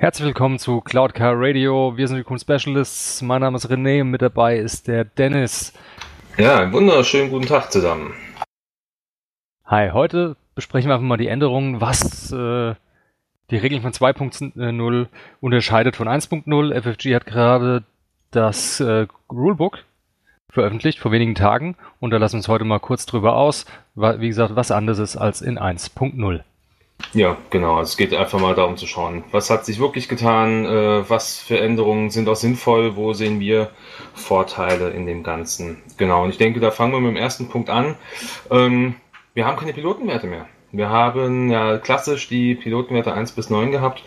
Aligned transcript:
Herzlich 0.00 0.26
willkommen 0.26 0.60
zu 0.60 0.80
Cloud 0.80 1.12
Car 1.12 1.34
Radio. 1.36 1.96
Wir 1.96 2.06
sind 2.06 2.18
die 2.18 2.22
Kuhn 2.22 2.38
Specialists. 2.38 3.20
Mein 3.20 3.40
Name 3.40 3.56
ist 3.56 3.68
René 3.68 4.02
und 4.02 4.12
mit 4.12 4.22
dabei 4.22 4.56
ist 4.56 4.86
der 4.86 5.04
Dennis. 5.04 5.72
Ja, 6.36 6.60
einen 6.60 6.72
wunderschönen 6.72 7.30
guten 7.30 7.46
Tag 7.46 7.72
zusammen. 7.72 8.14
Hi, 9.64 9.90
heute 9.90 10.36
besprechen 10.54 10.88
wir 10.88 10.94
einfach 10.94 11.04
mal 11.04 11.16
die 11.16 11.26
Änderungen, 11.26 11.80
was 11.80 12.30
äh, 12.30 12.76
die 13.50 13.56
Regeln 13.56 13.82
von 13.82 13.90
2.0 13.90 15.08
unterscheidet 15.40 15.96
von 15.96 16.06
1.0. 16.06 16.80
FFG 16.80 17.16
hat 17.16 17.26
gerade 17.26 17.82
das 18.30 18.78
äh, 18.78 19.08
Rulebook 19.28 19.80
veröffentlicht 20.48 21.00
vor 21.00 21.10
wenigen 21.10 21.34
Tagen 21.34 21.74
und 21.98 22.12
da 22.12 22.18
lassen 22.18 22.34
wir 22.34 22.38
uns 22.38 22.48
heute 22.48 22.64
mal 22.64 22.78
kurz 22.78 23.04
drüber 23.04 23.34
aus, 23.34 23.66
wie 23.96 24.28
gesagt, 24.28 24.54
was 24.54 24.70
anderes 24.70 25.00
ist 25.00 25.16
als 25.16 25.42
in 25.42 25.58
1.0. 25.58 26.44
Ja, 27.14 27.36
genau. 27.50 27.76
Also 27.76 27.90
es 27.90 27.96
geht 27.96 28.12
einfach 28.12 28.38
mal 28.38 28.54
darum 28.54 28.76
zu 28.76 28.86
schauen, 28.86 29.24
was 29.30 29.50
hat 29.50 29.64
sich 29.64 29.78
wirklich 29.78 30.08
getan, 30.08 30.66
äh, 30.66 31.08
was 31.08 31.38
für 31.38 31.58
Änderungen 31.58 32.10
sind 32.10 32.28
auch 32.28 32.36
sinnvoll, 32.36 32.96
wo 32.96 33.12
sehen 33.14 33.40
wir 33.40 33.70
Vorteile 34.14 34.90
in 34.90 35.06
dem 35.06 35.22
Ganzen. 35.22 35.82
Genau, 35.96 36.24
und 36.24 36.30
ich 36.30 36.38
denke, 36.38 36.60
da 36.60 36.70
fangen 36.70 36.92
wir 36.92 37.00
mit 37.00 37.10
dem 37.10 37.16
ersten 37.16 37.48
Punkt 37.48 37.70
an. 37.70 37.96
Ähm, 38.50 38.96
wir 39.34 39.46
haben 39.46 39.56
keine 39.56 39.72
Pilotenwerte 39.72 40.26
mehr. 40.26 40.46
Wir 40.70 40.90
haben 40.90 41.50
ja 41.50 41.78
klassisch 41.78 42.28
die 42.28 42.54
Pilotenwerte 42.54 43.14
1 43.14 43.32
bis 43.32 43.48
9 43.48 43.70
gehabt. 43.70 44.02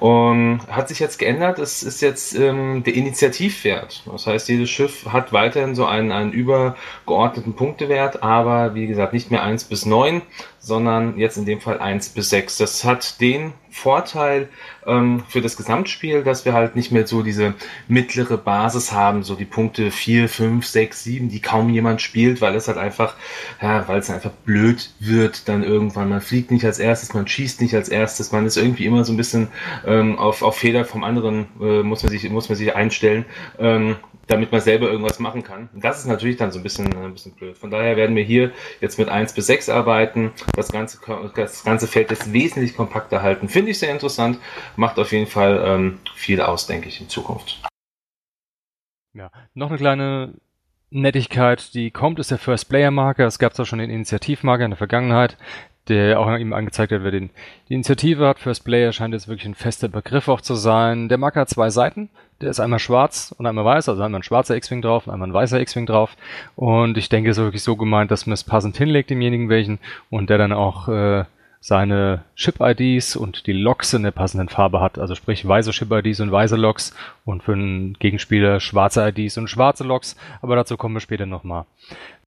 Und 0.00 0.60
hat 0.70 0.88
sich 0.88 1.00
jetzt 1.00 1.18
geändert. 1.18 1.58
Es 1.58 1.82
ist 1.82 2.00
jetzt 2.00 2.34
ähm, 2.34 2.82
der 2.82 2.94
Initiativwert. 2.94 4.04
Das 4.06 4.26
heißt, 4.26 4.48
jedes 4.48 4.70
Schiff 4.70 5.06
hat 5.12 5.34
weiterhin 5.34 5.74
so 5.74 5.84
einen, 5.84 6.12
einen 6.12 6.32
übergeordneten 6.32 7.54
Punktewert, 7.54 8.22
aber 8.22 8.74
wie 8.74 8.86
gesagt, 8.86 9.12
nicht 9.12 9.30
mehr 9.30 9.42
1 9.42 9.64
bis 9.64 9.84
9, 9.84 10.22
sondern 10.68 11.18
jetzt 11.18 11.38
in 11.38 11.46
dem 11.46 11.60
Fall 11.60 11.80
1 11.80 12.10
bis 12.10 12.28
6. 12.30 12.58
Das 12.58 12.84
hat 12.84 13.20
den 13.20 13.54
Vorteil 13.78 14.48
ähm, 14.86 15.22
für 15.28 15.40
das 15.40 15.56
Gesamtspiel, 15.56 16.24
dass 16.24 16.44
wir 16.44 16.52
halt 16.52 16.76
nicht 16.76 16.92
mehr 16.92 17.06
so 17.06 17.22
diese 17.22 17.54
mittlere 17.86 18.36
Basis 18.36 18.92
haben, 18.92 19.22
so 19.22 19.34
die 19.34 19.44
Punkte 19.44 19.90
4, 19.90 20.28
5, 20.28 20.66
6, 20.66 21.04
7, 21.04 21.28
die 21.28 21.40
kaum 21.40 21.70
jemand 21.70 22.02
spielt, 22.02 22.40
weil 22.40 22.54
es 22.54 22.68
halt 22.68 22.78
einfach, 22.78 23.14
ja, 23.62 23.86
weil 23.88 24.00
es 24.00 24.10
einfach 24.10 24.32
blöd 24.44 24.90
wird 24.98 25.48
dann 25.48 25.62
irgendwann. 25.62 26.08
Man 26.08 26.20
fliegt 26.20 26.50
nicht 26.50 26.64
als 26.64 26.78
erstes, 26.78 27.14
man 27.14 27.26
schießt 27.26 27.60
nicht 27.60 27.74
als 27.74 27.88
erstes, 27.88 28.32
man 28.32 28.46
ist 28.46 28.56
irgendwie 28.56 28.86
immer 28.86 29.04
so 29.04 29.12
ein 29.12 29.16
bisschen 29.16 29.48
ähm, 29.86 30.18
auf, 30.18 30.42
auf 30.42 30.56
Fehler 30.56 30.84
vom 30.84 31.04
anderen, 31.04 31.46
äh, 31.60 31.82
muss, 31.82 32.02
man 32.02 32.10
sich, 32.10 32.28
muss 32.30 32.48
man 32.48 32.56
sich 32.56 32.74
einstellen. 32.74 33.24
Ähm, 33.58 33.96
damit 34.28 34.52
man 34.52 34.60
selber 34.60 34.88
irgendwas 34.88 35.18
machen 35.18 35.42
kann. 35.42 35.68
Das 35.74 35.98
ist 35.98 36.06
natürlich 36.06 36.36
dann 36.36 36.52
so 36.52 36.58
ein 36.58 36.62
bisschen, 36.62 36.94
ein 36.94 37.12
bisschen 37.12 37.32
blöd. 37.32 37.56
Von 37.56 37.70
daher 37.70 37.96
werden 37.96 38.14
wir 38.14 38.22
hier 38.22 38.52
jetzt 38.80 38.98
mit 38.98 39.08
1 39.08 39.32
bis 39.32 39.46
6 39.46 39.70
arbeiten. 39.70 40.32
Das 40.54 40.70
ganze, 40.70 40.98
das 41.34 41.64
ganze 41.64 41.86
Feld 41.88 42.12
ist 42.12 42.32
wesentlich 42.32 42.76
kompakter 42.76 43.22
halten. 43.22 43.48
Finde 43.48 43.67
ich 43.70 43.78
sehr 43.78 43.92
interessant. 43.92 44.38
Macht 44.76 44.98
auf 44.98 45.12
jeden 45.12 45.26
Fall 45.26 45.62
ähm, 45.64 46.00
viel 46.14 46.40
aus, 46.40 46.66
denke 46.66 46.88
ich, 46.88 47.00
in 47.00 47.08
Zukunft. 47.08 47.60
Ja, 49.14 49.30
noch 49.54 49.68
eine 49.68 49.78
kleine 49.78 50.34
Nettigkeit, 50.90 51.74
die 51.74 51.90
kommt, 51.90 52.18
ist 52.18 52.30
der 52.30 52.38
First 52.38 52.68
Player 52.68 52.90
Marker. 52.90 53.26
Es 53.26 53.38
gab 53.38 53.54
zwar 53.54 53.66
schon 53.66 53.78
den 53.78 53.90
Initiativmarker 53.90 54.64
in 54.64 54.70
der 54.70 54.78
Vergangenheit, 54.78 55.36
der 55.88 56.18
auch 56.18 56.34
ihm 56.36 56.52
angezeigt 56.52 56.92
hat, 56.92 57.02
wer 57.02 57.10
den, 57.10 57.30
die 57.68 57.74
Initiative 57.74 58.26
hat. 58.26 58.38
First 58.38 58.64
Player 58.64 58.92
scheint 58.92 59.14
jetzt 59.14 59.28
wirklich 59.28 59.46
ein 59.46 59.54
fester 59.54 59.88
Begriff 59.88 60.28
auch 60.28 60.40
zu 60.40 60.54
sein. 60.54 61.08
Der 61.08 61.18
Marker 61.18 61.40
hat 61.40 61.48
zwei 61.48 61.70
Seiten. 61.70 62.10
Der 62.40 62.50
ist 62.50 62.60
einmal 62.60 62.78
schwarz 62.78 63.34
und 63.36 63.46
einmal 63.46 63.64
weiß, 63.64 63.88
also 63.88 64.02
einmal 64.02 64.20
ein 64.20 64.24
schwarzer 64.24 64.56
X-Wing 64.56 64.80
drauf 64.80 65.06
und 65.06 65.12
einmal 65.12 65.28
ein 65.28 65.34
weißer 65.34 65.60
X-Wing 65.60 65.86
drauf. 65.86 66.16
Und 66.54 66.96
ich 66.96 67.08
denke, 67.08 67.30
es 67.30 67.38
ist 67.38 67.42
wirklich 67.42 67.64
so 67.64 67.74
gemeint, 67.74 68.10
dass 68.10 68.26
man 68.26 68.34
es 68.34 68.44
passend 68.44 68.76
hinlegt, 68.76 69.10
demjenigen 69.10 69.48
welchen, 69.48 69.80
und 70.08 70.30
der 70.30 70.38
dann 70.38 70.52
auch 70.52 70.88
äh, 70.88 71.24
seine 71.60 72.24
Chip-IDs 72.36 73.16
und 73.16 73.46
die 73.46 73.52
Loks 73.52 73.92
in 73.94 74.02
der 74.02 74.10
passenden 74.10 74.48
Farbe 74.48 74.80
hat. 74.80 74.98
Also 74.98 75.14
sprich 75.14 75.46
weiße 75.46 75.70
Chip-IDs 75.70 76.20
und 76.20 76.32
weiße 76.32 76.56
Loks 76.56 76.94
und 77.24 77.42
für 77.42 77.52
einen 77.52 77.94
Gegenspieler 77.94 78.60
schwarze 78.60 79.08
IDs 79.08 79.38
und 79.38 79.48
schwarze 79.48 79.84
Loks. 79.84 80.16
Aber 80.40 80.56
dazu 80.56 80.76
kommen 80.76 80.94
wir 80.94 81.00
später 81.00 81.26
nochmal. 81.26 81.66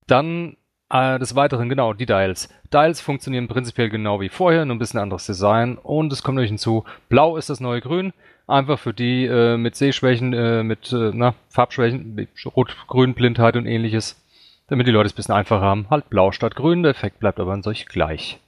Dann 0.07 0.57
äh, 0.91 1.19
des 1.19 1.35
Weiteren, 1.35 1.69
genau, 1.69 1.93
die 1.93 2.05
Dials. 2.05 2.49
Dials 2.73 3.01
funktionieren 3.01 3.47
prinzipiell 3.47 3.89
genau 3.89 4.19
wie 4.19 4.29
vorher, 4.29 4.65
nur 4.65 4.75
ein 4.75 4.79
bisschen 4.79 4.99
anderes 4.99 5.25
Design. 5.25 5.77
Und 5.77 6.11
es 6.11 6.23
kommt 6.23 6.39
euch 6.39 6.49
hinzu, 6.49 6.83
blau 7.09 7.37
ist 7.37 7.49
das 7.49 7.59
neue 7.59 7.81
Grün. 7.81 8.13
Einfach 8.47 8.77
für 8.77 8.93
die 8.93 9.25
äh, 9.25 9.55
mit 9.55 9.75
Sehschwächen, 9.75 10.33
äh, 10.33 10.63
mit 10.63 10.91
äh, 10.91 11.11
na, 11.13 11.35
Farbschwächen, 11.49 12.27
Rot-Grün-Blindheit 12.45 13.55
und 13.55 13.65
ähnliches. 13.65 14.21
Damit 14.67 14.87
die 14.87 14.91
Leute 14.91 15.07
es 15.07 15.13
ein 15.13 15.15
bisschen 15.15 15.35
einfacher 15.35 15.61
haben. 15.61 15.87
Halt 15.89 16.09
blau 16.09 16.31
statt 16.31 16.55
grün, 16.55 16.83
der 16.83 16.91
Effekt 16.91 17.19
bleibt 17.19 17.39
aber 17.39 17.53
an 17.53 17.63
sich 17.63 17.85
gleich. 17.85 18.39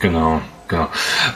Genau, 0.00 0.42
genau. 0.68 0.88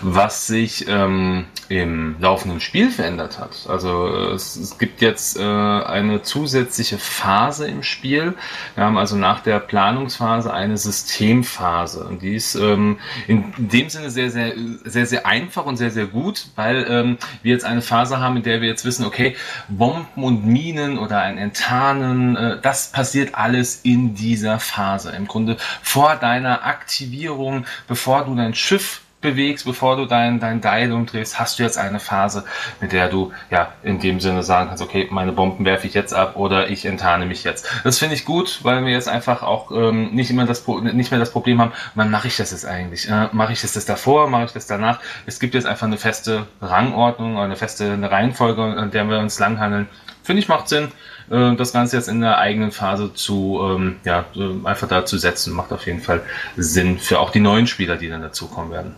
Was 0.03 0.47
sich 0.47 0.87
ähm, 0.89 1.47
im 1.71 2.17
laufenden 2.19 2.61
Spiel 2.61 2.91
verändert 2.91 3.39
hat. 3.39 3.67
Also 3.69 4.09
es, 4.35 4.57
es 4.57 4.77
gibt 4.77 5.01
jetzt 5.01 5.39
äh, 5.39 5.43
eine 5.43 6.21
zusätzliche 6.23 6.99
Phase 6.99 7.69
im 7.69 7.85
Spiel. 7.85 8.35
Wir 8.75 8.85
haben 8.85 8.99
also 8.99 9.15
nach 9.15 9.41
der 9.41 9.61
Planungsphase 9.61 10.53
eine 10.53 10.77
Systemphase. 10.77 12.05
Und 12.05 12.23
die 12.23 12.35
ist 12.35 12.57
ähm, 12.57 12.99
in 13.29 13.55
dem 13.57 13.89
Sinne 13.89 14.11
sehr, 14.11 14.33
sehr, 14.33 14.53
sehr, 14.85 15.07
sehr 15.07 15.27
einfach 15.27 15.65
und 15.65 15.77
sehr, 15.77 15.93
sehr 15.93 16.07
gut, 16.07 16.49
weil 16.57 16.87
ähm, 16.89 17.19
wir 17.43 17.53
jetzt 17.53 17.65
eine 17.65 17.83
Phase 17.83 18.19
haben, 18.19 18.39
in 18.39 18.43
der 18.43 18.61
wir 18.61 18.69
jetzt 18.69 18.85
wissen, 18.85 19.05
okay, 19.05 19.37
Bomben 19.69 20.25
und 20.25 20.45
Minen 20.45 20.99
oder 20.99 21.21
ein 21.21 21.39
Enttarnen, 21.39 22.37
äh, 22.37 22.61
das 22.61 22.91
passiert 22.91 23.37
alles 23.37 23.81
in 23.85 24.17
dieser 24.17 24.59
Phase. 24.59 25.11
Im 25.11 25.29
Grunde 25.29 25.57
vor 25.83 26.17
deiner 26.17 26.65
Aktivierung, 26.67 27.65
bevor 27.87 28.25
du 28.25 28.35
dein 28.35 28.55
Schiff 28.55 29.03
bewegst, 29.21 29.65
bevor 29.65 29.97
du 29.97 30.07
dein, 30.07 30.41
dein 30.41 30.61
Dial 30.61 30.93
umdrehst, 30.93 31.39
hast 31.39 31.59
du 31.59 31.63
jetzt 31.63 31.79
eine 31.79 32.01
Phase, 32.01 32.45
mit 32.81 32.93
der 32.93 33.09
du 33.09 33.33
ja 33.51 33.73
in 33.83 34.01
dem 34.01 34.21
Sinne 34.21 34.43
sagen 34.43 34.69
kannst, 34.69 34.83
okay, 34.83 35.09
meine 35.11 35.33
Bomben 35.33 35.65
werfe 35.65 35.87
ich 35.87 35.95
jetzt 35.95 36.15
ab 36.15 36.37
oder 36.37 36.71
ich 36.71 36.87
enttarne 36.87 37.27
mich 37.27 37.45
jetzt. 37.45 37.67
Das 37.85 37.99
finde 37.99 38.15
ich 38.15 38.25
gut, 38.25 38.61
weil 38.63 38.85
wir 38.85 38.93
jetzt 38.93 39.09
einfach 39.09 39.43
auch 39.43 39.71
ähm, 39.73 40.11
nicht 40.13 40.31
immer 40.31 40.47
das 40.47 40.67
nicht 40.67 41.11
mehr 41.11 41.21
das 41.21 41.33
Problem 41.33 41.61
haben, 41.61 41.73
wann 41.95 42.11
mache 42.11 42.29
ich 42.29 42.37
das 42.37 42.51
jetzt 42.51 42.67
eigentlich? 42.67 43.09
Äh, 43.09 43.29
mache 43.33 43.53
ich 43.53 43.61
das, 43.61 43.73
das 43.73 43.85
davor, 43.85 44.29
mache 44.29 44.45
ich 44.45 44.53
das 44.53 44.67
danach? 44.67 45.01
Es 45.27 45.39
gibt 45.39 45.55
jetzt 45.55 45.67
einfach 45.67 45.87
eine 45.87 45.99
feste 45.99 46.47
Rangordnung, 46.63 47.39
eine 47.39 47.57
feste 47.57 47.99
Reihenfolge, 48.01 48.63
an 48.63 48.91
der 48.91 49.05
wir 49.05 49.19
uns 49.19 49.39
langhandeln. 49.39 49.89
Finde 50.23 50.41
ich 50.41 50.49
macht 50.49 50.69
Sinn 50.69 50.89
äh, 51.31 51.55
das 51.57 51.73
Ganze 51.73 51.97
jetzt 51.97 52.09
in 52.09 52.21
der 52.21 52.39
eigenen 52.39 52.73
Phase 52.73 53.13
zu, 53.15 53.61
ähm, 53.63 53.97
ja, 54.05 54.25
einfach 54.65 54.89
da 54.89 55.05
zu 55.05 55.19
setzen, 55.19 55.55
macht 55.55 55.73
auf 55.73 55.87
jeden 55.87 56.01
Fall 56.01 56.23
Sinn 56.57 56.99
für 56.99 57.21
auch 57.21 57.31
die 57.31 57.41
neuen 57.41 57.67
Spieler, 57.67 57.97
die 57.97 58.09
dann 58.09 58.23
dazukommen 58.23 58.71
werden. 58.71 58.97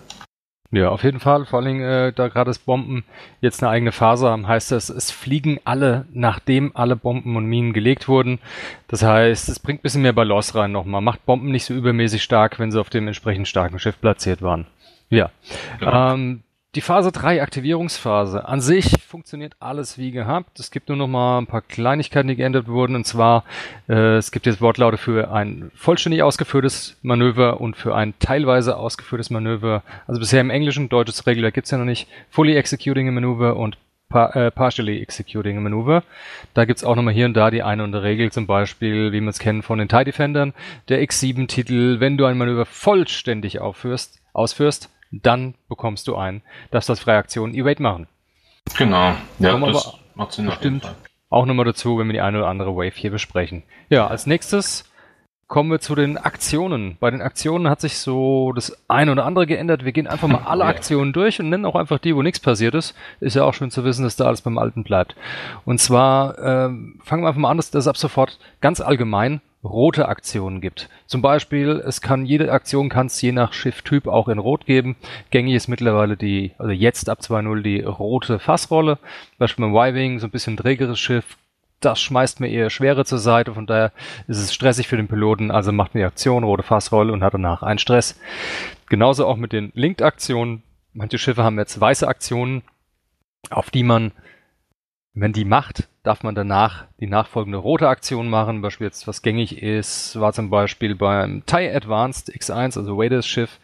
Ja, 0.72 0.88
auf 0.88 1.05
jeden 1.05 1.21
Fall. 1.21 1.44
Vor 1.44 1.59
allen 1.59 1.69
Dingen, 1.69 1.83
äh, 1.83 2.12
da 2.15 2.28
gerade 2.28 2.49
das 2.49 2.59
Bomben 2.59 3.05
jetzt 3.43 3.62
eine 3.62 3.71
eigene 3.71 3.93
Phase 3.93 4.31
haben, 4.31 4.49
heißt 4.49 4.72
das, 4.72 4.88
es 4.88 5.10
fliegen 5.10 5.60
alle, 5.65 6.06
nachdem 6.15 6.75
alle 6.75 6.97
Bomben 6.97 7.37
und 7.37 7.44
Minen 7.44 7.75
gelegt 7.75 8.09
wurden. 8.09 8.38
Das 8.88 9.03
heißt, 9.03 9.50
es 9.50 9.61
bringt 9.61 9.81
ein 9.81 9.82
bisschen 9.82 10.00
mehr 10.00 10.15
Balance 10.15 10.55
rein 10.55 10.72
nochmal. 10.72 11.03
Macht 11.03 11.27
Bomben 11.27 11.50
nicht 11.50 11.66
so 11.66 11.75
übermäßig 11.75 12.22
stark, 12.22 12.59
wenn 12.59 12.72
sie 12.72 12.81
auf 12.81 12.88
dem 12.88 13.06
entsprechend 13.06 13.49
starken 13.49 13.78
Schiff 13.78 14.00
platziert 14.00 14.41
waren. 14.41 14.66
Ja. 15.11 15.31
Genau. 15.78 16.15
Ähm, 16.15 16.43
die 16.75 16.81
Phase 16.81 17.12
3 17.12 17.43
Aktivierungsphase. 17.43 18.49
An 18.49 18.62
sich 18.62 18.94
funktioniert 19.12 19.56
alles 19.61 19.99
wie 19.99 20.11
gehabt. 20.11 20.59
Es 20.59 20.71
gibt 20.71 20.89
nur 20.89 20.97
noch 20.97 21.06
mal 21.06 21.39
ein 21.39 21.47
paar 21.47 21.61
Kleinigkeiten, 21.61 22.28
die 22.28 22.37
geändert 22.37 22.67
wurden. 22.67 22.97
Und 22.97 23.06
zwar, 23.06 23.45
äh, 23.87 24.17
es 24.17 24.33
gibt 24.33 24.47
jetzt 24.47 24.62
Wortlaute 24.62 24.97
für 24.97 25.31
ein 25.31 25.71
vollständig 25.75 26.23
ausgeführtes 26.23 26.97
Manöver 27.03 27.61
und 27.61 27.77
für 27.77 27.95
ein 27.95 28.15
teilweise 28.21 28.78
ausgeführtes 28.78 29.28
Manöver. 29.28 29.83
Also 30.06 30.19
bisher 30.19 30.41
im 30.41 30.49
Englischen, 30.49 30.89
deutsches 30.89 31.27
Regular 31.27 31.50
gibt's 31.50 31.71
ja 31.71 31.77
noch 31.77 31.84
nicht. 31.84 32.09
Fully 32.31 32.56
Executing 32.56 33.06
a 33.06 33.12
Maneuver 33.12 33.56
und 33.56 33.77
par 34.09 34.34
äh, 34.34 34.50
Partially 34.50 35.03
Executing 35.03 35.59
a 35.59 35.61
Maneuver. 35.61 36.05
Da 36.55 36.65
gibt's 36.65 36.83
auch 36.83 36.97
nochmal 36.97 37.12
hier 37.12 37.27
und 37.27 37.34
da 37.34 37.50
die 37.50 37.62
eine 37.62 37.83
und 37.83 37.89
andere 37.89 38.05
Regel, 38.05 38.33
zum 38.33 38.47
Beispiel, 38.47 39.12
wie 39.12 39.21
wir 39.21 39.29
es 39.29 39.39
kennen 39.39 39.61
von 39.61 39.79
den 39.79 39.89
TIE 39.89 40.05
Defendern. 40.05 40.55
Der 40.89 41.03
X7-Titel, 41.03 42.00
wenn 42.00 42.17
du 42.17 42.25
ein 42.25 42.39
Manöver 42.39 42.65
vollständig 42.65 43.61
aufführst, 43.61 44.23
ausführst, 44.33 44.89
dann 45.11 45.55
bekommst 45.69 46.09
du 46.09 46.17
ein, 46.17 46.41
dass 46.71 46.87
das 46.87 47.00
freie 47.00 47.19
Aktionen 47.19 47.55
Evade 47.55 47.82
machen. 47.82 48.06
Genau, 48.76 49.14
ja, 49.38 49.53
Kommen 49.53 49.73
das 49.73 49.99
macht 50.14 50.32
Sinn. 50.32 50.47
Bestimmt 50.47 50.94
auch 51.32 51.47
nochmal 51.47 51.64
dazu, 51.64 51.99
wenn 51.99 52.09
wir 52.09 52.12
die 52.12 52.20
eine 52.20 52.38
oder 52.38 52.49
andere 52.49 52.76
Wave 52.76 52.93
hier 52.94 53.11
besprechen. 53.11 53.62
Ja, 53.88 54.06
als 54.06 54.26
nächstes 54.26 54.85
kommen 55.49 55.70
wir 55.70 55.81
zu 55.81 55.94
den 55.94 56.17
Aktionen. 56.17 56.97
Bei 57.00 57.11
den 57.11 57.20
Aktionen 57.20 57.69
hat 57.69 57.81
sich 57.81 57.99
so 57.99 58.53
das 58.53 58.76
eine 58.88 59.12
oder 59.12 59.25
andere 59.25 59.47
geändert. 59.47 59.85
Wir 59.85 59.93
gehen 59.93 60.06
einfach 60.06 60.29
mal 60.29 60.43
alle 60.47 60.64
Aktionen 60.64 61.12
durch 61.12 61.41
und 61.41 61.49
nennen 61.49 61.64
auch 61.67 61.75
einfach 61.75 61.99
die, 61.99 62.14
wo 62.14 62.23
nichts 62.23 62.41
passiert 62.41 62.75
ist. 62.75 62.94
Ist 63.20 63.37
ja 63.37 63.44
auch 63.44 63.55
schön 63.55 63.70
zu 63.70 63.85
wissen, 63.85 64.05
dass 64.05 64.17
da 64.17 64.26
alles 64.26 64.43
beim 64.43 64.59
Alten 64.59 64.85
bleibt. 64.85 65.15
Und 65.65 65.79
zwar 65.79 66.38
ähm, 66.38 67.00
fangen 67.03 67.23
wir 67.23 67.29
einfach 67.29 67.41
mal 67.41 67.50
an, 67.50 67.56
dass 67.56 67.70
das 67.70 67.88
ab 67.88 67.97
sofort 67.97 68.38
ganz 68.61 68.81
allgemein 68.81 69.41
rote 69.64 70.09
Aktionen 70.09 70.61
gibt. 70.61 70.88
Zum 71.06 71.23
Beispiel, 71.23 71.82
es 71.87 72.00
kann 72.00 72.26
jede 72.26 72.50
Aktion 72.50 72.88
kann 72.88 73.06
es 73.06 73.20
je 73.20 73.32
nach 73.32 73.53
Schifftyp 73.53 74.09
auch 74.09 74.29
in 74.29 74.38
Rot 74.38 74.67
geben. 74.67 74.97
Gängig 75.31 75.55
ist 75.55 75.69
mittlerweile 75.69 76.17
die, 76.17 76.53
also 76.59 76.73
jetzt 76.73 77.09
ab 77.09 77.20
2.0 77.20 77.62
die 77.62 77.81
rote 77.81 78.38
Fassrolle. 78.38 78.99
Beispiel 79.38 79.64
beim 79.64 79.75
Y-Wing, 79.75 80.19
so 80.19 80.26
ein 80.26 80.31
bisschen 80.31 80.56
trägeres 80.56 80.99
Schiff. 80.99 81.37
Das 81.81 82.00
schmeißt 82.00 82.41
mir 82.41 82.49
eher 82.49 82.70
Schwere 82.70 83.05
zur 83.05 83.19
Seite, 83.19 83.55
von 83.55 83.67
daher 83.67 83.93
ist 84.29 84.38
es 84.38 84.55
stressig 84.55 84.87
für 84.87 84.97
den 84.97 85.09
Piloten, 85.09 85.50
also 85.50 85.73
macht 85.73 85.94
mir 85.94 86.03
die 86.03 86.06
Aktion 86.06 86.44
rote 86.44 86.62
Fassrolle 86.62 87.12
und 87.12 87.25
hat 87.25 87.35
danach 87.35 87.62
einen 87.62 87.81
Stress. 87.81 88.20
Genauso 88.88 89.26
auch 89.26 89.37
mit 89.37 89.53
den 89.53 89.73
Linked-Aktionen. 89.75 90.62
Manche 90.93 91.19
Schiffe 91.19 91.43
haben 91.43 91.58
jetzt 91.58 91.81
weiße 91.81 92.06
Aktionen, 92.06 92.62
auf 93.50 93.70
die 93.70 93.82
man, 93.82 94.12
wenn 95.15 95.32
die 95.32 95.44
macht, 95.44 95.88
darf 96.02 96.22
man 96.22 96.34
danach 96.34 96.84
die 97.00 97.06
nachfolgende 97.06 97.58
rote 97.58 97.88
Aktion 97.88 98.28
machen. 98.28 98.62
Beispiel 98.62 98.87
jetzt, 98.87 99.06
was 99.06 99.22
gängig 99.22 99.62
ist, 99.62 100.19
war 100.19 100.32
zum 100.32 100.50
Beispiel 100.50 100.94
beim 100.94 101.44
TIE 101.46 101.70
Advanced 101.75 102.31
X1, 102.31 102.76
also 102.78 102.99
Waders 102.99 103.26
Schiff, 103.26 103.60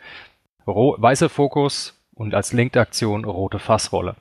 weißer 0.64 1.28
Fokus 1.28 1.98
und 2.14 2.34
als 2.34 2.52
Linked-Aktion 2.52 3.24
rote 3.24 3.58
Fassrolle. 3.58 4.16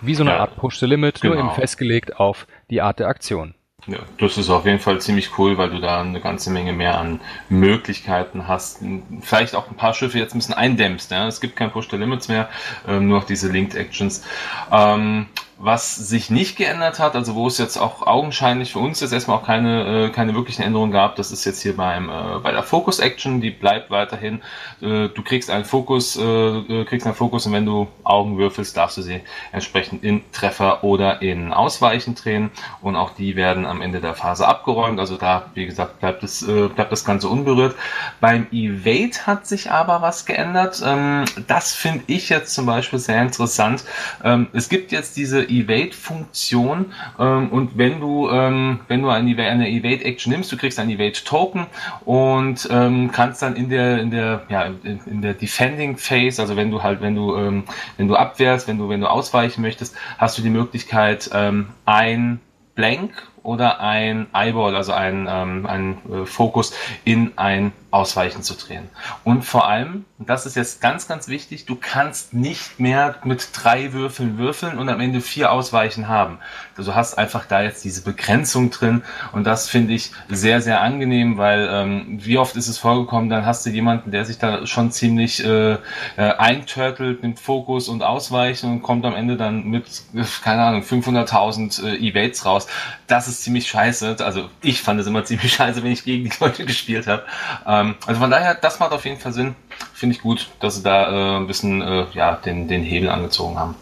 Wie 0.00 0.14
so 0.14 0.24
eine 0.24 0.32
ja, 0.32 0.40
Art 0.40 0.56
Push 0.56 0.78
the 0.78 0.86
Limit, 0.86 1.20
genau. 1.20 1.34
nur 1.34 1.44
eben 1.44 1.54
festgelegt 1.54 2.18
auf 2.18 2.46
die 2.68 2.82
Art 2.82 2.98
der 2.98 3.08
Aktion. 3.08 3.54
Ja, 3.86 3.98
das 4.18 4.38
ist 4.38 4.48
auf 4.48 4.64
jeden 4.64 4.78
Fall 4.78 5.00
ziemlich 5.00 5.38
cool, 5.38 5.58
weil 5.58 5.68
du 5.68 5.78
da 5.78 6.00
eine 6.00 6.20
ganze 6.20 6.50
Menge 6.50 6.72
mehr 6.72 6.98
an 6.98 7.20
Möglichkeiten 7.50 8.48
hast. 8.48 8.82
Vielleicht 9.20 9.54
auch 9.54 9.68
ein 9.68 9.76
paar 9.76 9.92
Schiffe 9.92 10.18
jetzt 10.18 10.34
ein 10.34 10.38
bisschen 10.38 10.54
eindämmst. 10.54 11.10
Ja? 11.10 11.28
Es 11.28 11.40
gibt 11.40 11.54
kein 11.54 11.70
Push 11.70 11.90
the 11.90 11.96
Limits 11.96 12.28
mehr, 12.28 12.48
ähm, 12.88 13.08
nur 13.08 13.20
noch 13.20 13.26
diese 13.26 13.50
Linked 13.52 13.74
Actions. 13.74 14.24
Ähm, 14.72 15.26
was 15.58 15.94
sich 15.94 16.30
nicht 16.30 16.56
geändert 16.56 16.98
hat, 16.98 17.14
also 17.14 17.34
wo 17.34 17.46
es 17.46 17.58
jetzt 17.58 17.76
auch 17.76 18.06
augenscheinlich 18.06 18.72
für 18.72 18.80
uns 18.80 19.00
jetzt 19.00 19.12
erstmal 19.12 19.38
auch 19.38 19.46
keine, 19.46 20.06
äh, 20.06 20.10
keine 20.10 20.34
wirklichen 20.34 20.62
Änderungen 20.62 20.90
gab, 20.90 21.16
das 21.16 21.30
ist 21.30 21.44
jetzt 21.44 21.62
hier 21.62 21.76
beim, 21.76 22.08
äh, 22.08 22.40
bei 22.42 22.50
der 22.50 22.62
Focus 22.62 22.98
Action, 22.98 23.40
die 23.40 23.50
bleibt 23.50 23.90
weiterhin. 23.90 24.42
Äh, 24.80 25.08
du 25.08 25.22
kriegst 25.22 25.50
einen 25.50 25.64
Fokus, 25.64 26.16
äh, 26.16 26.22
äh, 26.22 26.84
kriegst 26.84 27.06
einen 27.06 27.14
Fokus 27.14 27.46
und 27.46 27.52
wenn 27.52 27.66
du 27.66 27.86
Augen 28.02 28.36
würfelst, 28.36 28.76
darfst 28.76 28.96
du 28.96 29.02
sie 29.02 29.20
entsprechend 29.52 30.02
in 30.02 30.22
Treffer 30.32 30.82
oder 30.82 31.22
in 31.22 31.52
Ausweichen 31.52 32.16
drehen 32.16 32.50
und 32.82 32.96
auch 32.96 33.10
die 33.14 33.36
werden 33.36 33.64
am 33.64 33.80
Ende 33.80 34.00
der 34.00 34.14
Phase 34.14 34.48
abgeräumt. 34.48 34.98
Also 34.98 35.16
da, 35.16 35.50
wie 35.54 35.66
gesagt, 35.66 36.00
bleibt, 36.00 36.24
es, 36.24 36.42
äh, 36.42 36.68
bleibt 36.68 36.90
das 36.90 37.04
Ganze 37.04 37.28
unberührt. 37.28 37.76
Beim 38.20 38.48
Evade 38.50 39.26
hat 39.26 39.46
sich 39.46 39.70
aber 39.70 40.02
was 40.02 40.26
geändert. 40.26 40.82
Ähm, 40.84 41.24
das 41.46 41.74
finde 41.74 42.04
ich 42.08 42.28
jetzt 42.28 42.54
zum 42.54 42.66
Beispiel 42.66 42.98
sehr 42.98 43.22
interessant. 43.22 43.84
Ähm, 44.24 44.48
es 44.52 44.68
gibt 44.68 44.90
jetzt 44.90 45.16
diese 45.16 45.43
Evade-Funktion 45.48 46.92
ähm, 47.18 47.48
und 47.50 47.76
wenn 47.78 48.00
du, 48.00 48.28
ähm, 48.30 48.80
wenn 48.88 49.02
du 49.02 49.08
eine, 49.08 49.36
eine 49.42 49.68
Evade-Action 49.68 50.32
nimmst, 50.32 50.50
du 50.52 50.56
kriegst 50.56 50.78
ein 50.78 50.90
Evade-Token 50.90 51.66
und 52.04 52.68
ähm, 52.70 53.10
kannst 53.12 53.42
dann 53.42 53.56
in 53.56 53.68
der, 53.68 54.00
in 54.00 54.10
der, 54.10 54.42
ja, 54.48 54.64
in, 54.64 55.00
in, 55.06 55.22
der 55.22 55.34
Defending 55.34 55.96
Phase, 55.96 56.42
also 56.42 56.56
wenn 56.56 56.70
du 56.70 56.82
halt, 56.82 57.00
wenn 57.00 57.14
du, 57.14 57.36
ähm, 57.36 57.64
wenn 57.96 58.08
du 58.08 58.16
abwehrst, 58.16 58.68
wenn 58.68 58.78
du, 58.78 58.88
wenn 58.88 59.00
du 59.00 59.10
ausweichen 59.10 59.62
möchtest, 59.62 59.96
hast 60.18 60.38
du 60.38 60.42
die 60.42 60.50
Möglichkeit, 60.50 61.30
ähm, 61.32 61.68
ein 61.84 62.40
Blank 62.74 63.12
oder 63.42 63.80
ein 63.80 64.26
Eyeball, 64.32 64.74
also 64.74 64.92
ein, 64.92 65.28
ähm, 65.30 65.66
ein 65.66 65.98
äh, 66.10 66.26
Fokus 66.26 66.74
in 67.04 67.32
ein 67.36 67.72
Ausweichen 67.94 68.42
zu 68.42 68.54
drehen. 68.54 68.90
Und 69.22 69.44
vor 69.44 69.68
allem, 69.68 70.04
das 70.18 70.46
ist 70.46 70.56
jetzt 70.56 70.80
ganz, 70.80 71.06
ganz 71.06 71.28
wichtig, 71.28 71.64
du 71.64 71.76
kannst 71.76 72.34
nicht 72.34 72.80
mehr 72.80 73.14
mit 73.22 73.50
drei 73.52 73.92
Würfeln 73.92 74.36
würfeln 74.36 74.78
und 74.78 74.88
am 74.88 75.00
Ende 75.00 75.20
vier 75.20 75.52
Ausweichen 75.52 76.08
haben. 76.08 76.38
Also 76.76 76.90
du 76.90 76.96
hast 76.96 77.14
einfach 77.14 77.46
da 77.46 77.62
jetzt 77.62 77.84
diese 77.84 78.02
Begrenzung 78.02 78.70
drin 78.70 79.02
und 79.32 79.44
das 79.44 79.68
finde 79.68 79.94
ich 79.94 80.10
sehr, 80.28 80.60
sehr 80.60 80.80
angenehm, 80.80 81.38
weil 81.38 81.68
ähm, 81.70 82.18
wie 82.20 82.36
oft 82.36 82.56
ist 82.56 82.66
es 82.66 82.78
vorgekommen, 82.78 83.30
dann 83.30 83.46
hast 83.46 83.64
du 83.64 83.70
jemanden, 83.70 84.10
der 84.10 84.24
sich 84.24 84.38
da 84.38 84.66
schon 84.66 84.90
ziemlich 84.90 85.44
äh, 85.44 85.74
äh, 85.74 85.78
einturtelt, 86.16 87.22
nimmt 87.22 87.38
Fokus 87.38 87.88
und 87.88 88.02
Ausweichen 88.02 88.70
und 88.72 88.82
kommt 88.82 89.04
am 89.04 89.14
Ende 89.14 89.36
dann 89.36 89.66
mit, 89.66 89.84
keine 90.42 90.64
Ahnung, 90.64 90.82
500.000 90.82 91.84
äh, 91.84 92.08
Evades 92.08 92.44
raus. 92.44 92.66
Das 93.06 93.28
ist 93.28 93.42
ziemlich 93.42 93.68
scheiße. 93.68 94.16
Also 94.18 94.48
ich 94.62 94.82
fand 94.82 95.00
es 95.00 95.06
immer 95.06 95.24
ziemlich 95.24 95.52
scheiße, 95.52 95.84
wenn 95.84 95.92
ich 95.92 96.04
gegen 96.04 96.24
die 96.24 96.36
Leute 96.40 96.64
gespielt 96.64 97.06
habe. 97.06 97.22
Ähm, 97.66 97.83
also 98.06 98.20
von 98.20 98.30
daher, 98.30 98.54
das 98.54 98.80
macht 98.80 98.92
auf 98.92 99.04
jeden 99.04 99.18
Fall 99.18 99.32
Sinn. 99.32 99.54
Finde 99.92 100.16
ich 100.16 100.22
gut, 100.22 100.50
dass 100.60 100.76
sie 100.76 100.82
da 100.82 101.10
äh, 101.10 101.36
ein 101.38 101.46
bisschen 101.46 101.82
äh, 101.82 102.06
ja, 102.12 102.36
den, 102.36 102.68
den 102.68 102.82
Hebel 102.82 103.08
angezogen 103.08 103.58
haben. 103.58 103.74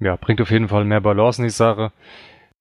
Ja, 0.00 0.16
bringt 0.16 0.40
auf 0.40 0.50
jeden 0.50 0.68
Fall 0.68 0.84
mehr 0.84 1.00
Balance 1.00 1.40
in 1.40 1.48
die 1.48 1.50
Sache. 1.50 1.92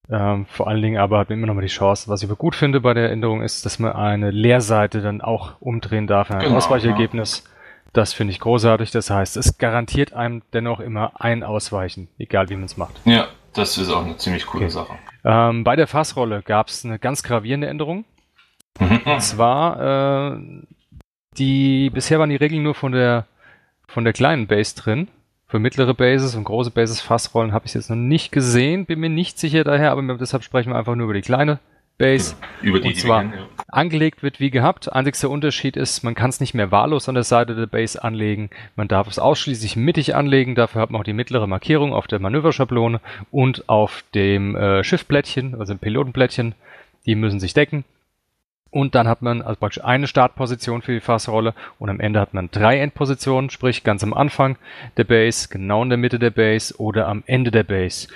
Ähm, 0.10 0.46
vor 0.48 0.68
allen 0.68 0.82
Dingen 0.82 0.98
aber 0.98 1.20
hat 1.20 1.30
man 1.30 1.38
immer 1.38 1.48
noch 1.48 1.54
mal 1.54 1.62
die 1.62 1.68
Chance, 1.68 2.10
was 2.10 2.22
ich 2.22 2.30
aber 2.30 2.36
gut 2.36 2.56
finde 2.56 2.82
bei 2.82 2.94
der 2.94 3.10
Änderung 3.10 3.42
ist, 3.42 3.66
dass 3.66 3.80
man 3.80 3.94
eine 3.94 4.32
Leerseite 4.32 5.02
dann 5.02 5.22
auch 5.22 5.62
umdrehen 5.62 6.08
darf 6.08 6.30
in 6.30 6.36
ein 6.36 6.44
genau, 6.44 6.58
Ausweichergebnis. 6.58 7.44
Ja. 7.46 7.50
Das 7.94 8.12
finde 8.12 8.32
ich 8.32 8.40
großartig. 8.40 8.92
Das 8.92 9.10
heißt, 9.10 9.38
es 9.38 9.58
garantiert 9.58 10.14
einem 10.14 10.42
dennoch 10.52 10.80
immer 10.80 11.22
ein 11.22 11.44
Ausweichen, 11.44 12.10
egal 12.18 12.50
wie 12.50 12.56
man 12.56 12.66
es 12.66 12.76
macht. 12.76 13.00
Ja, 13.06 13.28
das 13.54 13.78
ist 13.78 13.90
auch 13.92 14.04
eine 14.04 14.18
ziemlich 14.18 14.46
coole 14.46 14.66
okay. 14.66 14.74
Sache. 14.74 14.94
Ähm, 15.24 15.64
bei 15.64 15.76
der 15.76 15.88
Fassrolle 15.88 16.42
gab 16.42 16.68
es 16.68 16.84
eine 16.84 17.00
ganz 17.00 17.24
gravierende 17.24 17.68
Änderung. 17.68 18.04
Mhm. 18.80 19.02
Und 19.06 19.22
zwar, 19.22 20.34
äh, 20.34 20.40
die, 21.38 21.90
bisher 21.90 22.20
waren 22.20 22.30
die 22.30 22.36
Regeln 22.36 22.64
nur 22.64 22.76
von 22.76 22.92
der, 22.92 23.26
von 23.88 24.04
der 24.04 24.14
kleinen 24.14 24.48
Base 24.48 24.76
drin. 24.76 25.08
Für 25.48 25.60
mittlere 25.60 25.94
Bases 25.94 26.36
und 26.36 26.46
große 26.46 26.72
Bases 26.72 27.02
Fassrollen 27.02 27.54
habe 27.54 27.68
ich 27.68 27.76
jetzt 27.76 27.90
noch 27.90 27.96
nicht 27.96 28.32
gesehen, 28.32 28.86
bin 28.86 29.00
mir 29.00 29.10
nicht 29.10 29.38
sicher 29.38 29.64
daher, 29.64 29.92
aber 29.92 30.02
deshalb 30.18 30.44
sprechen 30.44 30.72
wir 30.72 30.78
einfach 30.78 30.96
nur 30.96 31.06
über 31.06 31.14
die 31.14 31.22
kleine 31.22 31.60
Base. 32.00 32.36
Über 32.64 32.80
die, 32.80 32.88
und 32.88 32.98
zwar 32.98 33.24
die 33.24 33.30
kennen, 33.30 33.42
ja. 33.42 33.64
angelegt 33.68 34.24
wird 34.24 34.40
wie 34.40 34.50
gehabt. 34.50 34.92
Einzigster 34.92 35.30
Unterschied 35.30 35.78
ist, 35.78 36.04
man 36.04 36.16
kann 36.16 36.32
es 36.32 36.40
nicht 36.40 36.56
mehr 36.56 36.72
wahllos 36.72 37.08
an 37.08 37.16
der 37.16 37.24
Seite 37.24 37.54
der 37.54 37.68
Base 37.68 38.04
anlegen. 38.04 38.50
Man 38.76 38.88
darf 38.88 39.08
es 39.08 39.20
ausschließlich 39.20 39.76
mittig 39.76 40.16
anlegen. 40.16 40.56
Dafür 40.56 40.82
hat 40.82 40.90
man 40.90 41.02
auch 41.02 41.06
die 41.06 41.14
mittlere 41.14 41.46
Markierung 41.46 41.94
auf 41.94 42.08
der 42.08 42.20
Manöverschablone 42.20 43.00
und 43.30 43.70
auf 43.70 44.04
dem 44.16 44.56
äh, 44.56 44.84
Schiffblättchen, 44.84 45.54
also 45.60 45.74
dem 45.74 45.80
Pilotenblättchen. 45.80 46.56
Die 47.06 47.16
müssen 47.16 47.40
sich 47.40 47.54
decken. 47.54 47.86
Und 48.74 48.96
dann 48.96 49.08
hat 49.08 49.22
man 49.22 49.44
also 49.44 49.60
praktisch 49.60 49.84
eine 49.84 50.08
Startposition 50.08 50.82
für 50.82 50.94
die 50.94 51.00
Fassrolle 51.00 51.54
und 51.78 51.92
am 51.92 52.00
Ende 52.00 52.20
hat 52.20 52.34
man 52.34 52.50
drei 52.50 52.80
Endpositionen, 52.80 53.52
sprich 53.52 53.84
ganz 53.84 54.04
am 54.04 54.16
Anfang 54.16 54.58
der 54.98 55.04
Base, 55.04 55.48
genau 55.48 55.84
in 55.84 55.90
der 55.90 56.00
Mitte 56.00 56.18
der 56.18 56.32
Base 56.32 56.76
oder 56.80 57.08
am 57.08 57.22
Ende 57.28 57.52
der 57.52 57.62
Base. 57.62 58.08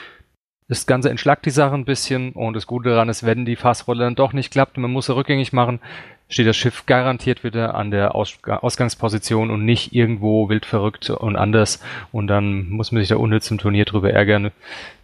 Das 0.68 0.88
Ganze 0.88 1.12
entschlackt 1.12 1.46
die 1.46 1.52
Sache 1.52 1.76
ein 1.76 1.86
bisschen 1.86 2.32
und 2.32 2.56
das 2.56 2.66
Gute 2.66 2.90
daran 2.90 3.08
ist, 3.08 3.24
wenn 3.24 3.46
die 3.46 3.56
Fassrolle 3.56 4.06
dann 4.06 4.16
doch 4.16 4.34
nicht 4.34 4.52
klappt 4.52 4.78
und 4.78 4.82
man 4.82 4.92
muss 4.92 5.06
sie 5.06 5.16
rückgängig 5.16 5.54
machen, 5.54 5.80
steht 6.28 6.48
das 6.48 6.58
Schiff 6.58 6.88
garantiert 6.88 7.44
wieder 7.44 7.76
an 7.76 7.92
der 7.92 8.16
Aus 8.16 8.40
Ausgangsposition 8.44 9.52
und 9.52 9.64
nicht 9.64 9.94
irgendwo 9.94 10.50
wild 10.50 10.66
verrückt 10.66 11.12
und 11.12 11.36
anders 11.36 11.84
und 12.12 12.26
dann 12.26 12.68
muss 12.70 12.92
man 12.92 13.04
sich 13.04 13.10
da 13.10 13.18
unnütz 13.18 13.52
im 13.52 13.60
Turnier 13.60 13.86
drüber 13.86 14.12
ärgern. 14.12 14.50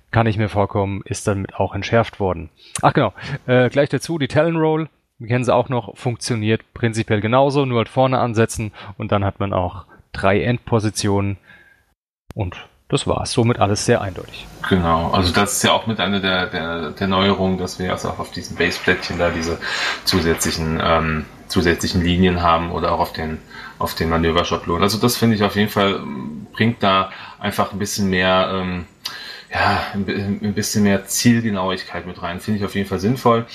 Kann 0.10 0.26
ich 0.26 0.38
mir 0.38 0.50
vorkommen, 0.50 1.04
ist 1.06 1.28
damit 1.28 1.54
auch 1.54 1.76
entschärft 1.76 2.20
worden. 2.20 2.50
Ach 2.82 2.94
genau, 2.94 3.14
äh, 3.46 3.70
gleich 3.70 3.90
dazu 3.90 4.18
die 4.18 4.28
Talon 4.28 4.58
Roll. 4.58 4.90
Wir 5.24 5.30
kennen 5.30 5.46
sie 5.46 5.56
auch 5.56 5.70
noch, 5.70 5.96
funktioniert 5.96 6.74
prinzipiell 6.74 7.22
genauso, 7.22 7.64
nur 7.64 7.78
halt 7.78 7.88
vorne 7.88 8.20
ansetzen 8.20 8.74
und 8.98 9.14
dann 9.14 9.24
hat 9.24 9.40
man 9.40 9.54
auch 9.54 9.86
drei 10.12 10.44
Endpositionen 10.44 11.38
und 12.36 12.58
das 12.90 13.08
war's. 13.08 13.32
Somit 13.32 13.58
alles 13.58 13.86
sehr 13.86 14.02
eindeutig. 14.02 14.46
Genau, 14.68 15.12
also 15.12 15.32
das 15.32 15.54
ist 15.54 15.64
ja 15.64 15.72
auch 15.72 15.88
mit 15.88 16.02
einer 16.02 16.20
der, 16.20 16.48
der, 16.48 16.92
der 16.92 17.08
Neuerungen, 17.08 17.58
dass 17.58 17.80
wir 17.80 17.90
also 17.94 18.10
auch 18.10 18.20
auf 18.20 18.32
diesen 18.32 18.58
Baseplättchen 18.58 19.18
da 19.18 19.30
diese 19.30 19.60
zusätzlichen, 20.04 20.82
ähm, 20.84 21.26
zusätzlichen 21.48 22.04
Linien 22.04 22.42
haben 22.42 22.74
oder 22.74 22.92
auch 22.92 23.00
auf 23.00 23.14
den, 23.14 23.40
auf 23.80 23.96
den 23.96 24.10
Manöverschablonen. 24.10 24.84
Also 24.84 24.98
das 24.98 25.16
finde 25.16 25.38
ich 25.38 25.44
auf 25.44 25.56
jeden 25.56 25.70
Fall, 25.70 26.02
bringt 26.52 26.84
da 26.84 27.12
einfach 27.40 27.72
ein 27.72 27.80
bisschen 27.80 28.10
mehr, 28.10 28.52
ähm, 28.54 28.88
ja, 29.54 29.86
ein 29.94 30.54
bisschen 30.54 30.84
mehr 30.84 31.06
Zielgenauigkeit 31.06 32.08
mit 32.08 32.22
rein. 32.22 32.40
Finde 32.40 32.60
ich 32.60 32.66
auf 32.66 32.76
jeden 32.76 32.90
Fall 32.90 33.00
sinnvoll. 33.00 33.46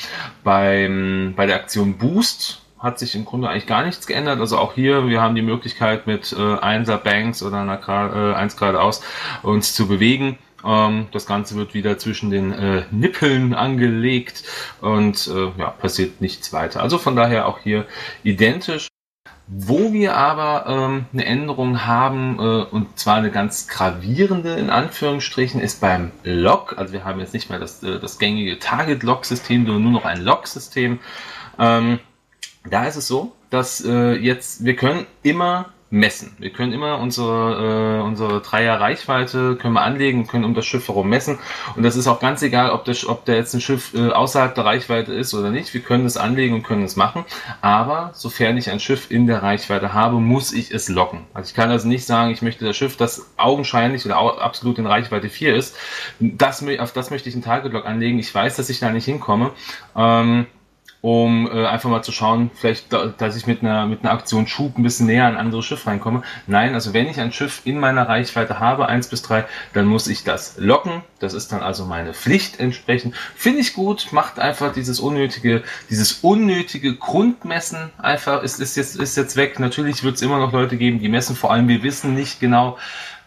Beim, 0.45 1.35
bei 1.37 1.47
der 1.47 1.57
Aktion 1.57 1.99
Boost 1.99 2.63
hat 2.79 3.01
sich 3.01 3.17
im 3.17 3.25
Grunde 3.25 3.49
eigentlich 3.49 3.67
gar 3.67 3.85
nichts 3.85 4.07
geändert. 4.07 4.39
Also 4.39 4.59
auch 4.59 4.75
hier, 4.75 5.09
wir 5.09 5.21
haben 5.21 5.35
die 5.35 5.43
Möglichkeit 5.43 6.07
mit 6.07 6.33
äh, 6.39 6.59
Einser 6.59 6.99
Banks 6.99 7.43
oder 7.43 7.59
einer 7.59 7.81
äh, 7.89 8.35
eins 8.35 8.57
geradeaus 8.57 9.03
uns 9.43 9.75
zu 9.75 9.89
bewegen. 9.89 10.39
Ähm, 10.65 11.09
das 11.11 11.27
Ganze 11.27 11.57
wird 11.57 11.75
wieder 11.75 11.99
zwischen 11.99 12.31
den 12.31 12.53
äh, 12.53 12.85
Nippeln 12.93 13.55
angelegt 13.55 14.45
und 14.81 15.27
äh, 15.27 15.51
ja, 15.59 15.71
passiert 15.71 16.21
nichts 16.21 16.53
weiter. 16.53 16.81
Also 16.81 16.99
von 16.99 17.17
daher 17.17 17.49
auch 17.49 17.59
hier 17.59 17.87
identisch. 18.23 18.87
Wo 19.51 19.95
wir 19.95 20.15
aber 20.15 20.67
ähm, 20.69 21.07
eine 21.13 21.25
Änderung 21.25 21.87
haben, 21.87 22.39
äh, 22.39 22.65
und 22.65 22.99
zwar 22.99 23.17
eine 23.17 23.31
ganz 23.31 23.67
gravierende 23.67 24.55
in 24.57 24.69
Anführungsstrichen, 24.69 25.59
ist 25.59 25.81
beim 25.81 26.13
Log. 26.23 26.77
Also 26.77 26.93
wir 26.93 27.05
haben 27.05 27.19
jetzt 27.19 27.33
nicht 27.33 27.49
mehr 27.49 27.59
das, 27.59 27.83
äh, 27.83 27.99
das 27.99 28.19
gängige 28.19 28.59
Target-Log-System, 28.59 29.65
sondern 29.65 29.83
nur 29.85 29.93
noch 29.93 30.05
ein 30.05 30.23
Log-System. 30.23 30.99
Ähm, 31.59 31.99
da 32.69 32.85
ist 32.85 32.97
es 32.97 33.09
so, 33.09 33.33
dass 33.49 33.83
äh, 33.83 34.17
jetzt 34.17 34.67
wir 34.67 34.77
können 34.77 35.07
immer 35.23 35.71
messen. 35.91 36.37
Wir 36.39 36.51
können 36.51 36.73
immer 36.73 36.99
unsere, 36.99 37.99
äh, 37.99 38.03
unsere 38.03 38.41
Dreier 38.41 38.79
Reichweite 38.79 39.57
können 39.57 39.75
wir 39.75 39.83
anlegen, 39.83 40.27
können 40.27 40.45
um 40.45 40.55
das 40.55 40.67
Schiff 40.67 40.89
herum 40.89 41.09
messen. 41.09 41.39
Und 41.77 41.83
das 41.83 41.97
ist 41.97 42.07
auch 42.07 42.21
ganz 42.21 42.43
egal, 42.43 42.71
ob, 42.71 42.85
das, 42.85 43.07
ob 43.07 43.25
der 43.25 43.37
jetzt 43.37 43.55
ein 43.55 43.61
Schiff 43.61 43.95
äh, 43.95 44.11
außerhalb 44.11 44.55
der 44.55 44.67
Reichweite 44.67 45.15
ist 45.15 45.33
oder 45.33 45.51
nicht. 45.51 45.73
Wir 45.73 45.81
können 45.81 46.05
es 46.05 46.19
anlegen 46.19 46.55
und 46.55 46.63
können 46.63 46.83
es 46.83 46.97
machen. 46.97 47.25
Aber 47.63 48.11
sofern 48.13 48.59
ich 48.59 48.71
ein 48.71 48.81
Schiff 48.81 49.11
in 49.11 49.27
der 49.27 49.43
Reichweite 49.43 49.95
habe, 49.95 50.17
muss 50.17 50.53
ich 50.53 50.73
es 50.73 50.89
locken. 50.89 51.21
Also 51.33 51.49
ich 51.49 51.55
kann 51.55 51.71
also 51.71 51.89
nicht 51.89 52.05
sagen, 52.05 52.33
ich 52.33 52.43
möchte 52.43 52.67
das 52.67 52.77
Schiff, 52.77 52.97
das 52.97 53.31
augenscheinlich 53.39 54.05
oder 54.05 54.19
absolut 54.19 54.79
in 54.79 54.87
Reichweite 54.87 55.31
4 55.31 55.55
ist, 55.55 55.77
das, 56.21 56.63
auf 56.79 56.93
das 56.93 57.11
möchte 57.11 57.31
ich 57.31 57.35
einen 57.35 57.45
Target 57.45 57.73
Lock 57.73 57.87
anlegen. 57.87 58.19
Ich 58.19 58.35
weiß, 58.35 58.57
dass 58.57 58.69
ich 58.69 58.79
da 58.79 58.91
nicht 58.91 59.07
hinkomme. 59.07 59.53
Ähm, 59.97 60.47
um 61.01 61.49
äh, 61.51 61.67
einfach 61.67 61.89
mal 61.89 62.03
zu 62.03 62.11
schauen, 62.11 62.51
vielleicht, 62.55 62.93
da, 62.93 63.07
dass 63.07 63.37
ich 63.37 63.47
mit 63.47 63.63
einer, 63.63 63.87
mit 63.87 64.03
einer 64.03 64.13
Aktion 64.13 64.47
Schub 64.49 64.77
ein 64.77 64.83
bisschen 64.83 65.07
näher 65.07 65.27
an 65.27 65.35
ein 65.35 65.39
anderes 65.47 65.65
Schiff 65.65 65.87
reinkomme. 65.87 66.23
Nein, 66.47 66.75
also 66.75 66.93
wenn 66.93 67.07
ich 67.07 67.21
ein 67.21 67.33
Schiff 67.33 67.63
in 67.65 67.79
meiner 67.79 68.09
Reichweite 68.09 68.59
habe, 68.59 68.87
eins 68.87 69.09
bis 69.09 69.23
drei, 69.23 69.45
dann 69.75 69.87
muss 69.87 70.09
ich 70.09 70.25
das 70.25 70.57
locken. 70.59 71.03
Das 71.21 71.35
ist 71.35 71.53
dann 71.53 71.63
also 71.63 71.85
meine 71.85 72.15
Pflicht 72.15 72.59
entsprechend. 72.59 73.15
Finde 73.37 73.61
ich 73.61 73.75
gut, 73.75 74.09
macht 74.13 74.41
einfach 74.41 74.73
dieses 74.73 74.99
unnötige, 74.99 75.63
dieses 75.89 76.21
unnötige 76.23 76.95
Grundmessen 76.97 77.91
einfach, 77.99 78.43
ist, 78.43 78.59
ist, 78.61 78.77
jetzt, 78.77 78.97
ist 78.97 79.17
jetzt 79.17 79.37
weg. 79.37 79.61
Natürlich 79.61 80.03
wird 80.03 80.17
es 80.17 80.23
immer 80.23 80.39
noch 80.39 80.53
Leute 80.53 80.77
geben, 80.77 80.99
die 80.99 81.09
messen, 81.09 81.37
vor 81.37 81.53
allem 81.53 81.69
wir 81.69 81.83
wissen 81.85 82.15
nicht 82.15 82.41
genau, 82.41 82.77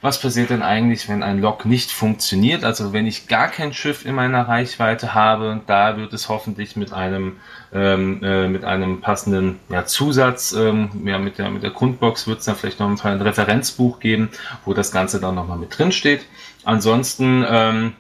was 0.01 0.20
passiert 0.20 0.50
denn 0.50 0.63
eigentlich, 0.63 1.08
wenn 1.08 1.22
ein 1.22 1.39
Log 1.39 1.65
nicht 1.65 1.91
funktioniert? 1.91 2.63
Also 2.63 2.91
wenn 2.91 3.05
ich 3.05 3.27
gar 3.27 3.50
kein 3.50 3.72
Schiff 3.72 4.03
in 4.03 4.15
meiner 4.15 4.48
Reichweite 4.48 5.13
habe, 5.13 5.62
da 5.67 5.96
wird 5.98 6.12
es 6.13 6.27
hoffentlich 6.27 6.75
mit 6.75 6.91
einem 6.91 7.38
ähm, 7.72 8.24
äh, 8.24 8.48
mit 8.48 8.65
einem 8.65 9.01
passenden 9.01 9.60
ja, 9.70 9.86
Zusatz, 9.86 10.53
ähm, 10.53 10.89
ja, 11.05 11.20
mit 11.20 11.38
der 11.38 11.51
mit 11.51 11.62
der 11.62 11.70
Grundbox 11.70 12.27
wird 12.27 12.39
es 12.39 12.46
dann 12.46 12.55
vielleicht 12.55 12.79
noch 12.79 12.89
ein 13.05 13.22
Referenzbuch 13.22 14.00
geben, 14.00 14.29
wo 14.65 14.74
das 14.74 14.91
Ganze 14.91 15.22
dann 15.22 15.36
nochmal 15.36 15.60
mit 15.60 15.77
drin 15.77 15.91
steht. 15.91 16.25
Ansonsten 16.63 17.46
ähm, 17.48 17.93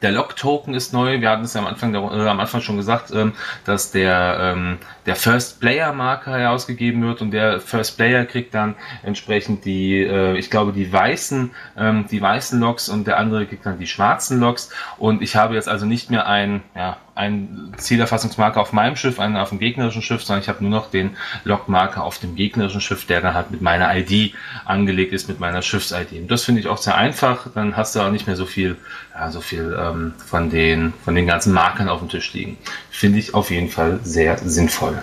der 0.00 0.12
Log-Token 0.12 0.74
ist 0.74 0.92
neu. 0.92 1.20
Wir 1.20 1.30
hatten 1.30 1.44
es 1.44 1.54
ja 1.54 1.60
am 1.60 1.66
Anfang, 1.66 1.92
der, 1.92 2.02
äh, 2.02 2.28
am 2.28 2.38
Anfang 2.38 2.60
schon 2.60 2.76
gesagt, 2.76 3.10
ähm, 3.12 3.32
dass 3.64 3.90
der, 3.90 4.38
ähm, 4.40 4.78
der 5.06 5.16
First-Player-Marker 5.16 6.38
herausgegeben 6.38 7.02
wird 7.02 7.20
und 7.20 7.32
der 7.32 7.60
First 7.60 7.96
Player 7.96 8.24
kriegt 8.24 8.54
dann 8.54 8.76
entsprechend 9.02 9.64
die, 9.64 10.00
äh, 10.00 10.36
ich 10.36 10.50
glaube, 10.50 10.72
die 10.72 10.92
weißen, 10.92 11.50
ähm, 11.76 12.06
die 12.10 12.22
weißen 12.22 12.60
Logs 12.60 12.88
und 12.88 13.06
der 13.06 13.18
andere 13.18 13.46
kriegt 13.46 13.66
dann 13.66 13.78
die 13.78 13.88
schwarzen 13.88 14.38
Logs. 14.38 14.70
Und 14.98 15.20
ich 15.20 15.34
habe 15.34 15.54
jetzt 15.54 15.68
also 15.68 15.84
nicht 15.84 16.10
mehr 16.10 16.26
ein, 16.28 16.62
ja, 16.76 16.98
ein 17.14 17.72
Zielerfassungsmarker 17.76 18.60
auf 18.60 18.72
meinem 18.72 18.96
Schiff, 18.96 19.20
einen 19.20 19.36
auf 19.36 19.50
dem 19.50 19.58
gegnerischen 19.58 20.02
Schiff, 20.02 20.22
sondern 20.22 20.42
ich 20.42 20.48
habe 20.48 20.62
nur 20.62 20.70
noch 20.70 20.90
den 20.90 21.16
Logmarker 21.44 22.02
auf 22.04 22.18
dem 22.18 22.34
gegnerischen 22.36 22.80
Schiff, 22.80 23.06
der 23.06 23.20
dann 23.20 23.34
halt 23.34 23.50
mit 23.50 23.60
meiner 23.60 23.94
ID 23.96 24.34
angelegt 24.64 25.12
ist, 25.12 25.28
mit 25.28 25.40
meiner 25.40 25.62
Schiffs-ID. 25.62 26.12
Und 26.12 26.30
das 26.30 26.44
finde 26.44 26.60
ich 26.60 26.68
auch 26.68 26.78
sehr 26.78 26.96
einfach. 26.96 27.48
Dann 27.54 27.76
hast 27.76 27.94
du 27.94 28.00
auch 28.00 28.10
nicht 28.10 28.26
mehr 28.26 28.36
so 28.36 28.46
viel, 28.46 28.76
ja, 29.14 29.30
so 29.30 29.40
viel 29.40 29.76
ähm, 29.78 30.14
von 30.16 30.50
den 30.50 30.92
von 31.04 31.14
den 31.14 31.26
ganzen 31.26 31.52
Markern 31.52 31.88
auf 31.88 32.00
dem 32.00 32.08
Tisch 32.08 32.32
liegen. 32.32 32.56
Finde 32.90 33.18
ich 33.18 33.34
auf 33.34 33.50
jeden 33.50 33.68
Fall 33.68 34.00
sehr 34.02 34.38
sinnvoll. 34.38 35.02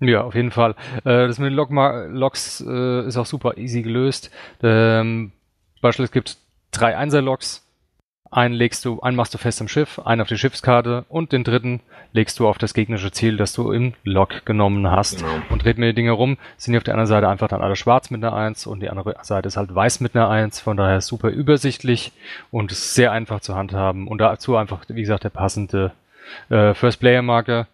Ja, 0.00 0.22
auf 0.22 0.34
jeden 0.34 0.52
Fall. 0.52 0.76
Äh, 1.04 1.26
das 1.26 1.38
mit 1.38 1.50
den 1.50 1.56
Log 1.56 1.70
Logs 1.70 2.64
äh, 2.66 3.06
ist 3.06 3.16
auch 3.16 3.26
super 3.26 3.58
easy 3.58 3.82
gelöst. 3.82 4.30
Ähm, 4.62 5.32
Beispiel, 5.80 6.04
es 6.04 6.12
gibt 6.12 6.38
drei 6.70 6.96
Einser-Logs 6.96 7.67
einen 8.30 8.54
legst 8.54 8.84
du, 8.84 9.00
einen 9.00 9.16
machst 9.16 9.34
du 9.34 9.38
fest 9.38 9.60
im 9.60 9.68
Schiff, 9.68 9.98
einen 9.98 10.20
auf 10.20 10.28
die 10.28 10.38
Schiffskarte 10.38 11.04
und 11.08 11.32
den 11.32 11.44
dritten 11.44 11.80
legst 12.12 12.38
du 12.38 12.48
auf 12.48 12.58
das 12.58 12.74
gegnerische 12.74 13.10
Ziel, 13.10 13.36
das 13.36 13.52
du 13.52 13.72
im 13.72 13.94
Log 14.04 14.44
genommen 14.44 14.90
hast. 14.90 15.18
Genau. 15.18 15.42
Und 15.50 15.64
dreht 15.64 15.78
mir 15.78 15.86
die 15.86 15.94
Dinge 15.94 16.12
rum, 16.12 16.36
sind 16.56 16.72
die 16.72 16.78
auf 16.78 16.84
der 16.84 16.94
anderen 16.94 17.08
Seite 17.08 17.28
einfach 17.28 17.48
dann 17.48 17.62
alle 17.62 17.76
schwarz 17.76 18.10
mit 18.10 18.24
einer 18.24 18.34
1 18.34 18.66
und 18.66 18.80
die 18.80 18.90
andere 18.90 19.16
Seite 19.22 19.48
ist 19.48 19.56
halt 19.56 19.74
weiß 19.74 20.00
mit 20.00 20.14
einer 20.14 20.28
1. 20.28 20.60
Von 20.60 20.76
daher 20.76 21.00
super 21.00 21.28
übersichtlich 21.28 22.12
und 22.50 22.70
sehr 22.70 23.12
einfach 23.12 23.40
zu 23.40 23.54
handhaben. 23.54 24.08
Und 24.08 24.18
dazu 24.18 24.56
einfach, 24.56 24.80
wie 24.88 25.00
gesagt, 25.00 25.24
der 25.24 25.30
passende 25.30 25.92
äh, 26.50 26.74
First 26.74 27.00
Player 27.00 27.22
Marker 27.22 27.66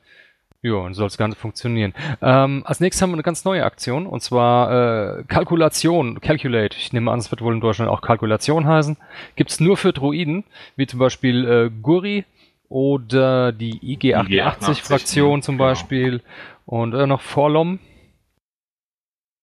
ja, 0.64 0.76
und 0.76 0.94
soll 0.94 1.06
das 1.06 1.18
Ganze 1.18 1.36
funktionieren. 1.36 1.92
Ähm, 2.22 2.62
als 2.64 2.80
nächstes 2.80 3.02
haben 3.02 3.10
wir 3.10 3.16
eine 3.16 3.22
ganz 3.22 3.44
neue 3.44 3.64
Aktion 3.64 4.06
und 4.06 4.22
zwar 4.22 5.18
äh, 5.18 5.24
Kalkulation, 5.24 6.22
Calculate. 6.22 6.74
Ich 6.78 6.90
nehme 6.94 7.10
an, 7.12 7.18
es 7.18 7.30
wird 7.30 7.42
wohl 7.42 7.52
in 7.52 7.60
Deutschland 7.60 7.90
auch 7.90 8.00
Kalkulation 8.00 8.66
heißen. 8.66 8.96
Gibt's 9.36 9.60
nur 9.60 9.76
für 9.76 9.92
Droiden, 9.92 10.44
wie 10.76 10.86
zum 10.86 10.98
Beispiel 10.98 11.44
äh, 11.44 11.70
Guri 11.82 12.24
oder 12.70 13.52
die 13.52 13.78
IG-88-Fraktion 13.78 15.40
IG 15.40 15.42
zum 15.42 15.58
genau. 15.58 15.68
Beispiel 15.68 16.22
und 16.64 16.94
äh, 16.94 17.06
noch 17.06 17.20
Forlom. 17.20 17.78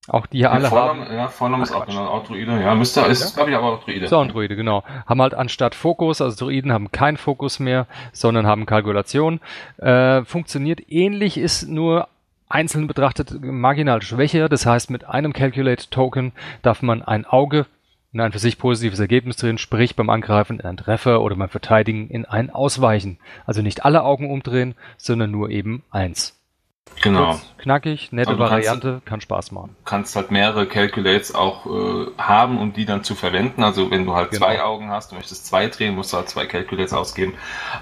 Auch 0.08 0.26
die 0.26 0.40
hier 0.40 0.52
alle 0.52 0.68
Vornamen, 0.68 1.06
haben. 1.06 1.16
Ja, 1.16 1.28
Vornamen 1.28 1.64
ist 1.64 1.72
auch 1.74 1.86
genau, 1.86 2.08
auch 2.08 2.26
Druide. 2.26 2.60
Ja, 2.60 2.74
müsste, 2.74 3.02
ist, 3.02 3.36
glaube 3.36 3.52
ich, 3.52 3.56
aber 3.56 3.74
auch 3.74 3.84
Druide. 3.84 4.08
So, 4.08 4.20
ein 4.20 4.30
Druide, 4.30 4.56
genau. 4.56 4.84
Haben 5.06 5.22
halt 5.22 5.36
anstatt 5.36 5.76
Fokus, 5.76 6.22
also 6.22 6.46
Druiden 6.46 6.74
haben 6.74 6.92
keinen 6.92 7.18
Fokus 7.18 7.60
mehr, 7.60 7.86
sondern 8.12 8.48
haben 8.48 8.66
Kalkulation. 8.66 9.40
Äh, 9.78 10.24
funktioniert 10.24 10.82
ähnlich, 10.90 11.38
ist 11.38 11.68
nur 11.68 12.08
einzeln 12.50 12.88
betrachtet 12.88 13.42
marginal 13.42 14.02
schwächer. 14.02 14.50
Das 14.50 14.66
heißt, 14.66 14.90
mit 14.90 15.08
einem 15.08 15.34
Calculate-Token 15.34 16.32
darf 16.64 16.82
man 16.82 17.04
ein 17.04 17.26
Auge 17.26 17.68
in 18.12 18.20
ein 18.20 18.32
für 18.32 18.40
sich 18.40 18.58
positives 18.58 19.00
Ergebnis 19.00 19.38
drin, 19.38 19.58
sprich 19.58 19.96
beim 19.96 20.10
Angreifen 20.10 20.60
in 20.60 20.66
einen 20.66 20.78
Treffer 20.78 21.22
oder 21.22 21.36
beim 21.36 21.48
Verteidigen 21.48 22.10
in 22.10 22.26
ein 22.26 22.50
Ausweichen. 22.50 23.20
Also 23.46 23.62
nicht 23.62 23.86
alle 23.86 24.04
Augen 24.04 24.30
umdrehen, 24.30 24.76
sondern 24.98 25.32
nur 25.32 25.50
eben 25.50 25.84
eins. 25.92 26.41
Genau. 27.02 27.32
Kurz, 27.32 27.42
knackig, 27.58 28.12
nette 28.12 28.38
Variante, 28.38 28.92
kannst, 28.92 29.06
kann 29.06 29.22
Spaß 29.22 29.52
machen. 29.52 29.76
Kannst 29.86 30.16
halt 30.16 30.32
mehrere 30.32 30.68
Calculates 30.68 31.34
auch 31.34 31.66
äh, 31.66 32.12
haben, 32.18 32.60
um 32.60 32.74
die 32.74 32.86
dann 32.86 33.04
zu 33.04 33.16
verwenden. 33.16 33.64
Also 33.64 33.90
wenn 33.90 34.06
du 34.06 34.14
halt 34.14 34.32
genau. 34.32 34.46
zwei 34.46 34.62
Augen 34.62 34.90
hast, 34.90 35.12
du 35.12 35.16
möchtest 35.16 35.48
zwei 35.48 35.68
drehen, 35.68 35.96
musst 35.96 36.14
du 36.14 36.18
halt 36.18 36.30
zwei 36.30 36.46
Calculates 36.46 36.94
ausgeben. 36.94 37.34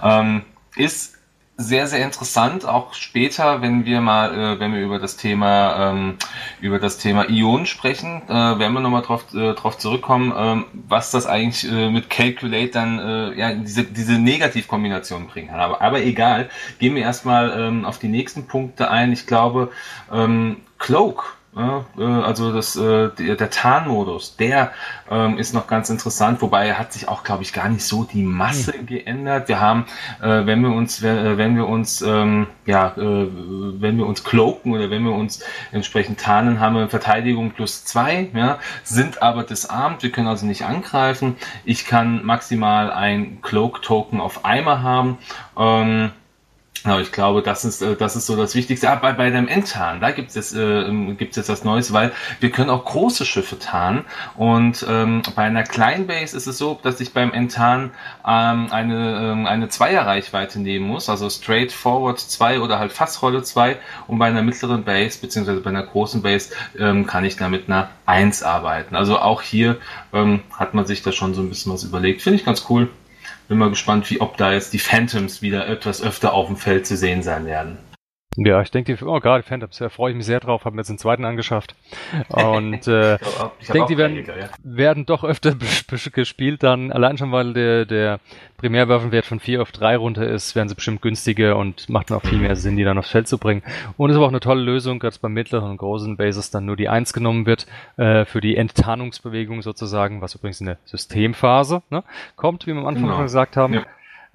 Ähm, 0.02 0.44
ist 0.76 1.19
sehr, 1.60 1.88
sehr 1.88 2.06
interessant, 2.06 2.66
auch 2.66 2.94
später, 2.94 3.62
wenn 3.62 3.84
wir 3.84 4.00
mal, 4.00 4.34
äh, 4.34 4.60
wenn 4.62 4.74
wir 4.74 4.82
über 4.82 4.98
das 4.98 5.18
Thema, 5.18 5.92
ähm, 5.92 6.18
über 6.62 6.80
das 6.80 6.98
Thema 6.98 7.30
Ionen 7.30 7.66
sprechen, 7.66 8.22
äh, 8.30 8.34
werden 8.34 8.74
wir 8.74 8.80
nochmal 8.80 9.02
drauf, 9.02 9.26
äh, 9.34 9.54
drauf 9.54 9.78
zurückkommen, 9.78 10.34
ähm, 10.36 10.66
was 10.88 11.12
das 11.12 11.28
eigentlich 11.28 11.70
äh, 11.70 11.90
mit 11.92 12.10
Calculate 12.10 12.70
dann, 12.70 13.00
äh, 13.00 13.38
ja, 13.38 13.54
diese, 13.54 13.84
diese 13.84 14.14
Negativkombination 14.14 15.28
bringen 15.28 15.50
kann. 15.50 15.60
Aber, 15.60 15.82
aber 15.82 16.02
egal, 16.02 16.50
gehen 16.80 16.96
wir 16.96 17.02
erstmal 17.02 17.52
ähm, 17.60 17.84
auf 17.84 18.00
die 18.00 18.08
nächsten 18.08 18.48
Punkte 18.48 18.90
ein. 18.90 19.12
Ich 19.12 19.28
glaube, 19.28 19.70
ähm, 20.14 20.58
Cloak 20.78 21.39
also 21.56 22.54
das, 22.54 22.76
äh, 22.76 23.10
der, 23.18 23.50
Tarnmodus, 23.50 24.36
der 24.38 24.72
ähm, 25.10 25.38
ist 25.38 25.54
noch 25.54 25.66
ganz 25.68 25.90
interessant, 25.90 26.42
wobei 26.42 26.76
hat 26.76 26.94
sich 26.94 27.08
auch, 27.08 27.24
glaube 27.24 27.42
ich, 27.42 27.54
gar 27.54 27.70
nicht 27.70 27.84
so 27.84 28.04
die 28.04 28.22
Masse 28.22 28.76
mhm. 28.78 28.86
geändert. 28.86 29.50
Wir 29.50 29.60
haben, 29.60 29.86
äh, 30.22 30.46
wenn 30.46 30.62
wir 30.62 30.70
uns, 30.70 31.02
wenn 31.02 31.56
wir 31.56 31.68
uns, 31.68 32.02
ähm, 32.02 32.48
ja, 32.66 32.94
äh, 32.96 33.28
wenn 33.82 33.98
wir 33.98 34.06
uns 34.06 34.24
cloaken 34.24 34.74
oder 34.74 34.92
wenn 34.92 35.04
wir 35.04 35.14
uns 35.14 35.44
entsprechend 35.72 36.20
tarnen, 36.20 36.60
haben 36.60 36.76
wir 36.76 36.88
Verteidigung 36.88 37.52
plus 37.52 37.84
zwei, 37.84 38.30
ja, 38.36 38.60
sind 38.84 39.24
aber 39.24 39.44
disarmed. 39.44 40.04
Wir 40.04 40.12
können 40.12 40.28
also 40.28 40.46
nicht 40.46 40.66
angreifen. 40.66 41.36
Ich 41.66 41.86
kann 41.86 42.24
maximal 42.24 42.92
ein 42.92 43.42
Cloak-Token 43.42 44.22
auf 44.22 44.46
einmal 44.46 44.84
haben. 44.84 45.18
Ähm, 46.86 46.90
Genau, 46.90 47.02
ich 47.02 47.12
glaube, 47.12 47.42
das 47.42 47.66
ist, 47.66 47.82
äh, 47.82 47.96
das 47.96 48.16
ist 48.16 48.26
so 48.26 48.36
das 48.36 48.56
Wichtigste. 48.56 48.90
Ah, 48.90 48.96
bei, 48.96 49.14
bei 49.14 49.30
dem 49.30 49.48
Endtarn, 49.48 50.00
da 50.02 50.12
gibt 50.12 50.36
es, 50.36 50.54
äh, 50.54 51.14
gibt's 51.18 51.36
jetzt 51.36 51.50
was 51.50 51.64
Neues, 51.64 51.94
weil 51.94 52.12
wir 52.40 52.50
können 52.52 52.70
auch 52.70 52.86
große 52.86 53.26
Schiffe 53.26 53.60
tarnen. 53.60 54.06
Und 54.38 54.86
ähm, 54.90 55.22
bei 55.36 55.44
einer 55.44 55.64
kleinen 55.64 56.08
Base 56.08 56.36
ist 56.36 56.48
es 56.48 56.58
so, 56.58 56.80
dass 56.82 57.00
ich 57.00 57.14
beim 57.14 57.32
Enttarn 57.34 57.92
ähm, 58.26 58.72
eine, 58.72 59.32
ähm, 59.34 59.46
eine 59.46 59.70
Zweierreichweite 59.70 60.60
nehmen 60.60 60.88
muss, 60.88 61.10
also 61.10 61.30
Straight 61.30 61.72
Forward 61.72 62.20
2 62.20 62.62
oder 62.62 62.80
halt 62.80 62.92
Fassrolle 62.92 63.44
2. 63.44 63.78
Und 64.08 64.18
bei 64.18 64.28
einer 64.28 64.42
mittleren 64.42 64.84
Base, 64.84 65.20
beziehungsweise 65.20 65.62
bei 65.62 65.70
einer 65.70 65.84
großen 65.84 66.22
Base, 66.22 66.52
ähm, 66.78 67.06
kann 67.06 67.26
ich 67.26 67.36
da 67.36 67.50
mit 67.50 67.68
einer 67.68 67.90
1 68.06 68.42
arbeiten. 68.44 68.96
Also 68.96 69.20
auch 69.20 69.42
hier 69.42 69.78
ähm, 70.14 70.42
hat 70.58 70.74
man 70.74 70.86
sich 70.86 71.04
da 71.04 71.12
schon 71.12 71.34
so 71.34 71.42
ein 71.42 71.50
bisschen 71.50 71.74
was 71.74 71.84
überlegt. 71.84 72.22
Finde 72.22 72.40
ich 72.40 72.46
ganz 72.46 72.66
cool. 72.70 72.90
Bin 73.50 73.58
mal 73.58 73.72
gespannt, 73.72 74.10
wie 74.12 74.22
ob 74.22 74.38
da 74.38 74.54
jetzt 74.54 74.74
die 74.74 74.80
Phantoms 74.80 75.42
wieder 75.42 75.68
etwas 75.68 76.04
öfter 76.04 76.34
auf 76.34 76.46
dem 76.46 76.56
Feld 76.56 76.86
zu 76.86 76.96
sehen 76.96 77.24
sein 77.24 77.48
werden. 77.48 77.80
Ja, 78.36 78.62
ich 78.62 78.70
denke, 78.70 78.96
die, 78.96 79.04
oh, 79.04 79.20
gerade 79.20 79.44
Phantoms, 79.44 79.80
da 79.80 79.90
freue 79.90 80.12
ich 80.12 80.18
mich 80.18 80.26
sehr 80.26 80.40
drauf, 80.40 80.64
habe 80.64 80.76
mir 80.76 80.82
jetzt 80.82 80.90
den 80.90 81.00
zweiten 81.00 81.26
angeschafft. 81.26 81.76
Und 82.30 82.88
äh, 82.88 83.16
ich, 83.60 83.68
denke, 83.68 83.88
die 83.88 83.98
werden, 83.98 84.16
Jäger, 84.16 84.38
ja. 84.38 84.50
werden 84.64 85.08
doch 85.08 85.24
öfter 85.24 85.56
gespielt 86.14 86.62
dann, 86.62 86.92
allein 86.92 87.18
schon, 87.18 87.32
weil 87.32 87.54
der, 87.54 87.86
der 87.86 88.20
Primärwaffenwert 88.58 89.26
von 89.26 89.40
4 89.40 89.64
auf 89.64 89.72
3 89.72 89.98
runter 89.98 90.28
ist, 90.28 90.56
werden 90.56 90.70
sie 90.70 90.76
bestimmt 90.76 91.02
günstiger 91.02 91.58
und 91.58 91.90
macht 91.90 92.12
noch 92.12 92.22
viel 92.22 92.38
mehr 92.38 92.56
Sinn, 92.56 92.78
die 92.78 92.84
dann 92.84 93.00
aufs 93.00 93.10
Feld 93.10 93.28
zu 93.28 93.40
bringen. 93.40 93.64
Und 93.98 94.12
es 94.12 94.14
ist 94.14 94.18
aber 94.18 94.28
auch 94.28 94.32
eine 94.32 94.40
tolle 94.40 94.62
Lösung, 94.62 95.00
dass 95.00 95.18
bei 95.18 95.28
mittleren 95.28 95.72
und 95.72 95.78
großen 95.78 96.16
Bases 96.16 96.52
dann 96.52 96.66
nur 96.66 96.76
die 96.76 96.88
1 96.88 97.14
genommen 97.14 97.48
wird, 97.48 97.66
äh, 97.98 98.26
für 98.26 98.42
die 98.42 98.56
Enttarnungsbewegung 98.56 99.64
sozusagen, 99.64 100.22
was 100.22 100.36
übrigens 100.36 100.62
in 100.62 100.68
der 100.68 100.78
Systemphase 100.86 101.82
ne, 101.90 102.04
kommt, 102.36 102.68
wie 102.68 102.74
wir 102.74 102.80
am 102.80 102.86
Anfang 102.86 103.06
genau. 103.06 103.16
schon 103.16 103.26
gesagt 103.26 103.58
haben. 103.58 103.86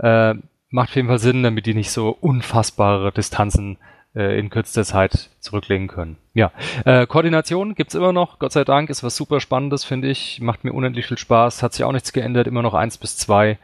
Ja. 0.03 0.31
Äh, 0.33 0.35
macht 0.75 0.89
auf 0.89 0.97
jeden 0.97 1.07
Fall 1.07 1.21
Sinn, 1.21 1.45
damit 1.45 1.67
die 1.67 1.75
nicht 1.75 1.93
so 1.93 2.09
unfassbare 2.09 3.13
Distanzen 3.13 3.79
äh, 4.17 4.37
in 4.37 4.51
kürzester 4.51 4.83
Zeit 4.83 5.31
zurücklegen 5.39 5.87
können. 5.87 6.17
Ja, 6.35 6.51
äh, 6.85 7.07
Koordination 7.07 7.77
gibt's 7.77 7.95
immer 7.95 8.13
noch, 8.13 8.41
Gott 8.41 8.51
sei 8.51 8.65
Dank, 8.65 8.91
ist 8.91 9.05
was 9.05 9.15
super 9.15 9.39
Spannendes, 9.39 9.85
finde 9.85 10.09
ich. 10.09 10.41
Macht 10.41 10.65
mir 10.65 10.73
unendlich 10.73 11.07
viel 11.07 11.17
Spaß, 11.17 11.63
hat 11.63 11.75
sich 11.75 11.85
auch 11.85 11.93
nichts 11.93 12.13
geändert, 12.13 12.49
immer 12.49 12.63
noch 12.63 12.75
eins 12.75 12.99
bis 12.99 13.17
zwei. 13.17 13.59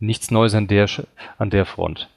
Nichts 0.00 0.30
Neues 0.30 0.54
an 0.54 0.68
der, 0.68 0.88
an 1.36 1.50
der 1.50 1.66
Front. 1.66 2.08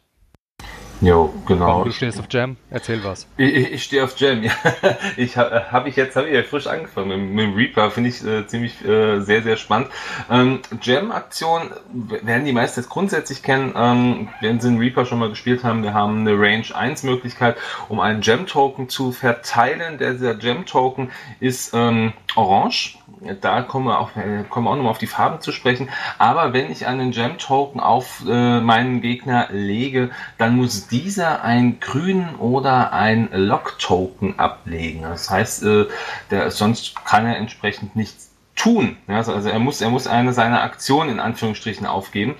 Jo, 1.01 1.33
genau. 1.47 1.83
Du 1.83 1.91
stehst 1.91 2.19
auf 2.19 2.27
Jam, 2.29 2.57
erzähl 2.69 3.03
was. 3.03 3.27
Ich, 3.35 3.71
ich 3.73 3.83
stehe 3.83 4.03
auf 4.03 4.15
Jam, 4.17 4.43
ja. 4.43 4.51
Ich 5.17 5.35
habe 5.35 5.71
hab 5.71 5.87
ich 5.87 5.95
jetzt 5.95 6.15
hab 6.15 6.27
ich 6.27 6.33
ja 6.33 6.43
frisch 6.43 6.67
angefangen 6.67 7.07
mit, 7.09 7.19
mit 7.19 7.45
dem 7.45 7.55
Reaper, 7.55 7.89
finde 7.89 8.09
ich 8.11 8.23
äh, 8.23 8.45
ziemlich 8.45 8.85
äh, 8.85 9.19
sehr, 9.21 9.41
sehr 9.41 9.57
spannend. 9.57 9.89
Ähm, 10.29 10.59
Jam-Aktion 10.79 11.71
werden 11.91 12.45
die 12.45 12.53
meisten 12.53 12.81
jetzt 12.81 12.89
grundsätzlich 12.89 13.41
kennen, 13.41 13.73
ähm, 13.75 14.29
wenn 14.41 14.59
sie 14.59 14.67
einen 14.67 14.77
Reaper 14.77 15.05
schon 15.05 15.17
mal 15.17 15.29
gespielt 15.29 15.63
haben. 15.63 15.81
Wir 15.81 15.95
haben 15.95 16.19
eine 16.19 16.39
Range 16.39 16.67
1 16.71 17.01
Möglichkeit, 17.01 17.57
um 17.89 17.99
einen 17.99 18.21
Gem-Token 18.21 18.87
zu 18.87 19.11
verteilen. 19.11 19.97
Der, 19.97 20.13
dieser 20.13 20.35
Gem-Token 20.35 21.11
ist 21.39 21.73
ähm, 21.73 22.13
orange 22.35 22.99
da 23.41 23.61
kommen 23.61 23.85
wir 23.85 23.99
auch, 23.99 24.15
äh, 24.15 24.43
kommen 24.49 24.67
auch 24.67 24.75
nochmal 24.75 24.91
auf 24.91 24.97
die 24.97 25.07
Farben 25.07 25.41
zu 25.41 25.51
sprechen. 25.51 25.89
Aber 26.17 26.53
wenn 26.53 26.71
ich 26.71 26.87
einen 26.87 27.11
Gem-Token 27.11 27.79
auf 27.79 28.23
äh, 28.27 28.59
meinen 28.59 29.01
Gegner 29.01 29.47
lege, 29.51 30.11
dann 30.37 30.55
muss 30.55 30.87
dieser 30.87 31.43
ein 31.43 31.79
grün 31.79 32.35
oder 32.35 32.93
ein 32.93 33.29
Lock-Token 33.31 34.39
ablegen. 34.39 35.03
Das 35.03 35.29
heißt, 35.29 35.63
äh, 35.63 35.85
der, 36.29 36.51
sonst 36.51 37.05
kann 37.05 37.25
er 37.25 37.37
entsprechend 37.37 37.95
nichts 37.95 38.31
tun. 38.55 38.97
Ja, 39.07 39.17
also 39.17 39.49
er 39.49 39.59
muss, 39.59 39.81
er 39.81 39.89
muss 39.89 40.07
eine 40.07 40.33
seiner 40.33 40.61
Aktionen 40.61 41.09
in 41.09 41.19
Anführungsstrichen 41.19 41.85
aufgeben. 41.85 42.35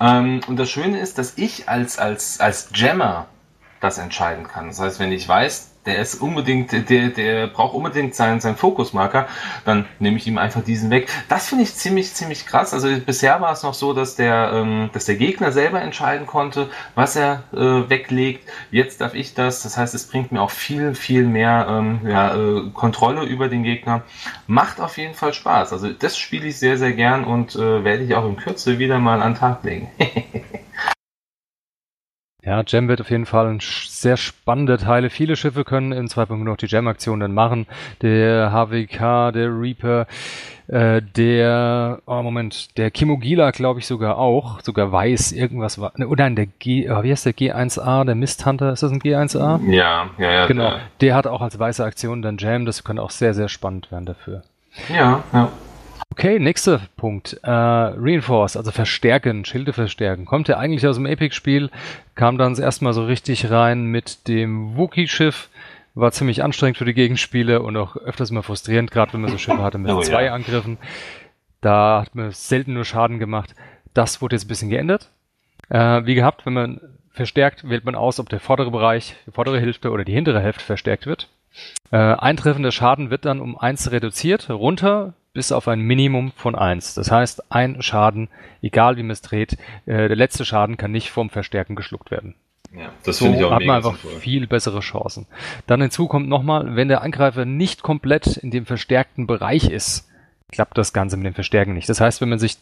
Ähm, 0.00 0.40
und 0.46 0.56
das 0.56 0.70
Schöne 0.70 0.98
ist, 0.98 1.18
dass 1.18 1.36
ich 1.36 1.68
als, 1.68 1.98
als, 1.98 2.40
als 2.40 2.70
Jammer 2.74 3.26
das 3.80 3.98
entscheiden 3.98 4.48
kann. 4.48 4.68
Das 4.68 4.80
heißt, 4.80 5.00
wenn 5.00 5.12
ich 5.12 5.28
weiß, 5.28 5.75
der 5.86 5.98
ist 5.98 6.20
unbedingt, 6.20 6.72
der, 6.72 7.08
der 7.08 7.46
braucht 7.46 7.74
unbedingt 7.74 8.14
seinen, 8.14 8.40
seinen 8.40 8.56
Fokusmarker, 8.56 9.26
dann 9.64 9.86
nehme 9.98 10.16
ich 10.16 10.26
ihm 10.26 10.38
einfach 10.38 10.62
diesen 10.62 10.90
weg. 10.90 11.08
Das 11.28 11.48
finde 11.48 11.64
ich 11.64 11.74
ziemlich, 11.74 12.12
ziemlich 12.14 12.46
krass. 12.46 12.74
Also 12.74 12.88
bisher 13.04 13.40
war 13.40 13.52
es 13.52 13.62
noch 13.62 13.74
so, 13.74 13.92
dass 13.92 14.16
der, 14.16 14.50
ähm, 14.52 14.90
dass 14.92 15.06
der 15.06 15.16
Gegner 15.16 15.52
selber 15.52 15.80
entscheiden 15.80 16.26
konnte, 16.26 16.68
was 16.94 17.16
er 17.16 17.44
äh, 17.52 17.88
weglegt. 17.88 18.48
Jetzt 18.70 19.00
darf 19.00 19.14
ich 19.14 19.34
das. 19.34 19.62
Das 19.62 19.76
heißt, 19.76 19.94
es 19.94 20.08
bringt 20.08 20.32
mir 20.32 20.42
auch 20.42 20.50
viel, 20.50 20.94
viel 20.94 21.24
mehr 21.24 21.66
ähm, 21.70 22.00
ja, 22.06 22.36
äh, 22.36 22.70
Kontrolle 22.74 23.24
über 23.24 23.48
den 23.48 23.62
Gegner. 23.62 24.02
Macht 24.46 24.80
auf 24.80 24.98
jeden 24.98 25.14
Fall 25.14 25.32
Spaß. 25.32 25.72
Also 25.72 25.92
das 25.92 26.18
spiele 26.18 26.48
ich 26.48 26.58
sehr, 26.58 26.76
sehr 26.78 26.92
gern 26.92 27.24
und 27.24 27.54
äh, 27.54 27.84
werde 27.84 28.02
ich 28.02 28.14
auch 28.14 28.26
in 28.26 28.36
Kürze 28.36 28.78
wieder 28.78 28.98
mal 28.98 29.22
an 29.22 29.32
den 29.34 29.38
Tag 29.38 29.62
legen. 29.64 29.88
Ja, 32.46 32.62
Jam 32.64 32.86
wird 32.86 33.00
auf 33.00 33.10
jeden 33.10 33.26
Fall 33.26 33.48
ein 33.48 33.58
sehr 33.60 34.16
spannender 34.16 34.78
Teile. 34.78 35.10
Viele 35.10 35.34
Schiffe 35.34 35.64
können 35.64 35.90
in 35.90 36.06
2.0 36.06 36.36
noch 36.44 36.56
die 36.56 36.66
Jam-Aktion 36.66 37.18
dann 37.18 37.34
machen. 37.34 37.66
Der 38.02 38.52
HWK, 38.52 39.32
der 39.32 39.48
Reaper, 39.48 40.06
äh, 40.68 41.02
der, 41.02 42.02
oh 42.06 42.22
Moment, 42.22 42.76
der 42.76 42.92
Kimogila 42.92 43.50
glaube 43.50 43.80
ich 43.80 43.88
sogar 43.88 44.18
auch, 44.18 44.60
sogar 44.60 44.92
weiß 44.92 45.32
irgendwas 45.32 45.80
war. 45.80 45.92
Ne, 45.96 46.06
oder 46.06 46.22
nein, 46.22 46.36
der 46.36 46.46
G, 46.46 46.88
oh, 46.88 47.02
wie 47.02 47.10
heißt 47.10 47.26
der 47.26 47.34
G1A, 47.34 48.04
der 48.04 48.14
Misthunter, 48.14 48.72
ist 48.72 48.84
das 48.84 48.92
ein 48.92 49.00
G1A? 49.00 49.68
Ja, 49.68 50.10
ja, 50.16 50.30
ja. 50.30 50.46
Genau, 50.46 50.70
der, 50.70 50.80
der 51.00 51.14
hat 51.16 51.26
auch 51.26 51.40
als 51.40 51.58
weiße 51.58 51.84
Aktion 51.84 52.22
dann 52.22 52.38
Jam, 52.38 52.64
das 52.64 52.84
könnte 52.84 53.02
auch 53.02 53.10
sehr, 53.10 53.34
sehr 53.34 53.48
spannend 53.48 53.90
werden 53.90 54.06
dafür. 54.06 54.44
Ja, 54.88 55.24
ja. 55.32 55.48
Okay, 56.18 56.38
nächster 56.38 56.80
Punkt. 56.96 57.38
Äh, 57.42 57.50
Reinforce, 57.50 58.56
also 58.56 58.70
verstärken, 58.70 59.44
Schilde 59.44 59.74
verstärken. 59.74 60.24
Kommt 60.24 60.48
ja 60.48 60.56
eigentlich 60.56 60.86
aus 60.86 60.96
dem 60.96 61.04
Epic-Spiel, 61.04 61.68
kam 62.14 62.38
dann 62.38 62.56
erstmal 62.56 62.94
so 62.94 63.04
richtig 63.04 63.50
rein 63.50 63.84
mit 63.84 64.26
dem 64.26 64.78
Wookie-Schiff. 64.78 65.50
War 65.94 66.12
ziemlich 66.12 66.42
anstrengend 66.42 66.78
für 66.78 66.86
die 66.86 66.94
Gegenspiele 66.94 67.60
und 67.60 67.76
auch 67.76 67.96
öfters 67.96 68.30
mal 68.30 68.40
frustrierend, 68.40 68.90
gerade 68.90 69.12
wenn 69.12 69.20
man 69.20 69.30
so 69.30 69.36
Schiffe 69.36 69.62
hatte 69.62 69.76
mit 69.76 69.92
oh, 69.92 70.00
zwei 70.00 70.24
ja. 70.24 70.32
Angriffen. 70.32 70.78
Da 71.60 72.00
hat 72.00 72.14
man 72.14 72.30
selten 72.30 72.72
nur 72.72 72.86
Schaden 72.86 73.18
gemacht. 73.18 73.54
Das 73.92 74.22
wurde 74.22 74.36
jetzt 74.36 74.46
ein 74.46 74.48
bisschen 74.48 74.70
geändert. 74.70 75.10
Äh, 75.68 76.06
wie 76.06 76.14
gehabt, 76.14 76.46
wenn 76.46 76.54
man 76.54 76.80
verstärkt, 77.10 77.68
wählt 77.68 77.84
man 77.84 77.94
aus, 77.94 78.20
ob 78.20 78.30
der 78.30 78.40
vordere 78.40 78.70
Bereich, 78.70 79.16
die 79.26 79.32
vordere 79.32 79.60
Hälfte 79.60 79.90
oder 79.90 80.06
die 80.06 80.14
hintere 80.14 80.40
Hälfte 80.40 80.64
verstärkt 80.64 81.04
wird. 81.04 81.28
Äh, 81.90 81.98
eintreffender 81.98 82.72
Schaden 82.72 83.10
wird 83.10 83.26
dann 83.26 83.40
um 83.40 83.58
eins 83.58 83.90
reduziert, 83.90 84.48
runter 84.48 85.12
bis 85.36 85.52
auf 85.52 85.68
ein 85.68 85.80
Minimum 85.80 86.32
von 86.34 86.54
1. 86.54 86.94
Das 86.94 87.10
heißt, 87.10 87.52
ein 87.52 87.82
Schaden, 87.82 88.28
egal 88.62 88.96
wie 88.96 89.02
man 89.02 89.10
es 89.10 89.20
dreht, 89.20 89.58
äh, 89.84 90.08
der 90.08 90.16
letzte 90.16 90.46
Schaden 90.46 90.78
kann 90.78 90.92
nicht 90.92 91.10
vom 91.10 91.28
Verstärken 91.28 91.76
geschluckt 91.76 92.10
werden. 92.10 92.34
Ja, 92.74 92.88
das 93.04 93.18
so 93.18 93.26
finde 93.26 93.38
ich 93.38 93.44
auch 93.44 93.52
hat 93.52 93.62
man 93.62 93.76
einfach 93.76 93.98
sinnvoll. 93.98 94.20
viel 94.20 94.46
bessere 94.46 94.80
Chancen. 94.80 95.26
Dann 95.66 95.82
hinzu 95.82 96.08
kommt 96.08 96.26
nochmal, 96.28 96.74
wenn 96.74 96.88
der 96.88 97.02
Angreifer 97.02 97.44
nicht 97.44 97.82
komplett 97.82 98.38
in 98.38 98.50
dem 98.50 98.64
verstärkten 98.64 99.26
Bereich 99.26 99.68
ist, 99.68 100.08
klappt 100.50 100.78
das 100.78 100.94
Ganze 100.94 101.18
mit 101.18 101.26
dem 101.26 101.34
Verstärken 101.34 101.74
nicht. 101.74 101.90
Das 101.90 102.00
heißt, 102.00 102.22
wenn 102.22 102.30
man 102.30 102.38
sich 102.38 102.56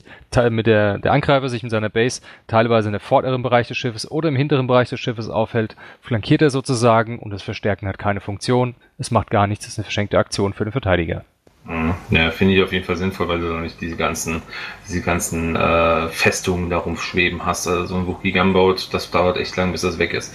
mit 0.51 0.67
der, 0.67 0.99
der 0.99 1.13
Angreifer 1.13 1.49
sich 1.49 1.63
mit 1.63 1.71
seiner 1.71 1.91
Base 1.91 2.23
teilweise 2.49 2.89
in 2.89 2.93
der 2.93 3.01
vorderen 3.01 3.43
Bereich 3.45 3.69
des 3.69 3.77
Schiffes 3.77 4.11
oder 4.11 4.31
im 4.31 4.37
hinteren 4.37 4.67
Bereich 4.67 4.89
des 4.89 4.99
Schiffes 4.99 5.29
aufhält, 5.29 5.77
flankiert 6.01 6.43
er 6.43 6.51
sozusagen 6.51 7.21
und 7.21 7.31
das 7.31 7.43
Verstärken 7.43 7.87
hat 7.87 7.99
keine 7.99 8.21
Funktion. 8.21 8.75
Es 8.99 9.13
macht 9.13 9.31
gar 9.31 9.47
nichts, 9.47 9.67
es 9.67 9.75
ist 9.75 9.79
eine 9.79 9.85
verschenkte 9.85 10.19
Aktion 10.19 10.55
für 10.55 10.65
den 10.65 10.73
Verteidiger. 10.73 11.25
Mhm. 11.67 11.95
Ja, 12.11 12.31
finde 12.31 12.55
ich 12.55 12.63
auf 12.63 12.73
jeden 12.73 12.85
Fall 12.85 12.97
sinnvoll, 12.97 13.29
weil 13.29 13.41
du 13.41 13.49
dann 13.49 13.63
nicht 13.63 13.81
diese 13.81 13.97
ganzen, 13.97 14.43
diese 14.87 15.01
ganzen 15.01 15.57
äh, 15.57 16.09
Festungen 16.09 16.69
darum 16.69 16.97
schweben 16.97 17.47
hast. 17.47 17.67
Also 17.67 17.87
so 17.87 17.97
ein 17.97 18.07
Wookie 18.07 18.33
Gunboat, 18.33 18.93
das 18.93 19.11
dauert 19.11 19.39
echt 19.39 19.57
lang, 19.57 19.73
bis 19.73 19.81
das 19.81 19.99
weg 19.99 20.13
ist. 20.13 20.35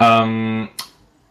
Ähm, 0.00 0.68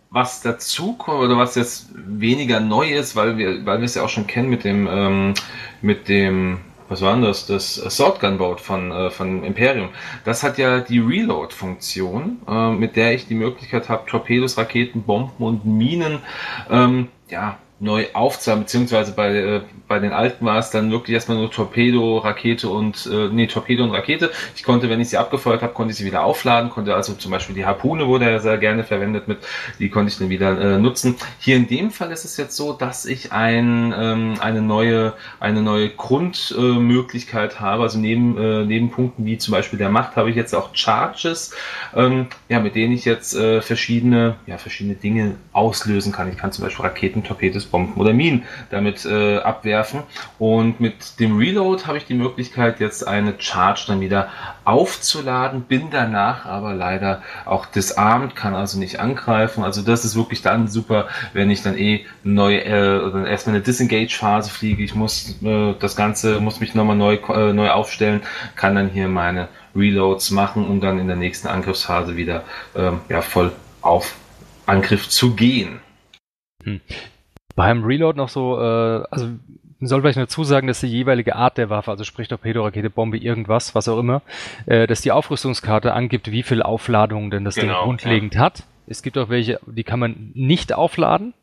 was 0.10 0.42
dazu 0.42 0.94
kommt 0.94 1.20
oder 1.20 1.38
was 1.38 1.56
jetzt 1.56 1.90
weniger 1.94 2.62
neu 2.62 2.94
ist, 2.94 3.16
weil 3.16 3.38
wir, 3.38 3.66
weil 3.66 3.80
wir 3.80 3.86
es 3.86 3.96
ja 3.96 4.04
auch 4.04 4.10
schon 4.10 4.28
kennen 4.28 4.50
mit 4.50 4.64
dem, 4.64 4.88
ähm, 4.90 5.34
mit 5.82 6.08
dem, 6.08 6.60
was 6.88 7.02
war 7.02 7.14
denn 7.14 7.24
das? 7.24 7.46
Das 7.46 7.76
Sword 7.76 8.22
Gunboat 8.22 8.62
von, 8.62 8.92
äh, 8.92 9.10
von 9.10 9.44
Imperium. 9.44 9.90
Das 10.24 10.42
hat 10.42 10.58
ja 10.58 10.80
die 10.80 11.00
Reload-Funktion, 11.00 12.38
äh, 12.48 12.72
mit 12.72 12.96
der 12.96 13.14
ich 13.14 13.28
die 13.28 13.36
Möglichkeit 13.36 13.90
habe, 13.90 14.10
Torpedos, 14.10 14.58
Raketen, 14.58 15.04
Bomben 15.04 15.44
und 15.44 15.66
Minen, 15.66 16.20
ähm, 16.70 17.10
ja, 17.30 17.58
neu 17.80 18.08
aufzusammeln, 18.14 18.64
beziehungsweise 18.64 19.12
bei, 19.12 19.36
äh, 19.36 19.62
bei 19.88 20.00
den 20.00 20.12
alten 20.12 20.46
war 20.46 20.58
es 20.58 20.72
dann 20.72 20.90
wirklich 20.92 21.14
erstmal 21.14 21.38
nur 21.38 21.52
Torpedo, 21.52 22.18
Rakete 22.18 22.70
und, 22.70 23.08
äh, 23.12 23.30
nee, 23.32 23.46
Torpedo 23.46 23.84
und 23.84 23.92
Rakete. 23.92 24.32
Ich 24.56 24.64
konnte, 24.64 24.90
wenn 24.90 25.00
ich 25.00 25.10
sie 25.10 25.18
abgefeuert 25.18 25.62
habe, 25.62 25.74
konnte 25.74 25.92
ich 25.92 25.98
sie 25.98 26.06
wieder 26.06 26.24
aufladen, 26.24 26.72
konnte 26.72 26.96
also 26.96 27.14
zum 27.14 27.32
Beispiel 27.32 27.56
die 27.56 27.66
Harpune 27.66 28.08
wurde 28.08 28.32
ja 28.32 28.40
sehr 28.40 28.58
gerne 28.58 28.84
verwendet 28.84 29.28
mit, 29.28 29.40
die 29.80 29.90
konnte 29.90 30.12
ich 30.12 30.18
dann 30.18 30.30
wieder 30.30 30.60
äh, 30.60 30.80
nutzen. 30.80 31.16
Hier 31.40 31.56
in 31.56 31.68
dem 31.68 31.92
Fall 31.92 32.12
ist 32.12 32.26
es 32.26 32.36
jetzt 32.38 32.56
so, 32.56 32.74
dass 32.74 33.06
ich 33.06 33.32
ein, 33.32 33.94
ähm, 33.96 34.34
eine 34.40 34.62
neue, 34.64 35.14
eine 35.40 35.62
neue 35.62 35.90
Grundmöglichkeit 35.90 37.54
äh, 37.54 37.58
habe, 37.58 37.84
also 37.84 38.00
neben, 38.00 38.38
äh, 38.38 38.66
neben 38.66 38.90
Punkten 38.90 39.26
wie 39.26 39.38
zum 39.38 39.52
Beispiel 39.52 39.78
der 39.78 39.90
Macht 39.90 40.16
habe 40.16 40.32
ich 40.32 40.36
jetzt 40.36 40.56
auch 40.56 40.72
Charges, 40.74 41.54
ähm, 41.96 42.28
ja, 42.50 42.60
mit 42.60 42.74
denen 42.74 42.94
ich 42.94 43.06
jetzt 43.06 43.36
äh, 43.36 43.62
verschiedene, 43.62 44.36
ja, 44.48 44.58
verschiedene 44.58 44.96
Dinge 44.96 45.36
auslösen 45.54 46.12
kann. 46.12 46.30
Ich 46.30 46.38
kann 46.38 46.52
zum 46.52 46.64
Beispiel 46.64 46.84
Raketen, 46.84 47.24
Torpedos, 47.24 47.67
Bomben 47.68 48.00
oder 48.00 48.14
Minen 48.14 48.44
damit 48.70 49.06
äh, 49.06 49.38
abwerfen. 49.38 50.04
Und 50.40 50.80
mit 50.80 51.20
dem 51.20 51.38
Reload 51.38 51.86
habe 51.86 51.98
ich 51.98 52.06
die 52.06 52.14
Möglichkeit, 52.14 52.80
jetzt 52.80 53.08
eine 53.08 53.36
Charge 53.38 53.86
dann 53.88 54.02
wieder 54.02 54.30
aufzuladen, 54.66 55.62
bin 55.62 55.90
danach 55.92 56.46
aber 56.46 56.74
leider 56.74 57.22
auch 57.46 57.66
disarmed, 57.66 58.36
kann 58.36 58.56
also 58.56 58.80
nicht 58.80 59.00
angreifen. 59.00 59.64
Also 59.64 59.82
das 59.82 60.06
ist 60.06 60.16
wirklich 60.16 60.42
dann 60.42 60.68
super, 60.68 61.08
wenn 61.34 61.50
ich 61.50 61.62
dann 61.62 61.78
eh 61.78 62.06
neu 62.24 62.56
äh, 62.56 63.30
erstmal 63.30 63.56
eine 63.56 63.64
Disengage-Phase 63.64 64.50
fliege. 64.50 64.84
Ich 64.84 64.96
muss 64.96 65.42
äh, 65.42 65.74
das 65.80 65.96
Ganze, 65.96 66.40
muss 66.40 66.60
mich 66.60 66.76
nochmal 66.76 66.96
neu, 66.96 67.16
äh, 67.16 67.54
neu 67.54 67.70
aufstellen, 67.70 68.22
kann 68.56 68.76
dann 68.76 68.90
hier 68.90 69.08
meine 69.08 69.48
Reloads 69.76 70.32
machen, 70.32 70.68
um 70.68 70.82
dann 70.82 71.00
in 71.00 71.08
der 71.08 71.16
nächsten 71.16 71.48
Angriffsphase 71.48 72.18
wieder 72.18 72.44
ähm, 72.76 73.00
ja, 73.10 73.22
voll 73.22 73.52
auf 73.82 74.16
Angriff 74.66 75.08
zu 75.08 75.36
gehen. 75.36 75.80
Beim 77.58 77.84
Reload 77.84 78.16
noch 78.16 78.30
so, 78.30 78.56
äh, 78.62 79.04
also 79.10 79.30
man 79.80 79.88
soll 79.88 80.02
vielleicht 80.02 80.20
dazu 80.20 80.44
sagen, 80.44 80.68
dass 80.68 80.80
die 80.80 80.88
jeweilige 80.88 81.36
Art 81.36 81.58
der 81.58 81.72
Waffe, 81.72 81.90
also 81.90 82.04
sprich 82.04 82.28
Torpedo, 82.28 82.64
Rakete, 82.64 82.92
Bombe, 82.92 83.18
irgendwas, 83.18 83.74
was 83.74 83.88
auch 83.88 83.98
immer, 83.98 84.22
äh, 84.68 84.86
dass 84.86 85.02
die 85.02 85.12
Aufrüstungskarte 85.12 85.92
angibt, 85.92 86.32
wie 86.32 86.44
viel 86.44 86.62
Aufladungen 86.62 87.32
denn 87.32 87.44
das 87.44 87.56
genau, 87.56 87.74
Ding 87.74 87.84
grundlegend 87.84 88.36
ja. 88.36 88.42
hat. 88.42 88.64
Es 88.86 89.02
gibt 89.02 89.18
auch 89.18 89.30
welche, 89.30 89.60
die 89.66 89.84
kann 89.84 90.00
man 90.00 90.32
nicht 90.36 90.72
aufladen, 90.72 91.34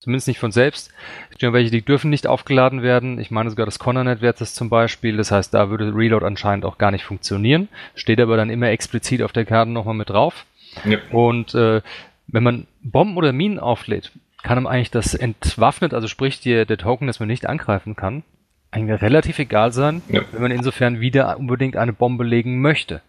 zumindest 0.00 0.26
nicht 0.26 0.40
von 0.40 0.50
selbst. 0.50 0.90
Es 1.30 1.38
gibt 1.38 1.48
auch 1.48 1.54
welche, 1.54 1.70
die 1.70 1.82
dürfen 1.82 2.10
nicht 2.10 2.26
aufgeladen 2.26 2.82
werden. 2.82 3.20
Ich 3.20 3.30
meine 3.30 3.48
sogar 3.48 3.64
das 3.64 3.78
Connernet 3.78 4.20
wäre 4.20 4.34
das 4.36 4.54
zum 4.54 4.68
Beispiel. 4.68 5.16
Das 5.16 5.30
heißt, 5.30 5.54
da 5.54 5.70
würde 5.70 5.94
Reload 5.94 6.26
anscheinend 6.26 6.64
auch 6.64 6.76
gar 6.76 6.90
nicht 6.90 7.04
funktionieren. 7.04 7.68
Steht 7.94 8.20
aber 8.20 8.36
dann 8.36 8.50
immer 8.50 8.68
explizit 8.68 9.22
auf 9.22 9.30
der 9.30 9.44
Karte 9.44 9.70
nochmal 9.70 9.94
mit 9.94 10.10
drauf. 10.10 10.44
Ja. 10.84 10.98
Und 11.12 11.54
äh, 11.54 11.82
wenn 12.26 12.42
man 12.42 12.66
Bomben 12.82 13.16
oder 13.16 13.32
Minen 13.32 13.60
auflädt, 13.60 14.10
kann 14.42 14.58
ihm 14.58 14.66
eigentlich 14.66 14.90
das 14.90 15.14
entwaffnet, 15.14 15.94
also 15.94 16.08
sprich 16.08 16.40
die, 16.40 16.66
der 16.66 16.78
Token, 16.78 17.06
dass 17.06 17.20
man 17.20 17.28
nicht 17.28 17.48
angreifen 17.48 17.96
kann, 17.96 18.24
eigentlich 18.70 19.02
relativ 19.02 19.38
egal 19.38 19.72
sein, 19.72 20.02
ja. 20.08 20.22
wenn 20.32 20.42
man 20.42 20.50
insofern 20.50 21.00
wieder 21.00 21.38
unbedingt 21.38 21.76
eine 21.76 21.92
Bombe 21.92 22.24
legen 22.24 22.60
möchte. 22.60 23.02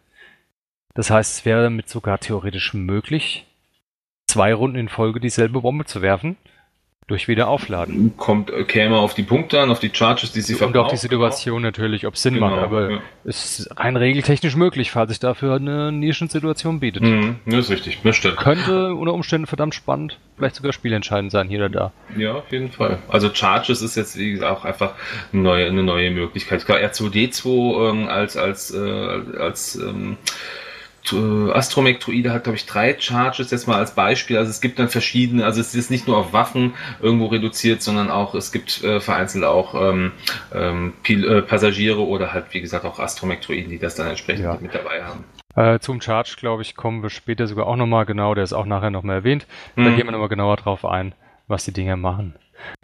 Das 0.94 1.10
heißt, 1.10 1.40
es 1.40 1.46
wäre 1.46 1.64
damit 1.64 1.90
sogar 1.90 2.20
theoretisch 2.20 2.74
möglich, 2.74 3.48
zwei 4.28 4.54
Runden 4.54 4.78
in 4.78 4.90
Folge 4.90 5.20
dieselbe 5.20 5.62
Bombe 5.62 5.86
zu 5.86 6.02
werfen. 6.02 6.38
Durch 7.14 7.28
Wiederaufladen. 7.28 8.18
Kommt, 8.18 8.52
käme 8.68 8.98
auf 8.98 9.14
die 9.14 9.22
Punkte 9.22 9.62
an, 9.62 9.70
auf 9.70 9.80
die 9.80 9.92
Charges, 9.94 10.32
die 10.32 10.42
sie 10.42 10.56
verbrauchen. 10.56 10.80
Und 10.80 10.86
auf 10.86 10.92
die 10.94 10.98
Situation 10.98 11.58
genau. 11.58 11.68
natürlich, 11.68 12.08
ob 12.08 12.16
es 12.16 12.24
Sinn 12.24 12.34
genau, 12.34 12.50
macht. 12.50 12.64
Aber 12.64 12.90
ja. 12.90 13.00
es 13.24 13.60
ist 13.60 13.80
rein 13.80 13.96
regeltechnisch 13.98 14.56
möglich, 14.56 14.90
falls 14.90 15.12
sich 15.12 15.20
dafür 15.20 15.54
eine 15.54 15.92
Nischensituation 15.92 16.80
bietet. 16.80 17.04
Mhm, 17.04 17.36
das 17.46 17.66
ist 17.66 17.70
richtig, 17.70 18.00
das 18.04 18.16
stimmt. 18.16 18.38
Könnte 18.38 18.96
unter 18.96 19.14
Umständen 19.14 19.46
verdammt 19.46 19.76
spannend, 19.76 20.18
vielleicht 20.38 20.56
sogar 20.56 20.74
spielentscheidend 20.74 21.32
sein, 21.32 21.48
hier 21.50 21.60
oder 21.60 21.70
da. 21.70 21.92
Ja, 22.18 22.34
auf 22.34 22.52
jeden 22.52 22.72
Fall. 22.72 22.98
Also 23.10 23.30
Charges 23.32 23.84
ist 23.84 23.96
jetzt, 23.96 24.18
auch 24.42 24.66
einfach 24.66 24.96
eine 25.32 25.44
neue, 25.44 25.68
eine 25.68 25.84
neue 25.84 26.10
Möglichkeit. 26.10 26.62
Ich 26.62 26.66
glaube, 26.66 26.84
R2D2 26.84 27.92
ähm, 27.92 28.08
als, 28.08 28.38
als, 28.38 28.74
äh, 28.74 28.80
als 29.38 29.76
ähm, 29.76 30.18
äh, 31.12 31.52
Astromech-Druide 31.52 32.32
hat, 32.32 32.44
glaube 32.44 32.56
ich, 32.56 32.66
drei 32.66 32.96
Charges 32.98 33.52
jetzt 33.52 33.68
mal 33.68 33.78
als 33.78 33.96
Beispiel. 33.96 34.38
Also 34.38 34.50
es 34.50 34.62
gibt 34.62 34.80
dann 34.80 34.88
verschiedene, 34.88 35.44
also 35.44 35.60
es 35.60 35.76
ist 35.76 35.92
nicht 35.92 36.08
nur 36.08 36.18
auf 36.18 36.32
Waffen 36.32 36.76
irgendwo 37.02 37.26
reduziert, 37.26 37.82
sondern 37.82 38.10
auch, 38.10 38.36
es 38.36 38.52
gibt 38.52 38.84
äh, 38.84 39.00
vereinzelt 39.00 39.44
auch 39.44 39.76
ähm, 39.76 40.12
ähm, 40.54 40.94
Pil 41.04 41.28
äh, 41.28 41.42
Passagiere 41.42 42.06
oder 42.06 42.32
halt, 42.32 42.46
wie 42.52 42.62
gesagt, 42.62 42.86
auch 42.86 43.00
Astromech-Druiden, 43.00 43.70
die 43.70 43.80
das 43.80 43.96
dann 43.96 44.08
entsprechend 44.08 44.46
ja. 44.46 44.58
mit 44.62 44.74
dabei 44.74 45.04
haben. 45.04 45.26
Äh, 45.56 45.80
zum 45.80 46.02
Charge, 46.02 46.36
glaube 46.40 46.62
ich, 46.62 46.76
kommen 46.76 47.04
wir 47.04 47.10
später 47.10 47.48
sogar 47.48 47.68
auch 47.68 47.76
nochmal 47.76 48.06
genau, 48.06 48.34
der 48.34 48.44
ist 48.44 48.54
auch 48.54 48.66
nachher 48.66 48.90
nochmal 48.90 49.18
erwähnt. 49.18 49.46
Mhm. 49.76 49.84
Da 49.84 49.90
gehen 49.92 50.06
wir 50.06 50.12
nochmal 50.12 50.30
genauer 50.30 50.58
drauf 50.58 50.86
ein, 50.86 51.14
was 51.48 51.66
die 51.66 51.74
Dinger 51.74 51.98
machen. 51.98 52.36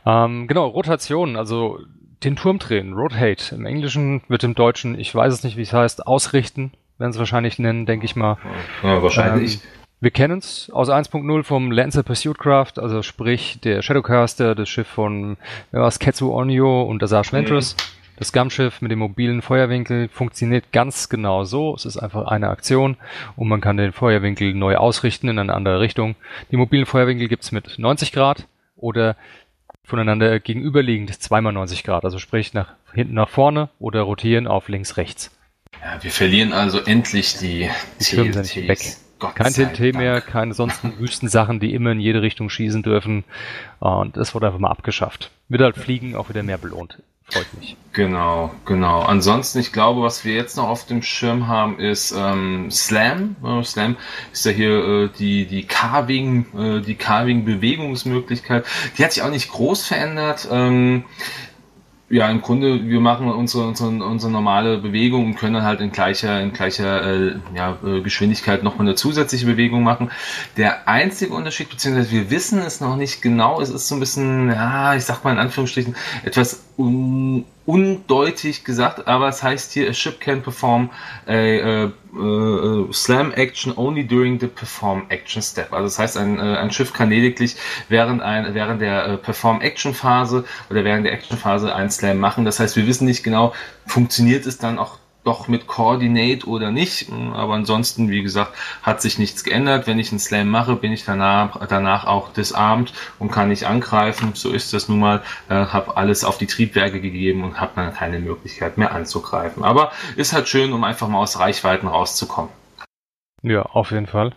Ähm, 0.06 0.48
genau, 0.48 0.68
Rotation, 0.68 1.36
also 1.36 1.80
den 2.24 2.36
Turm 2.36 2.60
drehen, 2.60 2.94
Rotate. 2.94 3.56
Im 3.56 3.66
Englischen 3.66 4.22
wird 4.28 4.44
im 4.44 4.54
Deutschen, 4.54 5.00
ich 5.00 5.14
weiß 5.14 5.34
es 5.34 5.44
nicht, 5.44 5.58
wie 5.58 5.62
es 5.62 5.74
heißt, 5.74 6.06
ausrichten, 6.06 6.74
werden 7.00 7.12
sie 7.12 7.20
wahrscheinlich 7.20 7.58
nennen, 7.60 7.86
denke 7.86 8.06
ich 8.06 8.16
mal. 8.16 8.38
Ja, 8.84 9.02
wahrscheinlich. 9.02 9.56
Ähm, 9.56 9.62
wir 10.02 10.12
kennen 10.12 10.38
es 10.38 10.70
aus 10.72 10.90
1.0 10.90 11.44
vom 11.44 11.72
Lancer 11.72 12.04
Pursuit 12.04 12.38
Craft, 12.38 12.74
also 12.78 13.02
sprich 13.02 13.60
der 13.60 13.82
Shadowcaster, 13.82 14.56
das 14.56 14.70
Schiff 14.70 14.88
von 14.88 15.36
wer 15.72 15.82
war's, 15.82 16.00
Ketsu 16.00 16.34
Onyo 16.34 16.84
und 16.84 17.04
Asajj 17.04 17.34
Ventress. 17.34 17.76
Mhm. 17.76 18.00
Das 18.20 18.34
Gunship 18.34 18.82
mit 18.82 18.92
dem 18.92 19.00
mobilen 19.00 19.42
Feuerwinkel 19.42 20.10
funktioniert 20.10 20.74
ganz 20.74 21.08
genau 21.08 21.46
so. 21.46 21.74
Es 21.74 21.86
ist 21.86 21.96
einfach 21.96 22.28
eine 22.28 22.50
Aktion 22.50 22.98
und 23.38 23.48
man 23.48 23.62
kann 23.62 23.78
den 23.78 23.94
Feuerwinkel 23.94 24.54
neu 24.54 24.76
ausrichten 24.76 25.30
in 25.30 25.40
eine 25.40 25.54
andere 25.54 25.80
Richtung. 25.80 26.16
Die 26.52 26.58
mobilen 26.58 26.86
Feuerwinkel 26.86 27.30
gibt's 27.30 27.54
mit 27.54 27.80
90 27.80 28.12
Grad 28.12 28.46
oder 28.76 29.16
voneinander 29.86 30.42
gegenüberliegend 30.42 31.14
zweimal 31.22 31.54
90 31.54 31.86
Grad, 31.86 32.04
also 32.04 32.20
sprich 32.20 32.54
nach 32.54 32.74
hinten 32.94 33.14
nach 33.14 33.30
vorne 33.30 33.70
oder 33.80 34.02
rotieren 34.02 34.48
auf 34.48 34.68
links 34.68 34.98
rechts. 34.98 35.32
Ja, 35.82 36.02
wir 36.02 36.12
verlieren 36.12 36.54
also 36.54 36.80
endlich 36.80 37.38
die, 37.38 37.70
die 38.00 38.04
Türme 38.04 38.44
sind 38.44 38.68
weg. 38.68 38.98
Gott 39.20 39.36
Kein 39.36 39.54
TNT 39.54 39.94
mehr, 39.96 40.22
keine 40.22 40.54
sonstigen 40.54 40.98
Wüstensachen, 41.00 41.60
die 41.60 41.74
immer 41.74 41.92
in 41.92 42.00
jede 42.00 42.22
Richtung 42.22 42.50
schießen 42.50 42.84
dürfen. 42.84 43.26
Und 43.80 44.16
das 44.16 44.34
wurde 44.34 44.48
einfach 44.48 44.60
mal 44.60 44.70
abgeschafft. 44.70 45.32
Wird 45.50 45.62
halt 45.62 45.78
Fliegen 45.78 46.16
auch 46.16 46.30
wieder 46.30 46.42
mehr 46.42 46.58
belohnt. 46.58 47.00
Freut 47.32 47.54
mich. 47.60 47.76
Genau, 47.94 48.52
genau. 48.66 49.02
Ansonsten, 49.02 49.60
ich 49.60 49.72
glaube, 49.72 50.02
was 50.02 50.26
wir 50.26 50.34
jetzt 50.34 50.58
noch 50.58 50.68
auf 50.68 50.88
dem 50.88 51.04
Schirm 51.04 51.48
haben, 51.48 51.80
ist 51.80 52.12
ähm, 52.18 52.72
Slam. 52.72 53.36
Äh, 53.44 53.64
Slam 53.64 53.98
ist 54.34 54.46
ja 54.46 54.52
hier 54.52 54.84
äh, 54.84 55.10
die, 55.20 55.46
die 55.46 55.64
Carving, 55.64 56.46
äh, 56.58 56.82
die 56.82 56.96
Carving-Bewegungsmöglichkeit. 56.96 58.66
Die 58.98 59.04
hat 59.04 59.14
sich 59.14 59.22
auch 59.22 59.30
nicht 59.30 59.52
groß 59.52 59.86
verändert. 59.86 60.48
Ähm, 60.52 61.06
ja, 62.10 62.30
im 62.30 62.42
Grunde, 62.42 62.86
wir 62.88 63.00
machen 63.00 63.32
unsere, 63.32 63.68
unsere, 63.68 63.90
unsere 63.90 64.32
normale 64.32 64.80
Bewegung 64.80 65.28
und 65.28 65.36
können 65.36 65.54
dann 65.54 65.64
halt 65.64 65.80
in 65.80 65.92
gleicher, 65.92 66.42
in 66.42 66.54
gleicher 66.54 67.04
äh, 67.04 67.36
ja, 67.56 67.78
äh, 67.86 68.02
Geschwindigkeit 68.02 68.64
nochmal 68.64 68.88
eine 68.88 68.96
zusätzliche 68.96 69.46
Bewegung 69.46 69.84
machen. 69.84 70.10
Der 70.58 70.88
einzige 70.88 71.34
Unterschied, 71.34 71.70
beziehungsweise 71.70 72.12
wir 72.12 72.32
wissen 72.32 72.60
es 72.60 72.82
noch 72.82 72.96
nicht 72.96 73.22
genau, 73.22 73.62
es 73.62 73.70
ist 73.70 73.88
so 73.88 73.96
ein 73.96 74.00
bisschen, 74.00 74.50
ja, 74.50 74.96
ich 74.96 75.06
sag 75.06 75.24
mal 75.24 75.34
in 75.34 75.40
Anführungsstrichen, 75.40 75.96
etwas 76.24 76.64
un 76.78 77.46
undeutig 77.66 78.64
gesagt, 78.64 79.08
aber 79.08 79.28
es 79.28 79.44
heißt 79.44 79.74
hier, 79.74 79.90
a 79.90 79.94
ship 79.94 80.20
can 80.20 80.42
perform 80.42 80.90
a, 81.28 81.34
a, 81.34 81.92
a, 82.18 82.92
slam 82.92 83.32
action 83.34 83.72
only 83.78 84.04
during 84.04 84.40
the 84.40 84.48
perform 84.48 85.06
action 85.10 85.42
step. 85.42 85.72
Also 85.72 85.86
das 85.86 86.00
heißt, 86.00 86.18
ein, 86.18 86.40
äh, 86.40 86.58
ein 86.58 86.72
Schiff 86.72 86.94
kann 86.94 87.10
lediglich 87.10 87.56
während, 87.88 88.22
ein, 88.22 88.54
während 88.56 88.82
der 88.82 89.06
äh, 89.06 89.18
perform 89.18 89.62
action 89.62 89.94
Phase 89.94 90.46
oder 90.70 90.84
während 90.84 91.06
der 91.06 91.14
action 91.14 91.38
Phase 91.38 91.76
ein 91.76 91.92
Slam 91.92 92.18
machen. 92.18 92.46
Das 92.46 92.60
heißt, 92.60 92.76
wir 92.76 92.88
wissen 92.88 93.06
nicht 93.06 93.24
genau, 93.24 93.54
funktioniert 93.86 94.46
es 94.46 94.58
dann 94.58 94.80
auch 94.80 94.98
doch 95.24 95.48
mit 95.48 95.68
Coordinate 95.68 96.48
oder 96.48 96.72
nicht. 96.72 97.12
Aber 97.34 97.54
ansonsten, 97.54 98.10
wie 98.10 98.24
gesagt, 98.24 98.54
hat 98.82 99.02
sich 99.02 99.20
nichts 99.20 99.44
geändert. 99.44 99.88
Wenn 99.88 100.00
ich 100.00 100.12
einen 100.12 100.20
Slam 100.20 100.50
mache, 100.50 100.76
bin 100.76 100.92
ich 100.92 101.06
danach, 101.06 101.66
danach 101.68 102.06
auch 102.06 102.32
disarmed 102.34 102.94
und 103.20 103.32
kann 103.32 103.50
nicht 103.50 103.66
angreifen. 103.66 104.32
So 104.34 104.52
ist 104.52 104.74
das 104.74 104.88
nun 104.88 105.00
mal. 105.00 105.22
Äh, 105.50 105.66
habe 105.66 105.98
alles 105.98 106.24
auf 106.24 106.38
die 106.38 106.48
Triebwerke 106.48 107.02
gegeben 107.02 107.44
und 107.44 107.60
habe 107.60 107.74
dann 107.76 107.94
keine 107.94 108.20
Möglichkeit 108.20 108.78
mehr 108.78 108.94
anzugreifen. 108.94 109.64
Aber 109.64 109.92
ist 110.16 110.34
halt 110.34 110.48
schön, 110.48 110.74
um 110.74 110.84
einfach 110.84 111.08
mal 111.08 111.20
aus 111.20 111.40
Reichweiten 111.40 111.88
rauszukommen. 111.88 112.52
Ja, 113.42 113.64
auf 113.64 113.92
jeden 113.92 114.08
Fall. 114.08 114.34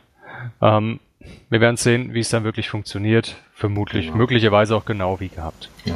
Ähm, 0.60 1.00
wir 1.50 1.60
werden 1.60 1.76
sehen, 1.76 2.14
wie 2.14 2.20
es 2.20 2.30
dann 2.30 2.44
wirklich 2.44 2.68
funktioniert. 2.68 3.36
Vermutlich, 3.62 4.06
genau. 4.06 4.18
möglicherweise 4.18 4.74
auch 4.74 4.84
genau 4.84 5.20
wie 5.20 5.28
gehabt. 5.28 5.70
Ja. 5.84 5.94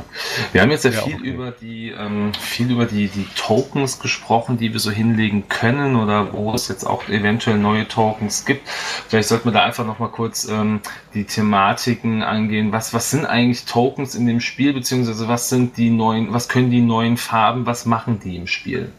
Wir 0.53 0.63
haben 0.63 0.71
jetzt 0.71 0.85
ja, 0.85 0.93
ja 0.93 1.01
viel 1.01 1.17
okay. 1.17 1.29
über 1.29 1.51
die 1.51 1.89
ähm, 1.91 2.33
viel 2.39 2.71
über 2.71 2.85
die, 2.87 3.09
die 3.09 3.27
Tokens 3.35 3.99
gesprochen, 3.99 4.57
die 4.57 4.73
wir 4.73 4.79
so 4.79 4.93
hinlegen 4.93 5.49
können 5.49 5.97
oder 5.97 6.33
wo 6.33 6.55
es 6.55 6.69
jetzt 6.69 6.85
auch 6.85 7.09
eventuell 7.09 7.59
neue 7.59 7.89
Tokens 7.89 8.45
gibt. 8.45 8.69
Vielleicht 8.69 9.29
sollten 9.29 9.47
wir 9.47 9.53
da 9.53 9.65
einfach 9.65 9.85
noch 9.85 9.99
mal 9.99 10.11
kurz 10.11 10.49
ähm, 10.49 10.79
die 11.13 11.25
Thematiken 11.25 12.23
angehen. 12.23 12.71
Was, 12.71 12.95
was 12.95 13.11
sind 13.11 13.27
eigentlich 13.27 13.65
Tokens 13.65 14.15
in 14.15 14.27
dem 14.27 14.39
Spiel, 14.39 14.73
beziehungsweise 14.73 15.27
was 15.27 15.49
sind 15.49 15.77
die 15.77 15.91
neuen, 15.91 16.33
was 16.33 16.49
können 16.49 16.71
die 16.71 16.83
neuen 16.83 17.17
Farben, 17.17 17.67
was 17.67 17.85
machen 17.85 18.21
die 18.21 18.37
im 18.37 18.47
Spiel? 18.47 18.93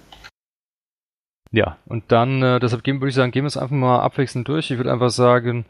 Ja, 1.51 1.77
und 1.85 2.03
dann, 2.09 2.41
äh, 2.41 2.59
deshalb 2.59 2.83
gehen, 2.83 2.99
würde 2.99 3.09
ich 3.09 3.15
sagen, 3.15 3.31
gehen 3.31 3.43
wir 3.43 3.47
es 3.47 3.57
einfach 3.57 3.75
mal 3.75 3.99
abwechselnd 3.99 4.47
durch. 4.47 4.69
Ich 4.71 4.77
würde 4.77 4.91
einfach 4.91 5.09
sagen, 5.09 5.65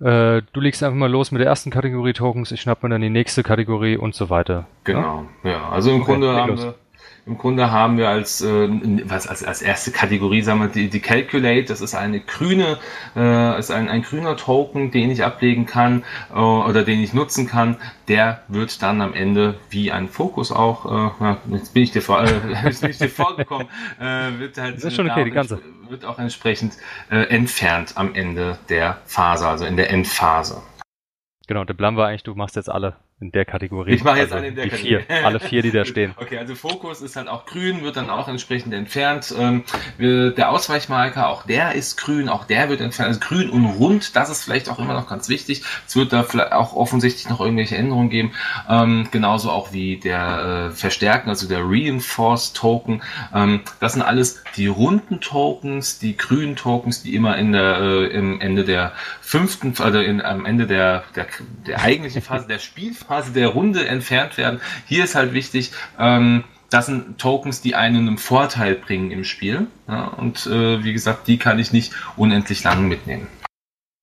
äh, 0.00 0.42
du 0.52 0.60
legst 0.60 0.82
einfach 0.82 0.96
mal 0.96 1.10
los 1.10 1.30
mit 1.30 1.40
der 1.40 1.48
ersten 1.48 1.70
Kategorie 1.70 2.12
Tokens, 2.12 2.50
ich 2.50 2.60
schnapp 2.60 2.82
mir 2.82 2.88
dann 2.88 3.02
die 3.02 3.10
nächste 3.10 3.42
Kategorie 3.42 3.96
und 3.96 4.14
so 4.14 4.30
weiter. 4.30 4.66
Genau, 4.84 5.26
ja. 5.44 5.50
ja. 5.50 5.68
Also 5.68 5.90
im 5.90 6.02
okay, 6.02 6.12
Grunde 6.12 6.34
haben 6.34 6.58
wir 6.58 6.74
im 7.24 7.38
Grunde 7.38 7.70
haben 7.70 7.98
wir 7.98 8.08
als, 8.08 8.40
äh, 8.40 8.68
was, 9.04 9.28
als, 9.28 9.44
als 9.44 9.62
erste 9.62 9.92
Kategorie, 9.92 10.42
sagen 10.42 10.60
wir, 10.60 10.68
die, 10.68 10.90
die 10.90 11.00
Calculate, 11.00 11.64
das 11.64 11.80
ist 11.80 11.94
eine 11.94 12.20
grüne, 12.20 12.78
äh, 13.14 13.58
ist 13.58 13.70
ein, 13.70 13.88
ein 13.88 14.02
grüner 14.02 14.36
Token, 14.36 14.90
den 14.90 15.10
ich 15.10 15.22
ablegen 15.22 15.64
kann 15.66 16.02
äh, 16.34 16.38
oder 16.38 16.82
den 16.82 17.00
ich 17.00 17.14
nutzen 17.14 17.46
kann. 17.46 17.76
Der 18.08 18.42
wird 18.48 18.82
dann 18.82 19.00
am 19.00 19.14
Ende 19.14 19.54
wie 19.70 19.92
ein 19.92 20.08
Fokus 20.08 20.50
auch, 20.50 21.12
äh, 21.20 21.36
jetzt 21.52 21.74
bin 21.74 21.84
ich 21.84 21.92
dir, 21.92 22.02
vor, 22.02 22.22
äh, 22.24 22.30
jetzt 22.64 22.80
bin 22.80 22.90
ich 22.90 22.98
dir 22.98 23.08
vorgekommen, 23.08 23.68
äh, 24.00 24.38
wird 24.38 24.58
halt 24.58 24.76
das 24.76 24.84
ist 24.84 24.96
schon 24.96 25.08
okay, 25.08 25.24
die 25.24 25.30
ganze. 25.30 25.60
wird 25.88 26.04
auch 26.04 26.18
entsprechend 26.18 26.76
äh, 27.10 27.22
entfernt 27.28 27.92
am 27.96 28.14
Ende 28.14 28.58
der 28.68 28.98
Phase, 29.06 29.46
also 29.46 29.64
in 29.64 29.76
der 29.76 29.90
Endphase. 29.90 30.60
Genau, 31.46 31.64
der 31.64 31.74
Plan 31.74 31.96
war 31.96 32.08
eigentlich, 32.08 32.24
du 32.24 32.34
machst 32.34 32.56
jetzt 32.56 32.70
alle 32.70 32.96
in 33.22 33.30
der 33.30 33.44
Kategorie. 33.44 33.92
Ich 33.92 34.02
mache 34.02 34.18
jetzt 34.18 34.32
also 34.32 34.36
alle 34.36 34.48
in 34.48 34.56
der 34.56 34.64
die 34.64 34.70
Kategorie. 34.70 35.04
Vier, 35.06 35.24
alle 35.24 35.40
vier, 35.40 35.62
die 35.62 35.70
da 35.70 35.84
stehen. 35.84 36.14
Okay, 36.22 36.38
also 36.38 36.54
Fokus 36.54 37.00
ist 37.02 37.16
halt 37.16 37.28
auch 37.28 37.46
grün, 37.46 37.82
wird 37.82 37.96
dann 37.96 38.08
auch 38.08 38.28
entsprechend 38.28 38.72
entfernt. 38.74 39.34
Ähm, 39.38 39.64
der 39.98 40.50
Ausweichmarker, 40.50 41.28
auch 41.28 41.44
der 41.44 41.74
ist 41.74 41.96
grün, 41.96 42.28
auch 42.28 42.44
der 42.44 42.68
wird 42.68 42.80
entfernt. 42.80 43.08
Also 43.08 43.20
grün 43.20 43.50
und 43.50 43.66
rund, 43.66 44.14
das 44.16 44.30
ist 44.30 44.44
vielleicht 44.44 44.68
auch 44.68 44.78
immer 44.78 44.94
noch 44.94 45.08
ganz 45.08 45.28
wichtig. 45.28 45.62
Es 45.86 45.96
wird 45.96 46.12
da 46.12 46.22
vielleicht 46.22 46.52
auch 46.52 46.74
offensichtlich 46.74 47.28
noch 47.28 47.40
irgendwelche 47.40 47.76
Änderungen 47.76 48.10
geben. 48.10 48.32
Ähm, 48.68 49.08
genauso 49.10 49.50
auch 49.50 49.72
wie 49.72 49.96
der 49.96 50.70
äh, 50.70 50.74
Verstärken, 50.74 51.28
also 51.28 51.48
der 51.48 51.60
Reinforced 51.64 52.56
Token. 52.56 53.02
Ähm, 53.34 53.60
das 53.80 53.94
sind 53.94 54.02
alles 54.02 54.42
die 54.56 54.66
runden 54.66 55.20
Tokens, 55.20 55.98
die 55.98 56.16
grünen 56.16 56.56
Tokens, 56.56 57.02
die 57.02 57.14
immer 57.14 57.36
in 57.36 57.52
der, 57.52 57.80
äh, 57.80 58.06
im 58.06 58.40
Ende 58.40 58.64
der 58.64 58.92
fünften, 59.20 59.74
also 59.78 59.98
in, 59.98 60.20
am 60.20 60.46
Ende 60.46 60.66
der, 60.66 61.04
der, 61.16 61.26
der 61.66 61.80
eigentlichen 61.80 62.22
Phase 62.22 62.46
der 62.48 62.58
Spielphase 62.58 63.11
der 63.34 63.48
Runde 63.48 63.86
entfernt 63.86 64.36
werden. 64.38 64.60
Hier 64.86 65.04
ist 65.04 65.14
halt 65.14 65.32
wichtig, 65.32 65.72
ähm, 65.98 66.44
das 66.70 66.86
sind 66.86 67.18
Tokens, 67.18 67.60
die 67.60 67.74
einen 67.74 68.08
einen 68.08 68.18
Vorteil 68.18 68.74
bringen 68.74 69.10
im 69.10 69.24
Spiel. 69.24 69.66
Ja, 69.88 70.04
und 70.06 70.46
äh, 70.46 70.82
wie 70.82 70.92
gesagt, 70.92 71.28
die 71.28 71.36
kann 71.36 71.58
ich 71.58 71.72
nicht 71.72 71.92
unendlich 72.16 72.64
lang 72.64 72.88
mitnehmen. 72.88 73.26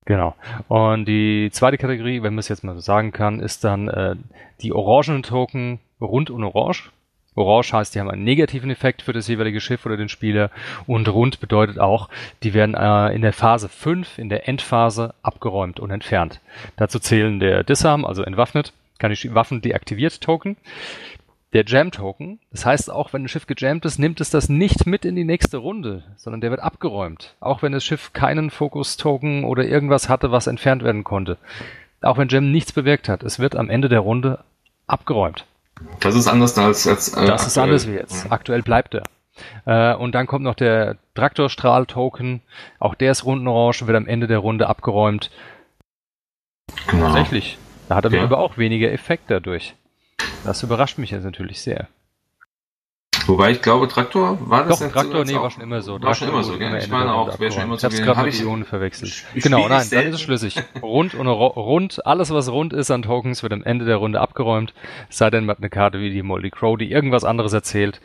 Genau. 0.05 0.35
Und 0.67 1.05
die 1.05 1.49
zweite 1.51 1.77
Kategorie, 1.77 2.23
wenn 2.23 2.33
man 2.33 2.39
es 2.39 2.47
jetzt 2.47 2.63
mal 2.63 2.75
so 2.75 2.81
sagen 2.81 3.11
kann, 3.11 3.39
ist 3.39 3.63
dann 3.63 3.87
äh, 3.87 4.15
die 4.61 4.73
orangenen 4.73 5.23
Token 5.23 5.79
rund 6.01 6.29
und 6.29 6.43
orange. 6.43 6.91
Orange 7.35 7.73
heißt, 7.73 7.95
die 7.95 7.99
haben 7.99 8.09
einen 8.09 8.23
negativen 8.23 8.69
Effekt 8.69 9.01
für 9.01 9.13
das 9.13 9.27
jeweilige 9.27 9.61
Schiff 9.61 9.85
oder 9.85 9.97
den 9.97 10.09
Spieler 10.09 10.51
und 10.87 11.07
rund 11.07 11.39
bedeutet 11.39 11.79
auch, 11.79 12.09
die 12.43 12.53
werden 12.53 12.75
äh, 12.75 13.13
in 13.13 13.21
der 13.21 13.33
Phase 13.33 13.69
5, 13.69 14.17
in 14.17 14.29
der 14.29 14.47
Endphase, 14.47 15.13
abgeräumt 15.21 15.79
und 15.79 15.91
entfernt. 15.91 16.41
Dazu 16.75 16.99
zählen 16.99 17.39
der 17.39 17.63
Disarm, 17.63 18.03
also 18.03 18.23
entwaffnet, 18.23 18.73
kann 18.99 19.11
ich 19.11 19.33
Waffen 19.33 19.61
deaktiviert 19.61 20.21
Token, 20.21 20.57
der 21.53 21.65
Jam-Token. 21.65 22.39
Das 22.51 22.65
heißt, 22.65 22.91
auch 22.91 23.13
wenn 23.13 23.23
ein 23.23 23.27
Schiff 23.27 23.47
gejammt 23.47 23.85
ist, 23.85 23.97
nimmt 23.97 24.21
es 24.21 24.29
das 24.29 24.49
nicht 24.49 24.85
mit 24.85 25.05
in 25.05 25.15
die 25.15 25.23
nächste 25.23 25.57
Runde, 25.57 26.03
sondern 26.17 26.41
der 26.41 26.51
wird 26.51 26.61
abgeräumt. 26.61 27.35
Auch 27.39 27.61
wenn 27.63 27.71
das 27.71 27.83
Schiff 27.83 28.13
keinen 28.13 28.51
Fokus-Token 28.51 29.43
oder 29.45 29.65
irgendwas 29.65 30.09
hatte, 30.09 30.31
was 30.31 30.47
entfernt 30.47 30.83
werden 30.83 31.03
konnte. 31.03 31.37
auch 32.01 32.17
wenn 32.17 32.29
Gem 32.29 32.51
nichts 32.51 32.71
bewirkt 32.71 33.09
hat, 33.09 33.23
es 33.23 33.39
wird 33.39 33.55
am 33.55 33.69
Ende 33.69 33.89
der 33.89 33.99
Runde 33.99 34.39
abgeräumt. 34.87 35.45
Das 35.99 36.15
ist 36.15 36.27
anders 36.27 36.57
als, 36.57 36.87
als 36.87 37.09
äh, 37.09 37.25
Das 37.25 37.47
ist 37.47 37.57
anders 37.57 37.87
wie 37.87 37.93
jetzt. 37.93 38.25
Ja. 38.25 38.31
Aktuell 38.31 38.61
bleibt 38.61 38.95
er. 38.95 39.03
Äh, 39.65 39.95
und 39.95 40.15
dann 40.15 40.27
kommt 40.27 40.43
noch 40.43 40.55
der 40.55 40.97
Traktorstrahl-Token. 41.15 42.41
Auch 42.79 42.95
der 42.95 43.11
ist 43.11 43.25
rundenorange, 43.25 43.87
wird 43.87 43.97
am 43.97 44.07
Ende 44.07 44.27
der 44.27 44.39
Runde 44.39 44.67
abgeräumt. 44.67 45.31
Genau. 46.87 47.07
Tatsächlich. 47.07 47.57
Da 47.89 47.95
hat 47.95 48.05
er 48.05 48.13
ja. 48.13 48.23
aber 48.23 48.37
auch 48.37 48.59
weniger 48.59 48.91
Effekt 48.91 49.23
dadurch. 49.31 49.73
Das 50.45 50.61
überrascht 50.61 50.99
mich 50.99 51.09
jetzt 51.09 51.23
natürlich 51.23 51.59
sehr. 51.59 51.87
Wobei 53.25 53.49
ich 53.49 53.63
glaube, 53.63 53.87
Traktor 53.87 54.37
war 54.47 54.65
das 54.65 54.79
Doch, 54.79 54.91
Traktor, 54.91 55.25
nee, 55.25 55.33
war 55.33 55.49
schon 55.49 55.63
immer 55.63 55.81
so. 55.81 55.93
War 55.93 56.01
Traktor 56.01 56.15
schon 56.15 56.29
immer 56.29 56.43
so, 56.43 56.57
gell? 56.59 56.77
Ich 56.77 56.87
meine 56.87 57.11
auch, 57.13 57.39
wäre 57.39 57.51
schon 57.51 57.63
immer 57.63 57.77
so. 57.77 57.87
Ich 57.87 57.93
hab's 57.93 58.05
gerade 58.05 58.27
mit 58.27 58.39
Ionen 58.39 58.63
verwechselt. 58.63 59.25
Genau, 59.33 59.67
nein, 59.67 59.87
dann 59.89 60.05
ist 60.05 60.15
es 60.15 60.21
schlüssig. 60.21 60.61
Rund 60.83 61.15
und 61.15 61.27
rund, 61.27 62.05
alles 62.05 62.31
was 62.31 62.49
rund 62.51 62.73
ist 62.73 62.91
an 62.91 63.01
Tokens 63.01 63.41
wird 63.41 63.53
am 63.53 63.63
Ende 63.63 63.85
der 63.85 63.97
Runde 63.97 64.21
abgeräumt. 64.21 64.75
sei 65.09 65.31
denn, 65.31 65.45
man 65.45 65.55
hat 65.55 65.59
eine 65.59 65.71
Karte 65.71 65.99
wie 65.99 66.11
die 66.11 66.21
Moldy 66.21 66.51
Crow, 66.51 66.77
die 66.77 66.91
irgendwas 66.91 67.23
anderes 67.23 67.53
erzählt. 67.53 68.01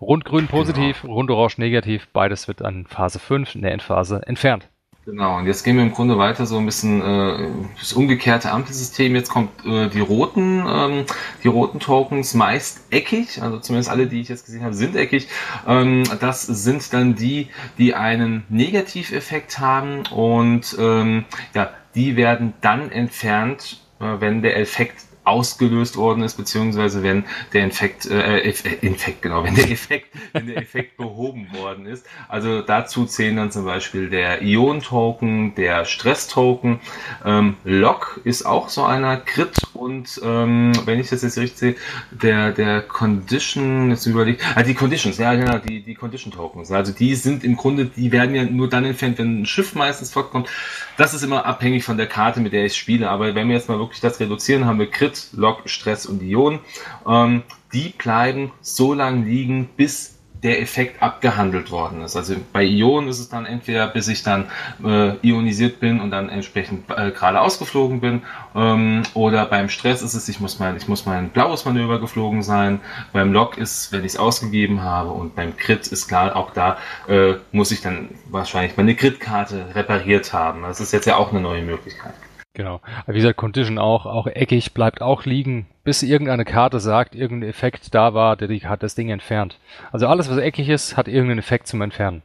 Rundgrün 0.00 0.46
positiv, 0.46 1.02
genau. 1.02 1.14
rund 1.14 1.30
orange 1.32 1.58
negativ, 1.58 2.06
beides 2.12 2.46
wird 2.46 2.62
an 2.62 2.86
Phase 2.86 3.18
5 3.18 3.56
in 3.56 3.62
der 3.62 3.72
Endphase 3.72 4.22
entfernt. 4.24 4.68
Genau, 5.08 5.38
und 5.38 5.46
jetzt 5.46 5.64
gehen 5.64 5.76
wir 5.76 5.84
im 5.84 5.94
Grunde 5.94 6.18
weiter 6.18 6.44
so 6.44 6.58
ein 6.58 6.66
bisschen 6.66 7.00
äh, 7.00 7.48
das 7.78 7.94
umgekehrte 7.94 8.52
Ampelsystem. 8.52 9.14
Jetzt 9.14 9.30
kommt 9.30 9.48
äh, 9.64 9.88
die 9.88 10.00
roten, 10.00 10.62
ähm, 10.68 11.06
die 11.42 11.48
roten 11.48 11.80
Tokens 11.80 12.34
meist 12.34 12.82
eckig, 12.90 13.40
also 13.40 13.58
zumindest 13.58 13.88
alle, 13.88 14.06
die 14.06 14.20
ich 14.20 14.28
jetzt 14.28 14.44
gesehen 14.44 14.62
habe, 14.62 14.74
sind 14.74 14.94
eckig. 14.96 15.28
Ähm, 15.66 16.02
das 16.20 16.42
sind 16.42 16.92
dann 16.92 17.14
die, 17.14 17.48
die 17.78 17.94
einen 17.94 18.44
Negativeffekt 18.50 19.58
haben 19.60 20.02
und 20.08 20.76
ähm, 20.78 21.24
ja, 21.54 21.70
die 21.94 22.16
werden 22.16 22.52
dann 22.60 22.92
entfernt, 22.92 23.80
äh, 24.00 24.20
wenn 24.20 24.42
der 24.42 24.58
Effekt 24.58 25.07
ausgelöst 25.28 25.96
worden 25.96 26.22
ist, 26.22 26.34
beziehungsweise 26.36 27.02
wenn 27.02 27.24
der 27.52 27.64
Infekt, 27.64 28.06
äh, 28.06 28.40
äh, 28.40 28.54
Infekt, 28.80 29.22
genau, 29.22 29.44
wenn 29.44 29.54
der 29.54 29.70
Effekt, 29.70 30.08
wenn 30.32 30.46
der 30.46 30.56
Effekt 30.56 30.96
behoben 30.96 31.48
worden 31.52 31.86
ist. 31.86 32.06
Also 32.28 32.62
dazu 32.62 33.06
zählen 33.06 33.36
dann 33.36 33.50
zum 33.50 33.64
Beispiel 33.64 34.08
der 34.08 34.42
Ion-Token, 34.42 35.54
der 35.54 35.84
Stress-Token. 35.84 36.80
Ähm, 37.24 37.56
Lock 37.64 38.20
ist 38.24 38.44
auch 38.44 38.68
so 38.68 38.84
einer 38.84 39.16
Crit 39.18 39.56
und 39.74 40.20
ähm, 40.24 40.72
wenn 40.84 40.98
ich 40.98 41.10
das 41.10 41.22
jetzt 41.22 41.38
richtig 41.38 41.58
sehe, 41.58 41.76
der, 42.10 42.52
der 42.52 42.82
Condition, 42.82 43.90
jetzt 43.90 44.06
überlegt, 44.06 44.42
ah, 44.54 44.62
die 44.62 44.74
Conditions, 44.74 45.18
ja 45.18 45.34
genau, 45.34 45.58
die, 45.58 45.82
die 45.82 45.94
Condition-Tokens. 45.94 46.72
Also 46.72 46.92
die 46.92 47.14
sind 47.14 47.44
im 47.44 47.56
Grunde, 47.56 47.86
die 47.86 48.12
werden 48.12 48.34
ja 48.34 48.44
nur 48.44 48.68
dann 48.68 48.84
entfernt, 48.84 49.18
wenn 49.18 49.42
ein 49.42 49.46
Schiff 49.46 49.74
meistens 49.74 50.12
fortkommt. 50.12 50.48
Das 50.96 51.14
ist 51.14 51.22
immer 51.22 51.44
abhängig 51.46 51.84
von 51.84 51.96
der 51.96 52.06
Karte, 52.06 52.40
mit 52.40 52.52
der 52.52 52.64
ich 52.66 52.76
spiele. 52.76 53.10
Aber 53.10 53.34
wenn 53.34 53.48
wir 53.48 53.54
jetzt 53.54 53.68
mal 53.68 53.78
wirklich 53.78 54.00
das 54.00 54.20
reduzieren, 54.20 54.66
haben 54.66 54.78
wir 54.78 54.90
Crit, 54.90 55.17
Log, 55.32 55.62
Stress 55.66 56.06
und 56.06 56.22
Ionen. 56.22 56.60
Ähm, 57.06 57.42
die 57.72 57.90
bleiben 57.90 58.52
so 58.60 58.94
lange 58.94 59.24
liegen, 59.24 59.68
bis 59.76 60.18
der 60.42 60.60
Effekt 60.60 61.02
abgehandelt 61.02 61.70
worden 61.70 62.02
ist. 62.02 62.16
Also 62.16 62.36
bei 62.52 62.62
Ionen 62.62 63.08
ist 63.08 63.18
es 63.18 63.28
dann 63.28 63.44
entweder, 63.44 63.88
bis 63.88 64.08
ich 64.08 64.22
dann 64.22 64.46
äh, 64.84 65.14
ionisiert 65.26 65.80
bin 65.80 66.00
und 66.00 66.10
dann 66.10 66.28
entsprechend 66.28 66.88
äh, 66.90 67.10
gerade 67.10 67.40
ausgeflogen 67.40 68.00
bin, 68.00 68.22
ähm, 68.54 69.02
oder 69.14 69.46
beim 69.46 69.68
Stress 69.68 70.02
ist 70.02 70.14
es, 70.14 70.28
ich 70.28 70.38
muss 70.38 70.58
mein, 70.58 70.76
ich 70.76 70.86
muss 70.86 71.06
mein 71.06 71.30
blaues 71.30 71.64
Manöver 71.64 71.98
geflogen 71.98 72.42
sein. 72.42 72.80
Beim 73.12 73.32
Lock 73.32 73.58
ist, 73.58 73.90
wenn 73.90 74.00
ich 74.00 74.12
es 74.12 74.16
ausgegeben 74.16 74.82
habe 74.82 75.10
und 75.10 75.34
beim 75.34 75.56
Crit 75.56 75.86
ist 75.88 76.06
klar, 76.06 76.36
auch 76.36 76.52
da 76.52 76.78
äh, 77.08 77.34
muss 77.50 77.72
ich 77.72 77.80
dann 77.80 78.10
wahrscheinlich 78.30 78.76
meine 78.76 78.94
Crit-Karte 78.94 79.74
repariert 79.74 80.32
haben. 80.32 80.62
Das 80.62 80.80
ist 80.80 80.92
jetzt 80.92 81.06
ja 81.06 81.16
auch 81.16 81.32
eine 81.32 81.40
neue 81.40 81.62
Möglichkeit. 81.62 82.14
Genau. 82.58 82.80
Wie 83.06 83.14
gesagt, 83.14 83.36
Condition 83.36 83.78
auch, 83.78 84.04
auch 84.04 84.26
eckig, 84.26 84.74
bleibt 84.74 85.00
auch 85.00 85.24
liegen, 85.24 85.66
bis 85.84 86.02
irgendeine 86.02 86.44
Karte 86.44 86.80
sagt, 86.80 87.14
irgendein 87.14 87.50
Effekt 87.50 87.94
da 87.94 88.14
war, 88.14 88.34
der 88.34 88.48
die, 88.48 88.66
hat 88.66 88.82
das 88.82 88.96
Ding 88.96 89.10
entfernt. 89.10 89.60
Also 89.92 90.08
alles, 90.08 90.28
was 90.28 90.38
eckig 90.38 90.68
ist, 90.68 90.96
hat 90.96 91.06
irgendeinen 91.06 91.38
Effekt 91.38 91.68
zum 91.68 91.82
Entfernen. 91.82 92.20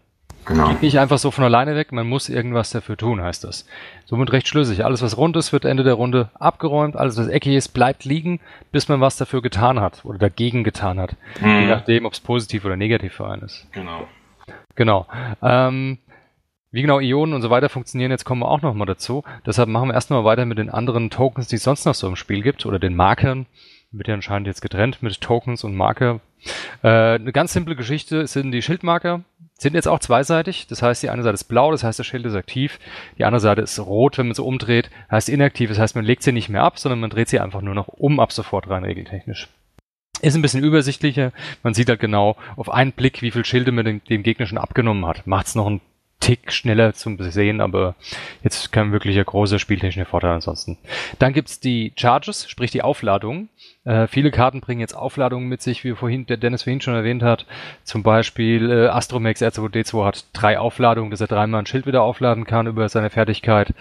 Genau. 0.45 0.69
Geht 0.69 0.81
nicht 0.81 0.99
einfach 0.99 1.19
so 1.19 1.29
von 1.29 1.43
alleine 1.43 1.75
weg, 1.75 1.91
man 1.91 2.09
muss 2.09 2.29
irgendwas 2.29 2.71
dafür 2.71 2.97
tun, 2.97 3.21
heißt 3.21 3.43
das. 3.43 3.67
Somit 4.05 4.31
recht 4.31 4.47
schlüssig. 4.47 4.83
Alles, 4.83 5.03
was 5.03 5.17
rund 5.17 5.37
ist, 5.37 5.53
wird 5.53 5.65
Ende 5.65 5.83
der 5.83 5.93
Runde 5.93 6.31
abgeräumt. 6.33 6.95
Alles, 6.95 7.15
was 7.15 7.27
eckig 7.27 7.53
ist, 7.53 7.67
bleibt 7.69 8.03
liegen, 8.03 8.39
bis 8.71 8.89
man 8.89 9.01
was 9.01 9.17
dafür 9.17 9.43
getan 9.43 9.79
hat 9.79 10.03
oder 10.03 10.17
dagegen 10.17 10.63
getan 10.63 10.99
hat. 10.99 11.15
Mhm. 11.41 11.59
Je 11.59 11.67
nachdem, 11.67 12.05
ob 12.07 12.13
es 12.13 12.19
positiv 12.19 12.65
oder 12.65 12.75
negativ 12.75 13.13
für 13.13 13.27
einen 13.27 13.43
ist. 13.43 13.67
Genau. 13.71 14.07
Genau. 14.75 15.05
Ähm, 15.43 15.99
wie 16.73 16.81
genau 16.81 16.99
Ionen 16.99 17.35
und 17.35 17.43
so 17.43 17.51
weiter 17.51 17.69
funktionieren, 17.69 18.09
jetzt 18.09 18.25
kommen 18.25 18.41
wir 18.41 18.49
auch 18.49 18.63
nochmal 18.63 18.87
dazu. 18.87 19.23
Deshalb 19.45 19.69
machen 19.69 19.89
wir 19.89 19.93
erstmal 19.93 20.25
weiter 20.25 20.45
mit 20.45 20.57
den 20.57 20.71
anderen 20.71 21.11
Tokens, 21.11 21.47
die 21.47 21.57
es 21.57 21.63
sonst 21.63 21.85
noch 21.85 21.93
so 21.93 22.07
im 22.07 22.15
Spiel 22.15 22.41
gibt, 22.41 22.65
oder 22.65 22.79
den 22.79 22.95
Markern. 22.95 23.45
Wird 23.91 24.07
ja 24.07 24.15
anscheinend 24.15 24.47
jetzt 24.47 24.61
getrennt 24.61 25.03
mit 25.03 25.21
Tokens 25.21 25.63
und 25.63 25.75
Marker. 25.75 26.19
Äh, 26.81 26.87
eine 26.87 27.31
ganz 27.31 27.53
simple 27.53 27.75
Geschichte 27.75 28.25
sind 28.25 28.51
die 28.51 28.63
Schildmarker. 28.63 29.21
Sind 29.59 29.75
jetzt 29.75 29.87
auch 29.87 29.99
zweiseitig. 29.99 30.65
Das 30.65 30.81
heißt, 30.81 31.03
die 31.03 31.11
eine 31.11 31.21
Seite 31.21 31.35
ist 31.35 31.43
blau, 31.43 31.71
das 31.71 31.83
heißt, 31.83 31.99
das 31.99 32.07
Schild 32.07 32.25
ist 32.25 32.33
aktiv. 32.33 32.79
Die 33.19 33.23
andere 33.23 33.39
Seite 33.39 33.61
ist 33.61 33.79
rot, 33.79 34.17
wenn 34.17 34.25
man 34.25 34.35
sie 34.35 34.41
umdreht. 34.41 34.89
Heißt 35.11 35.29
inaktiv, 35.29 35.69
das 35.69 35.77
heißt, 35.77 35.95
man 35.95 36.05
legt 36.05 36.23
sie 36.23 36.31
nicht 36.31 36.49
mehr 36.49 36.63
ab, 36.63 36.79
sondern 36.79 36.99
man 36.99 37.11
dreht 37.11 37.29
sie 37.29 37.39
einfach 37.39 37.61
nur 37.61 37.75
noch 37.75 37.87
um 37.87 38.19
ab 38.19 38.31
sofort 38.31 38.67
rein 38.67 38.83
regeltechnisch. 38.83 39.47
Ist 40.21 40.35
ein 40.35 40.41
bisschen 40.41 40.63
übersichtlicher. 40.63 41.33
Man 41.61 41.75
sieht 41.75 41.89
halt 41.89 41.99
genau 41.99 42.35
auf 42.55 42.71
einen 42.71 42.93
Blick, 42.93 43.21
wie 43.21 43.29
viel 43.29 43.45
Schilde 43.45 43.71
man 43.71 43.85
dem, 43.85 44.03
dem 44.05 44.23
Gegner 44.23 44.47
schon 44.47 44.57
abgenommen 44.57 45.05
hat. 45.05 45.27
Macht 45.27 45.47
es 45.47 45.55
noch 45.55 45.67
ein 45.67 45.81
Tick 46.23 46.53
schneller 46.53 46.93
zum 46.93 47.21
Sehen, 47.21 47.59
aber 47.59 47.95
jetzt 48.43 48.71
kein 48.71 48.93
wirklicher 48.93 49.25
großer 49.25 49.59
spieltechnischer 49.59 50.09
Vorteil 50.09 50.31
ansonsten. 50.31 50.77
Dann 51.19 51.33
gibt's 51.33 51.59
die 51.59 51.91
Charges, 51.97 52.49
sprich 52.49 52.71
die 52.71 52.81
Aufladung. 52.81 53.49
Äh, 53.83 54.07
viele 54.07 54.31
Karten 54.31 54.61
bringen 54.61 54.79
jetzt 54.79 54.95
Aufladungen 54.95 55.49
mit 55.49 55.61
sich, 55.61 55.83
wie 55.83 55.95
vorhin 55.95 56.25
der 56.25 56.37
Dennis 56.37 56.63
vorhin 56.63 56.79
schon 56.79 56.95
erwähnt 56.95 57.23
hat. 57.23 57.45
Zum 57.83 58.03
Beispiel 58.03 58.71
äh, 58.71 58.87
Astromex 58.87 59.41
R2D2 59.41 60.05
hat 60.05 60.25
drei 60.31 60.57
Aufladungen, 60.59 61.11
dass 61.11 61.19
er 61.19 61.27
dreimal 61.27 61.61
ein 61.61 61.65
Schild 61.65 61.85
wieder 61.85 62.03
aufladen 62.03 62.45
kann 62.45 62.67
über 62.67 62.87
seine 62.87 63.09
Fertigkeit. 63.09 63.73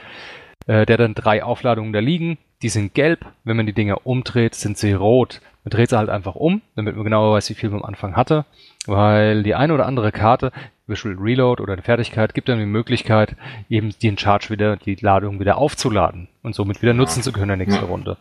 Äh, 0.66 0.86
der 0.86 0.96
dann 0.96 1.14
drei 1.14 1.42
Aufladungen 1.42 1.92
da 1.92 1.98
liegen. 1.98 2.38
Die 2.62 2.68
sind 2.68 2.94
gelb. 2.94 3.26
Wenn 3.44 3.56
man 3.56 3.66
die 3.66 3.72
Dinger 3.72 4.06
umdreht, 4.06 4.54
sind 4.54 4.78
sie 4.78 4.92
rot. 4.92 5.40
Man 5.64 5.70
dreht 5.70 5.90
sie 5.90 5.98
halt 5.98 6.08
einfach 6.08 6.34
um, 6.34 6.62
damit 6.76 6.94
man 6.94 7.04
genauer 7.04 7.34
weiß, 7.34 7.50
wie 7.50 7.54
viel 7.54 7.70
man 7.70 7.80
am 7.80 7.86
Anfang 7.86 8.16
hatte. 8.16 8.44
Weil 8.86 9.42
die 9.42 9.54
eine 9.54 9.74
oder 9.74 9.86
andere 9.86 10.12
Karte 10.12 10.52
Visual 10.86 11.16
Reload 11.18 11.62
oder 11.62 11.74
eine 11.74 11.82
Fertigkeit 11.82 12.34
gibt 12.34 12.48
dann 12.48 12.58
die 12.58 12.66
Möglichkeit, 12.66 13.36
eben 13.68 13.94
den 14.02 14.18
Charge 14.18 14.50
wieder, 14.50 14.76
die 14.76 14.96
Ladung 14.96 15.40
wieder 15.40 15.56
aufzuladen 15.56 16.28
und 16.42 16.54
somit 16.54 16.82
wieder 16.82 16.94
nutzen 16.94 17.22
zu 17.22 17.32
können 17.32 17.50
in 17.50 17.58
der 17.58 17.66
nächsten 17.66 17.84
Runde. 17.84 18.16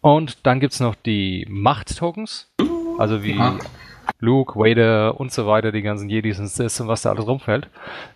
Und 0.00 0.46
dann 0.46 0.60
gibt's 0.60 0.80
noch 0.80 0.94
die 0.94 1.46
Macht-Tokens, 1.48 2.52
also 2.98 3.22
wie 3.22 3.40
Luke, 4.18 4.58
Vader 4.58 5.18
und 5.18 5.32
so 5.32 5.46
weiter, 5.46 5.72
die 5.72 5.82
ganzen 5.82 6.08
Jedis 6.08 6.38
und 6.38 6.48
Sith 6.48 6.80
und 6.80 6.88
was 6.88 7.02
da 7.02 7.10
alles 7.10 7.26
rumfällt. 7.26 7.68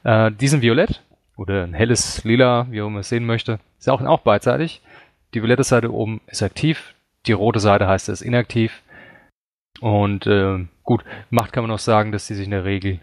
Äh, 0.05 0.33
die 0.33 0.49
sind 0.49 0.63
violett 0.63 1.03
oder 1.37 1.65
ein 1.65 1.75
helles 1.75 2.25
Lila, 2.25 2.67
wie 2.71 2.83
auch 2.83 2.89
man 2.89 3.01
es 3.01 3.09
sehen 3.09 3.27
möchte. 3.27 3.61
Ist 3.79 3.89
auch, 3.89 4.01
auch 4.03 4.21
beidseitig. 4.21 4.83
Die 5.35 5.43
violette 5.43 5.65
Seite 5.65 5.93
oben 5.93 6.21
ist 6.27 6.43
aktiv, 6.43 6.95
die 7.27 7.33
rote 7.33 7.61
Seite 7.61 7.87
heißt 7.87 8.09
es 8.09 8.23
inaktiv. 8.23 8.83
Und 9.81 10.27
äh, 10.27 10.67
gut, 10.83 11.05
Macht 11.31 11.53
kann 11.53 11.65
man 11.65 11.71
noch 11.71 11.79
sagen, 11.79 12.13
dass 12.13 12.27
die 12.27 12.35
sich 12.35 12.47
in 12.47 12.53
der 12.53 12.65
Regel 12.65 13.01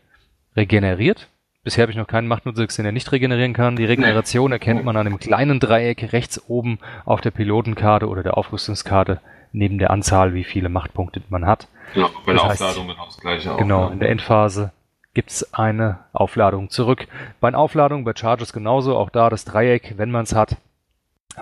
regeneriert. 0.56 1.28
Bisher 1.64 1.84
habe 1.84 1.92
ich 1.92 1.98
noch 1.98 2.08
keinen 2.08 2.28
Machtnutzer 2.28 2.68
gesehen, 2.68 2.84
der 2.84 2.92
nicht 2.92 3.12
regenerieren 3.12 3.54
kann. 3.54 3.78
Die 3.78 3.86
Regeneration 3.86 4.52
erkennt 4.52 4.84
man 4.84 4.98
an 4.98 5.06
dem 5.06 5.18
kleinen 5.18 5.62
Dreieck 5.62 6.12
rechts 6.12 6.42
oben 6.50 6.80
auf 7.06 7.22
der 7.22 7.32
Pilotenkarte 7.32 8.10
oder 8.10 8.22
der 8.22 8.38
Aufrüstungskarte 8.38 9.22
neben 9.54 9.78
der 9.78 9.92
Anzahl, 9.92 10.34
wie 10.34 10.44
viele 10.44 10.68
Machtpunkte 10.68 11.22
man 11.30 11.46
hat. 11.46 11.68
Ja, 11.94 12.10
bei 12.26 12.34
der 12.34 12.44
Aufladung 12.44 12.88
genau 12.88 13.06
das 13.06 13.18
gleiche. 13.18 13.56
Genau, 13.58 13.90
in 13.90 14.00
der 14.00 14.10
Endphase 14.10 14.72
gibt's 15.14 15.54
eine 15.54 16.00
Aufladung 16.12 16.70
zurück. 16.70 17.08
Bei 17.40 17.48
einer 17.48 17.60
Aufladung 17.60 18.04
bei 18.04 18.14
Charges 18.16 18.52
genauso, 18.52 18.98
auch 18.98 19.10
da 19.10 19.30
das 19.30 19.46
Dreieck, 19.46 19.94
wenn 19.98 20.12
man 20.12 20.24
es 20.24 20.36
hat, 20.36 20.58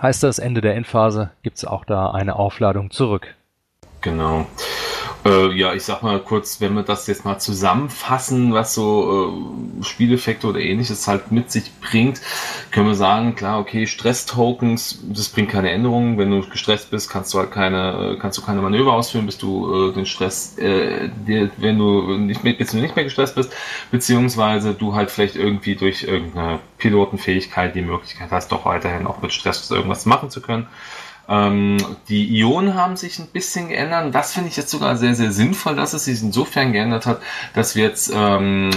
heißt 0.00 0.22
das 0.22 0.38
Ende 0.38 0.60
der 0.60 0.74
Endphase, 0.76 1.30
gibt's 1.42 1.64
auch 1.64 1.84
da 1.84 2.10
eine 2.10 2.36
Aufladung 2.36 2.90
zurück. 2.90 3.34
Genau. 4.02 4.46
Äh, 5.24 5.52
ja, 5.52 5.72
ich 5.72 5.84
sag 5.84 6.02
mal 6.02 6.18
kurz, 6.18 6.60
wenn 6.60 6.74
wir 6.74 6.82
das 6.82 7.06
jetzt 7.06 7.24
mal 7.24 7.38
zusammenfassen, 7.38 8.52
was 8.52 8.74
so 8.74 9.32
äh, 9.80 9.84
Spieleffekte 9.84 10.48
oder 10.48 10.58
ähnliches 10.58 11.06
halt 11.06 11.30
mit 11.30 11.52
sich 11.52 11.70
bringt, 11.80 12.20
können 12.72 12.88
wir 12.88 12.96
sagen, 12.96 13.36
klar, 13.36 13.60
okay, 13.60 13.86
Stress-Tokens, 13.86 15.00
das 15.04 15.28
bringt 15.28 15.50
keine 15.50 15.70
Änderungen. 15.70 16.18
Wenn 16.18 16.30
du 16.30 16.48
gestresst 16.48 16.90
bist, 16.90 17.08
kannst 17.08 17.32
du 17.34 17.38
halt 17.38 17.52
keine, 17.52 18.16
kannst 18.20 18.38
du 18.38 18.42
keine 18.42 18.62
Manöver 18.62 18.94
ausführen, 18.94 19.26
bis 19.26 19.38
du 19.38 19.90
äh, 19.90 19.92
den 19.92 20.06
Stress, 20.06 20.58
äh, 20.58 21.08
dir, 21.26 21.50
wenn 21.56 21.78
du 21.78 22.16
nicht 22.16 22.42
mehr, 22.42 22.54
bis 22.54 22.72
du 22.72 22.78
nicht 22.78 22.96
mehr 22.96 23.04
gestresst 23.04 23.36
bist, 23.36 23.52
beziehungsweise 23.92 24.74
du 24.74 24.94
halt 24.94 25.10
vielleicht 25.10 25.36
irgendwie 25.36 25.76
durch 25.76 26.02
irgendeine 26.02 26.58
Pilotenfähigkeit 26.78 27.76
die 27.76 27.82
Möglichkeit 27.82 28.32
hast, 28.32 28.50
doch 28.50 28.64
weiterhin 28.64 29.06
auch 29.06 29.22
mit 29.22 29.32
Stress 29.32 29.70
irgendwas 29.70 30.04
machen 30.04 30.30
zu 30.30 30.40
können. 30.40 30.66
Ähm, 31.32 31.78
die 32.10 32.38
Ionen 32.38 32.74
haben 32.74 32.96
sich 32.96 33.18
ein 33.18 33.26
bisschen 33.26 33.70
geändert. 33.70 34.14
Das 34.14 34.34
finde 34.34 34.50
ich 34.50 34.56
jetzt 34.58 34.68
sogar 34.70 34.96
sehr, 34.98 35.14
sehr 35.14 35.32
sinnvoll, 35.32 35.74
dass 35.74 35.94
es 35.94 36.04
sich 36.04 36.20
insofern 36.22 36.72
geändert 36.72 37.06
hat, 37.06 37.22
dass 37.54 37.74
wir 37.74 37.84
jetzt 37.84 38.12
ähm, 38.14 38.68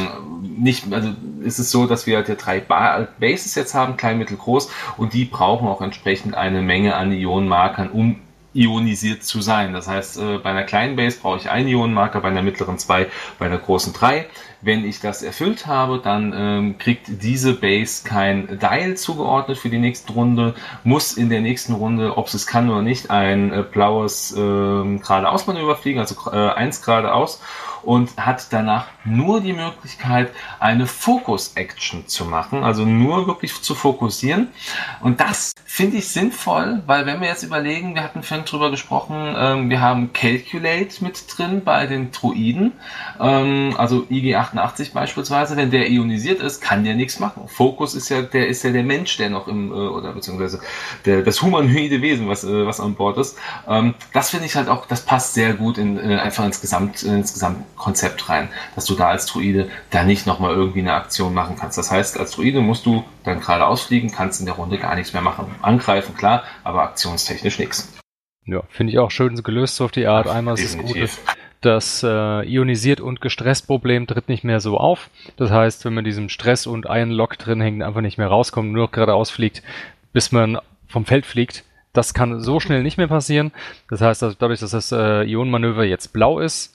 nicht, 0.41 0.85
also 0.93 1.09
ist 1.41 1.59
es 1.59 1.69
so, 1.69 1.85
dass 1.85 2.07
wir 2.07 2.15
halt 2.15 2.29
ja 2.29 2.35
drei 2.35 2.61
ba 2.61 3.09
Bases 3.19 3.55
jetzt 3.55 3.73
haben, 3.73 3.97
klein, 3.97 4.17
mittel, 4.19 4.37
groß, 4.37 4.69
und 4.95 5.13
die 5.13 5.25
brauchen 5.25 5.67
auch 5.67 5.81
entsprechend 5.81 6.35
eine 6.35 6.61
Menge 6.61 6.95
an 6.95 7.11
Ionenmarkern, 7.11 7.91
um 7.91 8.21
ionisiert 8.55 9.23
zu 9.23 9.41
sein. 9.41 9.73
Das 9.73 9.87
heißt, 9.87 10.17
äh, 10.17 10.37
bei 10.37 10.49
einer 10.49 10.63
kleinen 10.63 10.95
Base 10.95 11.19
brauche 11.21 11.37
ich 11.37 11.49
einen 11.49 11.67
Ionenmarker, 11.67 12.21
bei 12.21 12.29
einer 12.29 12.41
mittleren 12.41 12.77
zwei, 12.79 13.07
bei 13.37 13.45
einer 13.45 13.57
großen 13.57 13.93
drei. 13.93 14.27
Wenn 14.61 14.85
ich 14.85 14.99
das 14.99 15.21
erfüllt 15.21 15.67
habe, 15.67 15.99
dann 16.03 16.33
ähm, 16.35 16.77
kriegt 16.77 17.21
diese 17.21 17.53
Base 17.53 18.03
kein 18.03 18.59
Dial 18.59 18.95
zugeordnet 18.95 19.57
für 19.57 19.69
die 19.69 19.77
nächste 19.77 20.13
Runde, 20.13 20.55
muss 20.83 21.13
in 21.13 21.29
der 21.29 21.41
nächsten 21.41 21.73
Runde, 21.73 22.17
ob 22.17 22.33
es 22.33 22.47
kann 22.47 22.69
oder 22.69 22.81
nicht, 22.81 23.11
ein 23.11 23.53
äh, 23.53 23.61
blaues 23.61 24.31
äh, 24.31 24.35
geradeaus-Manöver 24.37 25.75
fliegen, 25.75 25.99
also 25.99 26.15
äh, 26.31 26.49
eins 26.53 26.81
geradeaus 26.81 27.41
und 27.85 28.17
hat 28.17 28.47
danach 28.51 28.87
nur 29.05 29.41
die 29.41 29.53
Möglichkeit, 29.53 30.31
eine 30.59 30.87
Focus-Action 30.87 32.07
zu 32.07 32.25
machen, 32.25 32.63
also 32.63 32.85
nur 32.85 33.27
wirklich 33.27 33.61
zu 33.61 33.75
fokussieren. 33.75 34.49
Und 35.01 35.19
das 35.19 35.53
finde 35.65 35.97
ich 35.97 36.07
sinnvoll, 36.07 36.81
weil 36.87 37.05
wenn 37.05 37.21
wir 37.21 37.27
jetzt 37.27 37.43
überlegen, 37.43 37.95
wir 37.95 38.03
hatten 38.03 38.23
vorhin 38.23 38.45
drüber 38.45 38.71
gesprochen, 38.71 39.35
ähm, 39.37 39.69
wir 39.69 39.81
haben 39.81 40.13
Calculate 40.13 41.03
mit 41.03 41.25
drin 41.27 41.63
bei 41.63 41.85
den 41.85 42.11
Druiden, 42.11 42.73
ähm, 43.19 43.75
also 43.77 44.05
IG88 44.09 44.93
beispielsweise, 44.93 45.57
wenn 45.57 45.71
der 45.71 45.89
ionisiert 45.89 46.41
ist, 46.41 46.61
kann 46.61 46.83
der 46.83 46.95
nichts 46.95 47.19
machen. 47.19 47.47
Fokus 47.47 47.93
ist 47.93 48.09
ja, 48.09 48.21
der 48.21 48.47
ist 48.47 48.63
ja 48.63 48.71
der 48.71 48.83
Mensch, 48.83 49.17
der 49.17 49.29
noch 49.29 49.47
im, 49.47 49.71
äh, 49.71 49.75
oder 49.75 50.13
beziehungsweise 50.13 50.61
der, 51.05 51.21
das 51.21 51.41
humanoide 51.41 52.01
Wesen, 52.01 52.27
was, 52.27 52.43
äh, 52.43 52.65
was 52.65 52.79
an 52.79 52.95
Bord 52.95 53.17
ist. 53.17 53.37
Ähm, 53.67 53.93
das 54.13 54.29
finde 54.29 54.45
ich 54.45 54.55
halt 54.55 54.69
auch, 54.69 54.85
das 54.85 55.01
passt 55.01 55.33
sehr 55.33 55.53
gut 55.53 55.77
in, 55.77 55.97
äh, 55.97 56.15
einfach 56.17 56.45
ins 56.45 56.61
Gesamt, 56.61 57.03
ins 57.03 57.33
Gesamt 57.33 57.57
Konzept 57.75 58.29
rein, 58.29 58.49
dass 58.75 58.85
du 58.85 58.95
da 58.95 59.09
als 59.09 59.25
Druide 59.25 59.69
da 59.89 60.03
nicht 60.03 60.25
nochmal 60.25 60.53
irgendwie 60.53 60.79
eine 60.79 60.93
Aktion 60.93 61.33
machen 61.33 61.55
kannst. 61.59 61.77
Das 61.77 61.91
heißt, 61.91 62.19
als 62.19 62.31
Druide 62.31 62.61
musst 62.61 62.85
du 62.85 63.03
dann 63.23 63.39
gerade 63.39 63.65
ausfliegen, 63.65 64.11
kannst 64.11 64.39
in 64.39 64.45
der 64.45 64.55
Runde 64.55 64.77
gar 64.77 64.95
nichts 64.95 65.13
mehr 65.13 65.21
machen. 65.21 65.53
Angreifen, 65.61 66.15
klar, 66.15 66.43
aber 66.63 66.83
aktionstechnisch 66.83 67.59
nichts. 67.59 67.93
Ja, 68.45 68.61
finde 68.69 68.93
ich 68.93 68.99
auch 68.99 69.11
schön 69.11 69.35
gelöst 69.41 69.75
so 69.75 69.85
auf 69.85 69.91
die 69.91 70.05
Art. 70.05 70.27
Einmal 70.27 70.53
ist 70.53 70.63
es 70.65 70.77
gut, 70.77 71.09
das 71.61 72.03
äh, 72.03 72.47
ionisiert 72.47 73.01
und 73.01 73.21
gestresst 73.21 73.65
Problem 73.65 74.05
tritt 74.05 74.29
nicht 74.29 74.43
mehr 74.43 74.59
so 74.59 74.77
auf. 74.77 75.09
Das 75.35 75.49
heißt, 75.49 75.83
wenn 75.83 75.95
man 75.95 76.05
diesem 76.05 76.29
Stress 76.29 76.67
und 76.67 76.85
Iron 76.87 77.09
Lock 77.09 77.39
drin 77.39 77.59
hängt, 77.59 77.81
einfach 77.81 78.01
nicht 78.01 78.19
mehr 78.19 78.27
rauskommt, 78.27 78.71
nur 78.71 78.85
noch 78.85 78.91
geradeaus 78.91 79.31
fliegt, 79.31 79.63
bis 80.13 80.31
man 80.31 80.59
vom 80.87 81.05
Feld 81.05 81.25
fliegt, 81.25 81.63
das 81.91 82.13
kann 82.13 82.39
so 82.41 82.59
schnell 82.59 82.83
nicht 82.83 82.97
mehr 82.97 83.07
passieren. 83.07 83.51
Das 83.89 84.01
heißt, 84.01 84.21
dass 84.21 84.37
dadurch, 84.37 84.59
dass 84.59 84.71
das 84.71 84.91
äh, 84.91 85.23
Ionenmanöver 85.23 85.83
jetzt 85.83 86.13
blau 86.13 86.39
ist, 86.39 86.74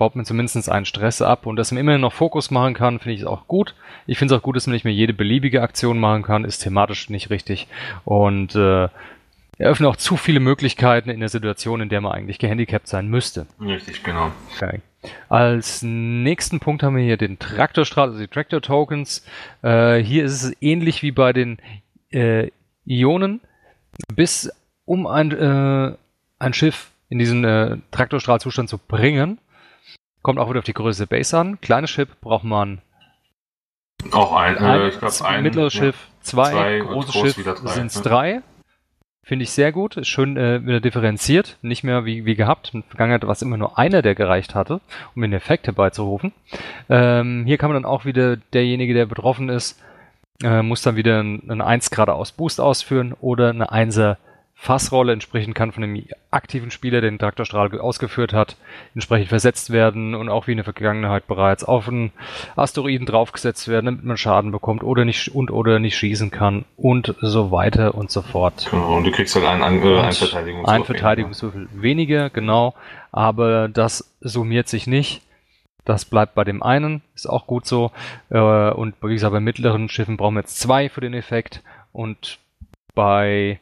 baut 0.00 0.16
man 0.16 0.24
zumindest 0.24 0.66
einen 0.70 0.86
Stress 0.86 1.20
ab 1.20 1.44
und 1.44 1.56
dass 1.56 1.72
man 1.72 1.78
immer 1.78 1.98
noch 1.98 2.14
Fokus 2.14 2.50
machen 2.50 2.72
kann, 2.72 3.00
finde 3.00 3.16
ich 3.16 3.26
auch 3.26 3.46
gut. 3.46 3.74
Ich 4.06 4.16
finde 4.16 4.34
es 4.34 4.40
auch 4.40 4.42
gut, 4.42 4.56
dass 4.56 4.66
man 4.66 4.72
nicht 4.72 4.84
mehr 4.84 4.94
jede 4.94 5.12
beliebige 5.12 5.60
Aktion 5.60 5.98
machen 5.98 6.22
kann, 6.22 6.46
ist 6.46 6.60
thematisch 6.60 7.10
nicht 7.10 7.28
richtig 7.28 7.68
und 8.06 8.54
äh, 8.54 8.88
eröffnet 9.58 9.90
auch 9.90 9.96
zu 9.96 10.16
viele 10.16 10.40
Möglichkeiten 10.40 11.10
in 11.10 11.20
der 11.20 11.28
Situation, 11.28 11.82
in 11.82 11.90
der 11.90 12.00
man 12.00 12.12
eigentlich 12.12 12.38
gehandicapt 12.38 12.88
sein 12.88 13.08
müsste. 13.08 13.46
Richtig, 13.60 14.02
genau. 14.02 14.32
Okay. 14.56 14.80
Als 15.28 15.82
nächsten 15.82 16.60
Punkt 16.60 16.82
haben 16.82 16.96
wir 16.96 17.04
hier 17.04 17.18
den 17.18 17.38
Traktorstrahl, 17.38 18.08
also 18.08 18.20
die 18.20 18.28
Tractor 18.28 18.62
Tokens. 18.62 19.22
Äh, 19.60 19.98
hier 19.98 20.24
ist 20.24 20.42
es 20.42 20.56
ähnlich 20.62 21.02
wie 21.02 21.12
bei 21.12 21.34
den 21.34 21.58
äh, 22.10 22.48
Ionen. 22.86 23.42
Bis 24.14 24.50
um 24.86 25.06
ein, 25.06 25.30
äh, 25.30 25.94
ein 26.38 26.52
Schiff 26.54 26.90
in 27.10 27.18
diesen 27.18 27.44
äh, 27.44 27.76
Traktorstrahlzustand 27.90 28.70
zu 28.70 28.78
bringen, 28.78 29.38
Kommt 30.22 30.38
auch 30.38 30.48
wieder 30.48 30.58
auf 30.58 30.64
die 30.64 30.74
Größe 30.74 31.06
der 31.06 31.16
Base 31.16 31.38
an. 31.38 31.60
Kleines 31.60 31.90
Schiff 31.90 32.08
braucht 32.20 32.44
man 32.44 32.82
auch 34.12 34.32
ein, 34.34 34.58
ein, 34.58 34.80
äh, 34.80 34.88
ich 34.88 34.98
glaub, 34.98 35.22
ein 35.22 35.42
mittleres 35.42 35.74
ja, 35.74 35.80
Schiff 35.80 35.96
zwei, 36.22 36.50
zwei 36.50 36.78
großes 36.78 37.14
Schiff 37.14 37.34
sind 37.34 37.86
es 37.86 37.96
ne? 37.96 38.02
drei. 38.02 38.42
Finde 39.22 39.44
ich 39.44 39.50
sehr 39.52 39.70
gut, 39.70 39.96
ist 39.96 40.08
schön 40.08 40.36
äh, 40.36 40.66
wieder 40.66 40.80
differenziert, 40.80 41.58
nicht 41.62 41.84
mehr 41.84 42.04
wie, 42.04 42.24
wie 42.24 42.34
gehabt. 42.34 42.70
In 42.72 42.80
der 42.80 42.88
Vergangenheit 42.88 43.22
war 43.22 43.32
es 43.32 43.42
immer 43.42 43.58
nur 43.58 43.78
einer, 43.78 44.02
der 44.02 44.14
gereicht 44.14 44.54
hatte, 44.54 44.80
um 45.14 45.22
den 45.22 45.32
Effekt 45.32 45.66
herbeizurufen. 45.66 46.32
Ähm, 46.88 47.44
hier 47.46 47.58
kann 47.58 47.70
man 47.70 47.82
dann 47.82 47.90
auch 47.90 48.04
wieder 48.04 48.36
derjenige, 48.36 48.94
der 48.94 49.06
betroffen 49.06 49.48
ist, 49.48 49.80
äh, 50.42 50.62
muss 50.62 50.82
dann 50.82 50.96
wieder 50.96 51.20
einen 51.20 51.60
1 51.60 51.90
geradeaus 51.90 52.32
Boost 52.32 52.60
ausführen 52.60 53.14
oder 53.20 53.50
eine 53.50 53.70
1er 53.70 54.16
Fassrolle 54.62 55.14
entsprechend 55.14 55.54
kann 55.54 55.72
von 55.72 55.80
dem 55.80 56.04
aktiven 56.30 56.70
Spieler, 56.70 57.00
den 57.00 57.18
Traktorstrahl 57.18 57.80
ausgeführt 57.80 58.34
hat, 58.34 58.58
entsprechend 58.94 59.30
versetzt 59.30 59.70
werden 59.70 60.14
und 60.14 60.28
auch 60.28 60.46
wie 60.46 60.50
in 60.50 60.58
der 60.58 60.64
Vergangenheit 60.64 61.26
bereits 61.26 61.64
auf 61.64 61.88
einen 61.88 62.12
Asteroiden 62.56 63.06
draufgesetzt 63.06 63.68
werden, 63.68 63.86
damit 63.86 64.04
man 64.04 64.18
Schaden 64.18 64.52
bekommt 64.52 64.84
oder 64.84 65.06
nicht 65.06 65.34
und 65.34 65.50
oder 65.50 65.78
nicht 65.78 65.96
schießen 65.96 66.30
kann 66.30 66.66
und 66.76 67.14
so 67.22 67.50
weiter 67.50 67.94
und 67.94 68.10
so 68.10 68.20
fort. 68.20 68.68
Genau, 68.70 68.98
und 68.98 69.04
du 69.04 69.10
kriegst 69.10 69.34
halt 69.34 69.46
einen, 69.46 69.62
einen, 69.62 69.82
einen 69.82 70.12
Verteidigungswürfel. 70.12 70.74
Ein 70.74 70.84
Verteidigungswürfel 70.84 71.68
weniger, 71.72 72.28
genau, 72.28 72.74
aber 73.12 73.68
das 73.68 74.14
summiert 74.20 74.68
sich 74.68 74.86
nicht. 74.86 75.22
Das 75.86 76.04
bleibt 76.04 76.34
bei 76.34 76.44
dem 76.44 76.62
einen, 76.62 77.00
ist 77.14 77.30
auch 77.30 77.46
gut 77.46 77.64
so. 77.64 77.92
Äh, 78.28 78.38
und 78.38 78.94
wie 79.02 79.14
gesagt, 79.14 79.32
bei 79.32 79.40
mittleren 79.40 79.88
Schiffen 79.88 80.18
brauchen 80.18 80.34
wir 80.34 80.40
jetzt 80.40 80.60
zwei 80.60 80.90
für 80.90 81.00
den 81.00 81.14
Effekt 81.14 81.62
und 81.92 82.38
bei 82.94 83.58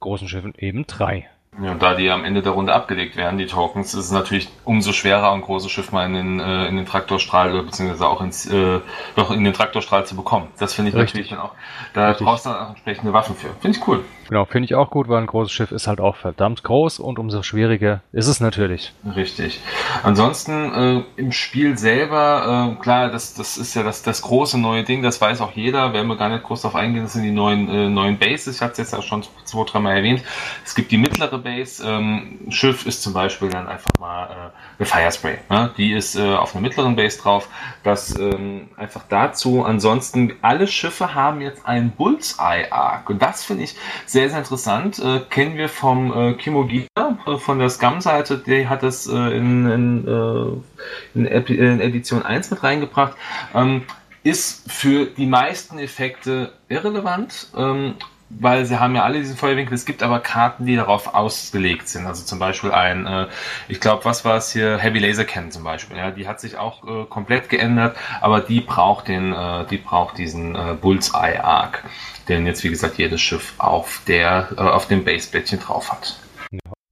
großen 0.00 0.28
Schiffen 0.28 0.54
eben 0.58 0.86
drei. 0.86 1.28
Ja, 1.62 1.72
und 1.72 1.82
da 1.82 1.94
die 1.94 2.10
am 2.10 2.24
Ende 2.24 2.42
der 2.42 2.52
Runde 2.52 2.72
abgelegt 2.72 3.16
werden, 3.16 3.38
die 3.38 3.46
Tokens, 3.46 3.92
ist 3.92 4.06
es 4.06 4.10
natürlich 4.12 4.48
umso 4.64 4.92
schwerer, 4.92 5.32
ein 5.32 5.42
großes 5.42 5.70
Schiff 5.70 5.90
mal 5.92 6.06
in 6.06 6.14
den, 6.14 6.40
äh, 6.40 6.66
in 6.68 6.76
den 6.76 6.86
Traktorstrahl 6.86 7.52
oder 7.52 7.64
beziehungsweise 7.64 8.06
auch 8.06 8.20
ins, 8.22 8.46
äh, 8.46 8.80
noch 9.16 9.30
in 9.30 9.44
den 9.44 9.52
Traktorstrahl 9.52 10.06
zu 10.06 10.14
bekommen. 10.16 10.48
Das 10.58 10.74
finde 10.74 10.90
ich 10.90 10.94
Richtig. 10.94 11.14
natürlich 11.14 11.30
dann 11.30 11.40
auch. 11.40 11.52
Da 11.92 12.08
Richtig. 12.08 12.26
brauchst 12.26 12.46
du 12.46 12.50
dann 12.50 12.66
auch 12.66 12.70
entsprechende 12.70 13.12
Waffen 13.12 13.34
für. 13.34 13.48
Finde 13.60 13.78
ich 13.78 13.88
cool. 13.88 14.04
Genau, 14.30 14.44
finde 14.44 14.66
ich 14.66 14.76
auch 14.76 14.90
gut, 14.90 15.08
weil 15.08 15.20
ein 15.20 15.26
großes 15.26 15.50
Schiff 15.50 15.72
ist 15.72 15.88
halt 15.88 16.00
auch 16.00 16.14
verdammt 16.14 16.62
groß 16.62 17.00
und 17.00 17.18
umso 17.18 17.42
schwieriger 17.42 18.00
ist 18.12 18.28
es 18.28 18.38
natürlich. 18.38 18.92
Richtig. 19.16 19.60
Ansonsten 20.04 20.72
äh, 20.72 21.02
im 21.16 21.32
Spiel 21.32 21.76
selber, 21.76 22.76
äh, 22.78 22.80
klar, 22.80 23.10
das, 23.10 23.34
das 23.34 23.58
ist 23.58 23.74
ja 23.74 23.82
das, 23.82 24.04
das 24.04 24.22
große 24.22 24.56
neue 24.56 24.84
Ding, 24.84 25.02
das 25.02 25.20
weiß 25.20 25.40
auch 25.40 25.50
jeder, 25.56 25.92
werden 25.92 26.06
wir 26.06 26.16
gar 26.16 26.28
nicht 26.28 26.44
groß 26.44 26.62
darauf 26.62 26.76
eingehen, 26.76 27.02
das 27.02 27.14
sind 27.14 27.24
die 27.24 27.32
neuen, 27.32 27.68
äh, 27.68 27.88
neuen 27.88 28.18
Bases. 28.18 28.54
Ich 28.54 28.62
hatte 28.62 28.72
es 28.72 28.78
jetzt 28.78 28.94
auch 28.94 29.02
schon 29.02 29.24
zwei, 29.44 29.64
dreimal 29.64 29.96
erwähnt. 29.96 30.22
Es 30.64 30.76
gibt 30.76 30.92
die 30.92 30.98
mittlere 30.98 31.36
Base. 31.38 31.82
Ähm, 31.84 32.38
Schiff 32.50 32.86
ist 32.86 33.02
zum 33.02 33.12
Beispiel 33.12 33.48
dann 33.48 33.66
einfach 33.66 33.90
mal 33.98 34.26
äh, 34.26 34.36
eine 34.78 34.86
Firespray. 34.86 35.38
Ne? 35.48 35.72
Die 35.76 35.92
ist 35.92 36.14
äh, 36.14 36.34
auf 36.36 36.54
einer 36.54 36.62
mittleren 36.62 36.94
Base 36.94 37.20
drauf. 37.20 37.48
Das 37.82 38.16
ähm, 38.16 38.68
einfach 38.76 39.02
dazu. 39.08 39.64
Ansonsten, 39.64 40.34
alle 40.40 40.68
Schiffe 40.68 41.16
haben 41.16 41.40
jetzt 41.40 41.66
einen 41.66 41.90
Bullseye-Arc. 41.90 43.10
Und 43.10 43.20
das 43.20 43.44
finde 43.44 43.64
ich 43.64 43.74
sehr, 44.06 44.19
sehr 44.28 44.38
interessant. 44.38 44.98
Äh, 44.98 45.20
kennen 45.30 45.56
wir 45.56 45.68
vom 45.68 46.12
äh, 46.12 46.34
Kimogina, 46.34 46.86
äh, 47.26 47.36
von 47.38 47.58
der 47.58 47.70
Scum-Seite. 47.70 48.38
Der 48.38 48.68
hat 48.68 48.82
das 48.82 49.06
äh, 49.06 49.12
in, 49.12 49.70
in, 49.70 50.08
äh, 50.08 51.18
in, 51.18 51.26
in, 51.26 51.80
Edition 51.80 52.22
1 52.22 52.50
mit 52.50 52.62
reingebracht. 52.62 53.16
Ähm, 53.54 53.82
ist 54.22 54.70
für 54.70 55.06
die 55.06 55.26
meisten 55.26 55.78
Effekte 55.78 56.52
irrelevant. 56.68 57.48
Ähm, 57.56 57.94
weil 58.30 58.64
sie 58.64 58.78
haben 58.78 58.94
ja 58.94 59.02
alle 59.02 59.18
diesen 59.18 59.36
Feuerwinkel. 59.36 59.74
Es 59.74 59.84
gibt 59.84 60.02
aber 60.02 60.20
Karten, 60.20 60.64
die 60.64 60.76
darauf 60.76 61.14
ausgelegt 61.14 61.88
sind. 61.88 62.06
Also 62.06 62.24
zum 62.24 62.38
Beispiel 62.38 62.70
ein, 62.70 63.06
äh, 63.06 63.26
ich 63.68 63.80
glaube, 63.80 64.04
was 64.04 64.24
war 64.24 64.36
es 64.36 64.52
hier? 64.52 64.78
Heavy 64.78 65.00
Laser 65.00 65.24
Cannon 65.24 65.50
zum 65.50 65.64
Beispiel. 65.64 65.96
Ja, 65.96 66.10
die 66.12 66.28
hat 66.28 66.40
sich 66.40 66.56
auch 66.56 66.86
äh, 66.86 67.04
komplett 67.06 67.48
geändert, 67.48 67.96
aber 68.20 68.40
die 68.40 68.60
braucht 68.60 69.08
den, 69.08 69.32
äh, 69.32 69.66
die 69.66 69.78
braucht 69.78 70.16
diesen 70.16 70.54
äh, 70.54 70.74
Bullseye 70.80 71.42
Arc, 71.42 71.84
den 72.28 72.46
jetzt 72.46 72.62
wie 72.62 72.70
gesagt 72.70 72.98
jedes 72.98 73.20
Schiff 73.20 73.54
auf 73.58 74.00
der, 74.06 74.48
äh, 74.56 74.60
auf 74.60 74.86
dem 74.86 75.04
Baseblättchen 75.04 75.58
drauf 75.58 75.90
hat. 75.90 76.16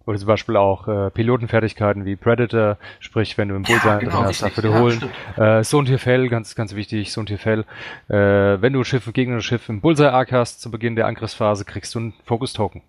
Oder 0.08 0.16
zum 0.16 0.26
Beispiel 0.26 0.56
auch 0.56 0.88
äh, 0.88 1.10
Pilotenfertigkeiten 1.10 2.06
wie 2.06 2.16
Predator, 2.16 2.78
sprich, 2.98 3.36
wenn 3.36 3.50
du 3.50 3.56
im 3.56 3.62
Bullseye 3.64 3.88
ja, 3.88 3.98
genau, 3.98 4.12
drin 4.12 4.24
hast, 4.24 4.42
dafür 4.42 4.70
ja, 4.70 4.80
holen. 4.80 5.02
Äh, 5.36 5.62
Sontierfell, 5.62 6.30
ganz, 6.30 6.54
ganz 6.54 6.74
wichtig, 6.74 7.12
Sontierfell. 7.12 7.66
Äh, 8.08 8.14
wenn 8.16 8.72
du 8.72 8.78
ein 8.78 8.84
Schiff, 8.86 9.12
gegen 9.12 9.34
ein 9.34 9.42
Schiff 9.42 9.68
im 9.68 9.82
Bullseye-Arc 9.82 10.32
hast, 10.32 10.62
zu 10.62 10.70
Beginn 10.70 10.96
der 10.96 11.06
Angriffsphase, 11.08 11.66
kriegst 11.66 11.94
du 11.94 11.98
einen 11.98 12.14
Focus-Token. 12.24 12.80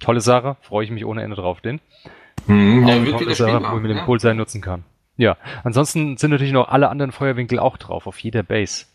Tolle 0.00 0.20
Sache, 0.20 0.56
freue 0.60 0.84
ich 0.84 0.90
mich 0.90 1.04
ohne 1.04 1.22
Ende 1.22 1.36
drauf, 1.36 1.60
den. 1.60 1.80
Hm, 2.46 2.88
ja, 2.88 2.96
eine 2.96 3.12
tolle 3.12 3.34
Sache, 3.36 3.62
wo 3.62 3.76
man 3.76 3.84
den 3.84 4.04
Bullseye 4.04 4.34
nutzen 4.34 4.60
kann. 4.60 4.82
Ja, 5.16 5.36
ansonsten 5.62 6.16
sind 6.16 6.32
natürlich 6.32 6.52
noch 6.52 6.68
alle 6.68 6.88
anderen 6.88 7.12
Feuerwinkel 7.12 7.60
auch 7.60 7.76
drauf, 7.76 8.08
auf 8.08 8.18
jeder 8.18 8.42
Base. 8.42 8.86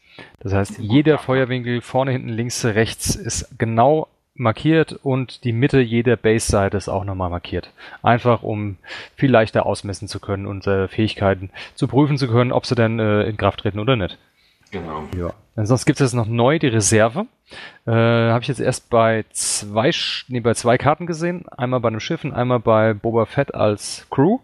Das 0.41 0.53
heißt, 0.53 0.79
jeder 0.79 1.17
Feuerwinkel 1.17 1.79
vorne, 1.79 2.11
hinten, 2.11 2.27
links, 2.27 2.65
rechts 2.65 3.15
ist 3.15 3.57
genau 3.57 4.09
markiert 4.41 4.99
und 5.03 5.43
die 5.43 5.53
Mitte 5.53 5.79
jeder 5.79 6.17
Base-Seite 6.17 6.75
ist 6.75 6.89
auch 6.89 7.05
nochmal 7.05 7.29
markiert. 7.29 7.71
Einfach 8.01 8.43
um 8.43 8.77
viel 9.15 9.31
leichter 9.31 9.65
ausmessen 9.65 10.07
zu 10.07 10.19
können 10.19 10.45
und 10.45 10.67
äh, 10.67 10.87
Fähigkeiten 10.87 11.51
zu 11.75 11.87
prüfen 11.87 12.17
zu 12.17 12.27
können, 12.27 12.51
ob 12.51 12.65
sie 12.65 12.75
denn 12.75 12.99
äh, 12.99 13.23
in 13.23 13.37
Kraft 13.37 13.61
treten 13.61 13.79
oder 13.79 13.95
nicht. 13.95 14.17
Genau. 14.71 15.03
Ja. 15.17 15.33
Ansonsten 15.55 15.85
gibt 15.85 16.01
es 16.01 16.13
noch 16.13 16.27
neu 16.27 16.57
die 16.57 16.67
Reserve. 16.67 17.25
Äh, 17.85 17.91
Habe 17.91 18.41
ich 18.41 18.47
jetzt 18.47 18.61
erst 18.61 18.89
bei 18.89 19.25
zwei, 19.31 19.91
nee, 20.29 20.39
bei 20.39 20.53
zwei 20.53 20.77
Karten 20.77 21.05
gesehen. 21.05 21.47
Einmal 21.49 21.81
bei 21.81 21.89
einem 21.89 21.99
Schiff 21.99 22.23
und 22.23 22.33
einmal 22.33 22.59
bei 22.59 22.93
Boba 22.93 23.25
Fett 23.25 23.53
als 23.53 24.07
Crew. 24.09 24.39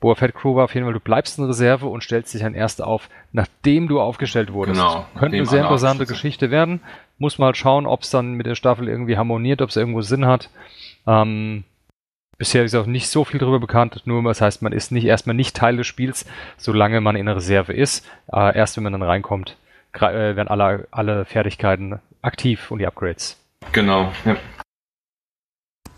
Boa 0.00 0.14
Fett 0.14 0.34
Crew 0.34 0.54
war 0.54 0.64
auf 0.64 0.74
jeden 0.74 0.86
Fall, 0.86 0.94
du 0.94 1.00
bleibst 1.00 1.38
in 1.38 1.44
Reserve 1.44 1.86
und 1.86 2.04
stellst 2.04 2.32
dich 2.32 2.42
dann 2.42 2.54
erst 2.54 2.82
auf, 2.82 3.08
nachdem 3.32 3.88
du 3.88 4.00
aufgestellt 4.00 4.52
wurdest. 4.52 4.80
Genau. 4.80 5.06
Könnte 5.18 5.36
eine 5.36 5.46
sehr 5.46 5.62
interessante 5.62 6.06
Geschichte 6.06 6.50
werden. 6.50 6.80
Muss 7.18 7.38
mal 7.38 7.46
halt 7.46 7.56
schauen, 7.56 7.86
ob 7.86 8.02
es 8.02 8.10
dann 8.10 8.34
mit 8.34 8.46
der 8.46 8.54
Staffel 8.54 8.88
irgendwie 8.88 9.16
harmoniert, 9.16 9.60
ob 9.60 9.70
es 9.70 9.76
irgendwo 9.76 10.02
Sinn 10.02 10.26
hat. 10.26 10.50
Ähm, 11.06 11.64
bisher 12.38 12.64
ist 12.64 12.76
auch 12.76 12.86
nicht 12.86 13.08
so 13.08 13.24
viel 13.24 13.40
darüber 13.40 13.58
bekannt, 13.58 14.02
nur 14.04 14.22
das 14.22 14.40
heißt, 14.40 14.62
man 14.62 14.72
ist 14.72 14.92
nicht 14.92 15.04
erstmal 15.04 15.34
nicht 15.34 15.56
Teil 15.56 15.76
des 15.76 15.88
Spiels, 15.88 16.26
solange 16.56 17.00
man 17.00 17.16
in 17.16 17.26
der 17.26 17.34
Reserve 17.34 17.72
ist. 17.72 18.06
Äh, 18.32 18.56
erst 18.56 18.76
wenn 18.76 18.84
man 18.84 18.92
dann 18.92 19.02
reinkommt, 19.02 19.56
äh, 19.94 20.36
werden 20.36 20.48
alle, 20.48 20.86
alle 20.92 21.24
Fertigkeiten 21.24 21.98
aktiv 22.22 22.70
und 22.70 22.78
die 22.78 22.86
Upgrades. 22.86 23.36
Genau, 23.72 24.12
ja. 24.24 24.36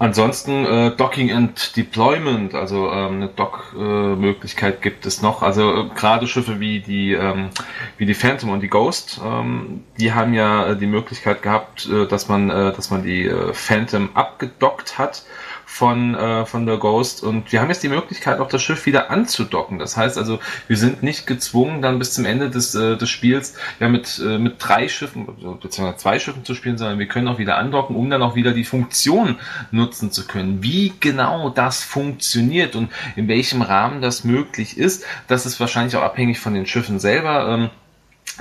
Ansonsten 0.00 0.64
äh, 0.64 0.96
Docking 0.96 1.30
and 1.30 1.76
Deployment, 1.76 2.54
also 2.54 2.90
ähm, 2.90 3.16
eine 3.16 3.28
Dock-Möglichkeit 3.28 4.76
äh, 4.76 4.80
gibt 4.80 5.04
es 5.04 5.20
noch. 5.20 5.42
Also 5.42 5.74
äh, 5.74 5.88
gerade 5.94 6.26
Schiffe 6.26 6.58
wie 6.58 6.80
die 6.80 7.12
ähm, 7.12 7.50
wie 7.98 8.06
die 8.06 8.14
Phantom 8.14 8.48
und 8.48 8.62
die 8.62 8.68
Ghost, 8.68 9.20
ähm, 9.22 9.84
die 9.98 10.14
haben 10.14 10.32
ja 10.32 10.68
äh, 10.68 10.76
die 10.78 10.86
Möglichkeit 10.86 11.42
gehabt, 11.42 11.86
äh, 11.86 12.06
dass 12.06 12.28
man 12.28 12.48
äh, 12.48 12.72
dass 12.72 12.88
man 12.88 13.02
die 13.02 13.30
Phantom 13.52 14.08
abgedockt 14.14 14.96
hat 14.96 15.24
von, 15.70 16.16
äh, 16.16 16.44
von 16.46 16.66
der 16.66 16.78
Ghost 16.78 17.22
und 17.22 17.52
wir 17.52 17.60
haben 17.60 17.68
jetzt 17.68 17.82
die 17.84 17.88
Möglichkeit, 17.88 18.40
auch 18.40 18.48
das 18.48 18.60
Schiff 18.60 18.86
wieder 18.86 19.08
anzudocken. 19.08 19.78
Das 19.78 19.96
heißt 19.96 20.18
also, 20.18 20.40
wir 20.66 20.76
sind 20.76 21.02
nicht 21.04 21.28
gezwungen, 21.28 21.80
dann 21.80 21.98
bis 21.98 22.12
zum 22.12 22.24
Ende 22.24 22.50
des, 22.50 22.74
äh, 22.74 22.96
des 22.96 23.08
Spiels 23.08 23.54
ja 23.78 23.88
mit, 23.88 24.20
äh, 24.22 24.36
mit 24.36 24.56
drei 24.58 24.88
Schiffen, 24.88 25.26
beziehungsweise 25.62 25.96
zwei 25.96 26.18
Schiffen 26.18 26.44
zu 26.44 26.54
spielen, 26.54 26.76
sondern 26.76 26.98
wir 26.98 27.06
können 27.06 27.28
auch 27.28 27.38
wieder 27.38 27.56
andocken, 27.56 27.94
um 27.94 28.10
dann 28.10 28.20
auch 28.20 28.34
wieder 28.34 28.52
die 28.52 28.64
Funktion 28.64 29.36
nutzen 29.70 30.10
zu 30.10 30.26
können. 30.26 30.62
Wie 30.62 30.92
genau 30.98 31.50
das 31.50 31.82
funktioniert 31.84 32.74
und 32.74 32.90
in 33.14 33.28
welchem 33.28 33.62
Rahmen 33.62 34.02
das 34.02 34.24
möglich 34.24 34.76
ist, 34.76 35.04
das 35.28 35.46
ist 35.46 35.60
wahrscheinlich 35.60 35.96
auch 35.96 36.02
abhängig 36.02 36.40
von 36.40 36.52
den 36.52 36.66
Schiffen 36.66 36.98
selber. 36.98 37.48
Ähm, 37.48 37.70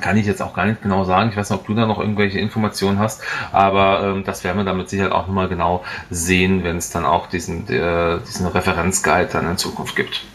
kann 0.01 0.17
ich 0.17 0.25
jetzt 0.25 0.41
auch 0.41 0.53
gar 0.53 0.65
nicht 0.65 0.81
genau 0.81 1.03
sagen. 1.03 1.29
Ich 1.29 1.37
weiß 1.37 1.49
nicht, 1.49 1.59
ob 1.59 1.67
du 1.67 1.73
da 1.73 1.85
noch 1.85 1.99
irgendwelche 1.99 2.39
Informationen 2.39 2.99
hast, 2.99 3.23
aber 3.51 4.03
ähm, 4.03 4.23
das 4.23 4.43
werden 4.43 4.57
wir 4.57 4.63
dann 4.63 4.77
mit 4.77 4.89
Sicherheit 4.89 5.11
auch 5.11 5.27
nochmal 5.27 5.47
genau 5.47 5.83
sehen, 6.09 6.63
wenn 6.63 6.77
es 6.77 6.89
dann 6.91 7.05
auch 7.05 7.27
diesen, 7.27 7.67
äh, 7.69 8.19
diesen 8.19 8.47
Referenzguide 8.47 9.29
dann 9.31 9.49
in 9.49 9.57
Zukunft 9.57 9.95
gibt. 9.95 10.25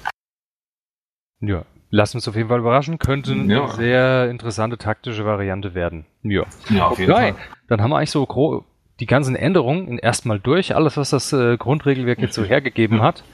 Ja, 1.40 1.64
lass 1.90 2.14
uns 2.14 2.26
auf 2.28 2.36
jeden 2.36 2.48
Fall 2.48 2.60
überraschen. 2.60 2.98
Könnte 2.98 3.34
ja. 3.34 3.64
eine 3.64 3.72
sehr 3.72 4.30
interessante 4.30 4.78
taktische 4.78 5.24
Variante 5.24 5.74
werden. 5.74 6.06
Ja, 6.22 6.44
ja 6.70 6.88
auf 6.88 6.98
jeden 6.98 7.12
okay. 7.12 7.32
Fall. 7.32 7.42
Dann 7.68 7.82
haben 7.82 7.90
wir 7.90 7.98
eigentlich 7.98 8.10
so 8.10 8.64
die 9.00 9.06
ganzen 9.06 9.36
Änderungen 9.36 9.98
erstmal 9.98 10.38
durch, 10.38 10.74
alles, 10.74 10.96
was 10.96 11.10
das 11.10 11.32
äh, 11.32 11.56
Grundregelwerk 11.56 12.20
jetzt 12.20 12.34
so 12.34 12.44
hergegeben 12.44 13.02
hat. 13.02 13.24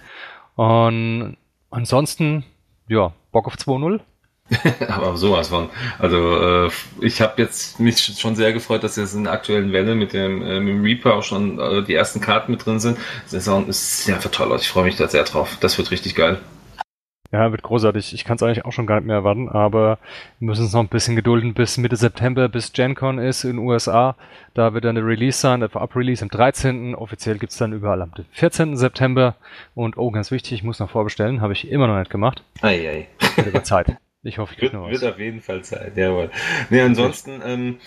Und 0.57 1.37
ansonsten, 1.71 2.45
ja, 2.89 3.13
Bock 3.33 3.47
auf 3.47 3.55
2.0? 3.55 4.01
Aber 4.89 5.17
sowas 5.17 5.49
von. 5.49 5.69
Also 5.99 6.67
äh, 6.67 6.71
ich 7.01 7.21
habe 7.21 7.41
jetzt 7.41 7.79
mich 7.79 7.99
schon 8.19 8.37
sehr 8.37 8.53
gefreut, 8.53 8.83
dass 8.83 8.97
jetzt 8.97 9.15
in 9.15 9.25
der 9.25 9.33
aktuellen 9.33 9.73
Welle 9.73 9.95
mit 9.95 10.13
dem, 10.13 10.43
äh, 10.43 10.61
mit 10.61 10.75
dem 10.75 10.83
Reaper 10.83 11.15
auch 11.15 11.23
schon 11.23 11.59
äh, 11.59 11.83
die 11.83 11.95
ersten 11.95 12.21
Karten 12.21 12.53
mit 12.53 12.67
drin 12.67 12.81
sind. 12.81 12.99
Das 13.31 13.47
ist 13.47 14.05
sehr 14.05 14.21
toll 14.21 14.53
aus. 14.53 14.63
Ich 14.63 14.69
freue 14.69 14.85
mich 14.85 14.97
da 14.97 15.09
sehr 15.09 15.25
drauf. 15.25 15.59
Das 15.61 15.79
wird 15.79 15.91
richtig 15.91 16.15
geil. 16.15 16.39
Ja, 17.33 17.53
wird 17.53 17.63
großartig. 17.63 18.13
Ich 18.13 18.25
kann 18.25 18.37
es 18.37 18.43
eigentlich 18.43 18.65
auch 18.65 18.73
schon 18.73 18.89
gar 18.89 18.97
nicht 18.97 19.07
mehr 19.07 19.17
erwarten, 19.17 19.49
aber 19.49 19.99
wir 20.41 20.47
müssen 20.47 20.65
uns 20.65 20.73
noch 20.73 20.81
ein 20.81 20.89
bisschen 20.89 21.15
gedulden 21.15 21.55
bis 21.55 21.79
Mitte 21.79 21.95
September, 21.95 22.49
bis 22.49 22.73
GenCon 22.73 23.19
ist 23.19 23.45
in 23.45 23.51
den 23.51 23.59
USA. 23.61 24.17
Da 24.55 24.75
wird 24.75 24.85
dann 24.85 24.97
der 24.97 25.07
Release 25.07 25.39
sein, 25.39 25.61
der 25.61 25.75
Up-Release 25.77 26.25
am 26.25 26.29
13. 26.29 26.97
Offiziell 26.97 27.39
gibt's 27.39 27.57
dann 27.57 27.73
überall 27.73 28.03
am 28.03 28.13
14. 28.33 28.77
September. 28.77 29.37
Und 29.77 29.97
oh, 29.97 30.11
ganz 30.11 30.33
wichtig, 30.33 30.55
ich 30.55 30.65
muss 30.65 30.81
noch 30.81 30.91
vorbestellen. 30.91 31.41
Habe 31.41 31.53
ich 31.53 31.71
immer 31.71 31.87
noch 31.87 31.99
nicht 31.99 32.11
gemacht. 32.11 32.43
Ei, 32.63 32.89
ei. 32.89 33.43
Über 33.47 33.63
Zeit. 33.63 33.97
Ich 34.23 34.39
hoffe, 34.39 34.55
ich 34.55 34.61
wird, 34.61 34.73
wird 34.75 35.05
auf 35.05 35.19
jeden 35.19 35.41
Fall 35.41 35.63
Zeit, 35.63 35.97
jawohl. 35.97 36.31
Nee, 36.69 36.83
ansonsten, 36.83 37.41
ähm, 37.45 37.79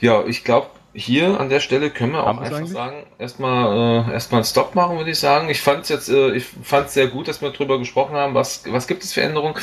ja, 0.00 0.24
ich 0.24 0.42
glaube, 0.42 0.68
hier 0.94 1.40
an 1.40 1.48
der 1.48 1.60
Stelle 1.60 1.90
können 1.90 2.12
wir 2.12 2.24
auch 2.24 2.38
einfach 2.38 2.56
eigentlich? 2.56 2.72
sagen, 2.72 3.06
erstmal 3.18 4.08
äh, 4.08 4.12
erstmal 4.12 4.40
einen 4.40 4.46
Stop 4.46 4.74
machen, 4.74 4.98
würde 4.98 5.10
ich 5.10 5.18
sagen. 5.18 5.48
Ich 5.48 5.60
fand 5.60 5.82
es 5.82 5.88
jetzt, 5.88 6.08
äh, 6.08 6.32
ich 6.32 6.44
fand 6.44 6.90
sehr 6.90 7.08
gut, 7.08 7.28
dass 7.28 7.40
wir 7.40 7.50
darüber 7.50 7.78
gesprochen 7.78 8.14
haben, 8.14 8.34
was, 8.34 8.64
was 8.70 8.86
gibt 8.86 9.02
es 9.02 9.12
für 9.12 9.22
Änderungen. 9.22 9.54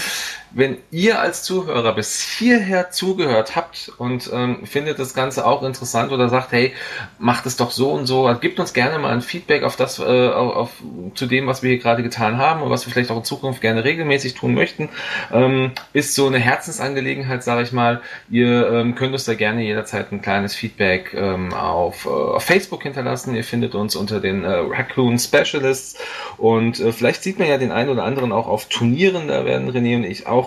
Wenn 0.52 0.78
ihr 0.92 1.20
als 1.20 1.44
Zuhörer 1.44 1.94
bis 1.94 2.22
hierher 2.22 2.92
zugehört 2.92 3.56
habt 3.56 3.92
und 3.98 4.30
ähm, 4.34 4.66
findet 4.66 5.00
das 5.00 5.14
Ganze 5.14 5.46
auch 5.46 5.64
interessant 5.64 6.12
oder 6.12 6.30
sagt, 6.30 6.52
hey, 6.52 6.74
macht 7.20 7.46
es 7.46 7.56
doch 7.58 7.72
so 7.72 7.92
und 7.92 8.06
so, 8.06 8.26
also 8.26 8.40
gebt 8.40 8.60
uns 8.60 8.74
gerne 8.74 8.98
mal 9.00 9.12
ein 9.12 9.22
Feedback 9.22 9.64
auf 9.64 9.76
das, 9.76 10.00
äh, 10.00 10.30
auf, 10.30 10.72
zu 11.14 11.28
dem, 11.28 11.48
was 11.48 11.62
wir 11.62 11.70
hier 11.70 11.80
gerade 11.80 12.04
getan 12.04 12.38
haben 12.38 12.62
und 12.62 12.70
was 12.70 12.86
wir 12.86 12.94
vielleicht 12.94 13.12
auch 13.12 13.18
in 13.18 13.24
Zukunft 13.24 13.62
gerne 13.62 13.84
regelmäßig 13.84 14.34
tun 14.34 14.54
möchten. 14.54 14.90
Ähm, 15.32 15.72
ist 15.94 16.16
so 16.16 16.28
eine 16.28 16.40
Herzensangelegenheit, 16.40 17.44
sage 17.44 17.62
ich 17.62 17.72
mal. 17.72 18.02
Ihr 18.30 18.72
ähm, 18.72 18.96
könnt 18.96 19.14
uns 19.14 19.26
da 19.26 19.36
gerne 19.36 19.64
jederzeit 19.64 20.12
ein 20.12 20.22
kleines 20.22 20.56
Feedback 20.56 21.14
ähm, 21.14 21.54
auf, 21.54 22.06
äh, 22.06 22.10
auf 22.10 22.44
Facebook 22.44 22.84
hinterlassen. 22.84 23.36
Ihr 23.36 23.44
findet 23.44 23.76
uns 23.76 23.96
unter 23.96 24.20
den 24.20 24.44
äh, 24.44 24.50
Raccoon 24.50 25.20
Specialists 25.20 25.98
und 26.38 26.80
äh, 26.80 26.92
vielleicht 26.92 27.24
sieht 27.24 27.38
man 27.38 27.48
ja 27.48 27.58
den 27.58 27.72
einen 27.72 27.90
oder 27.90 28.04
anderen 28.04 28.32
auch 28.32 28.48
auf 28.48 28.66
Turnieren. 28.70 29.28
Da 29.28 29.46
werden 29.46 29.70
René 29.70 29.98
und 29.98 30.04
ich 30.06 30.28
auch 30.28 30.39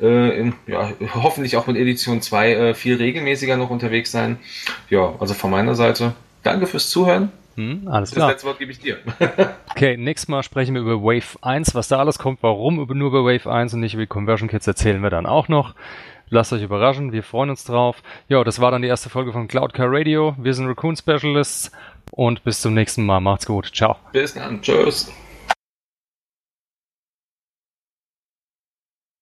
äh, 0.00 0.38
in, 0.38 0.54
ja, 0.66 0.90
hoffentlich 1.14 1.56
auch 1.56 1.66
mit 1.66 1.76
Edition 1.76 2.22
2 2.22 2.52
äh, 2.52 2.74
viel 2.74 2.96
regelmäßiger 2.96 3.56
noch 3.56 3.70
unterwegs 3.70 4.12
sein. 4.12 4.38
Ja, 4.88 5.14
also 5.20 5.34
von 5.34 5.50
meiner 5.50 5.74
Seite 5.74 6.14
danke 6.42 6.66
fürs 6.66 6.90
Zuhören. 6.90 7.30
Hm, 7.56 7.88
alles 7.88 8.12
klar. 8.12 8.28
Das 8.28 8.34
letzte 8.34 8.48
Wort 8.48 8.58
gebe 8.58 8.72
ich 8.72 8.78
dir. 8.78 8.98
okay, 9.70 9.96
nächstes 9.96 10.28
Mal 10.28 10.42
sprechen 10.42 10.74
wir 10.74 10.82
über 10.82 11.02
Wave 11.02 11.38
1, 11.42 11.74
was 11.74 11.88
da 11.88 11.98
alles 11.98 12.18
kommt, 12.18 12.42
warum 12.42 12.76
nur 12.76 13.08
über 13.08 13.24
Wave 13.24 13.50
1 13.50 13.74
und 13.74 13.80
nicht 13.80 13.94
über 13.94 14.06
Conversion 14.06 14.48
Kits 14.48 14.66
erzählen 14.66 15.02
wir 15.02 15.10
dann 15.10 15.26
auch 15.26 15.48
noch. 15.48 15.74
Lasst 16.32 16.52
euch 16.52 16.62
überraschen, 16.62 17.12
wir 17.12 17.24
freuen 17.24 17.50
uns 17.50 17.64
drauf. 17.64 18.02
Ja, 18.28 18.44
das 18.44 18.60
war 18.60 18.70
dann 18.70 18.82
die 18.82 18.88
erste 18.88 19.10
Folge 19.10 19.32
von 19.32 19.48
Cloud 19.48 19.74
Car 19.74 19.88
Radio. 19.90 20.36
Wir 20.38 20.54
sind 20.54 20.68
Raccoon 20.68 20.96
Specialists 20.96 21.72
und 22.12 22.44
bis 22.44 22.60
zum 22.60 22.72
nächsten 22.72 23.04
Mal. 23.04 23.20
Macht's 23.20 23.46
gut. 23.46 23.70
Ciao. 23.74 23.96
Bis 24.12 24.34
dann. 24.34 24.62
Tschüss. 24.62 25.10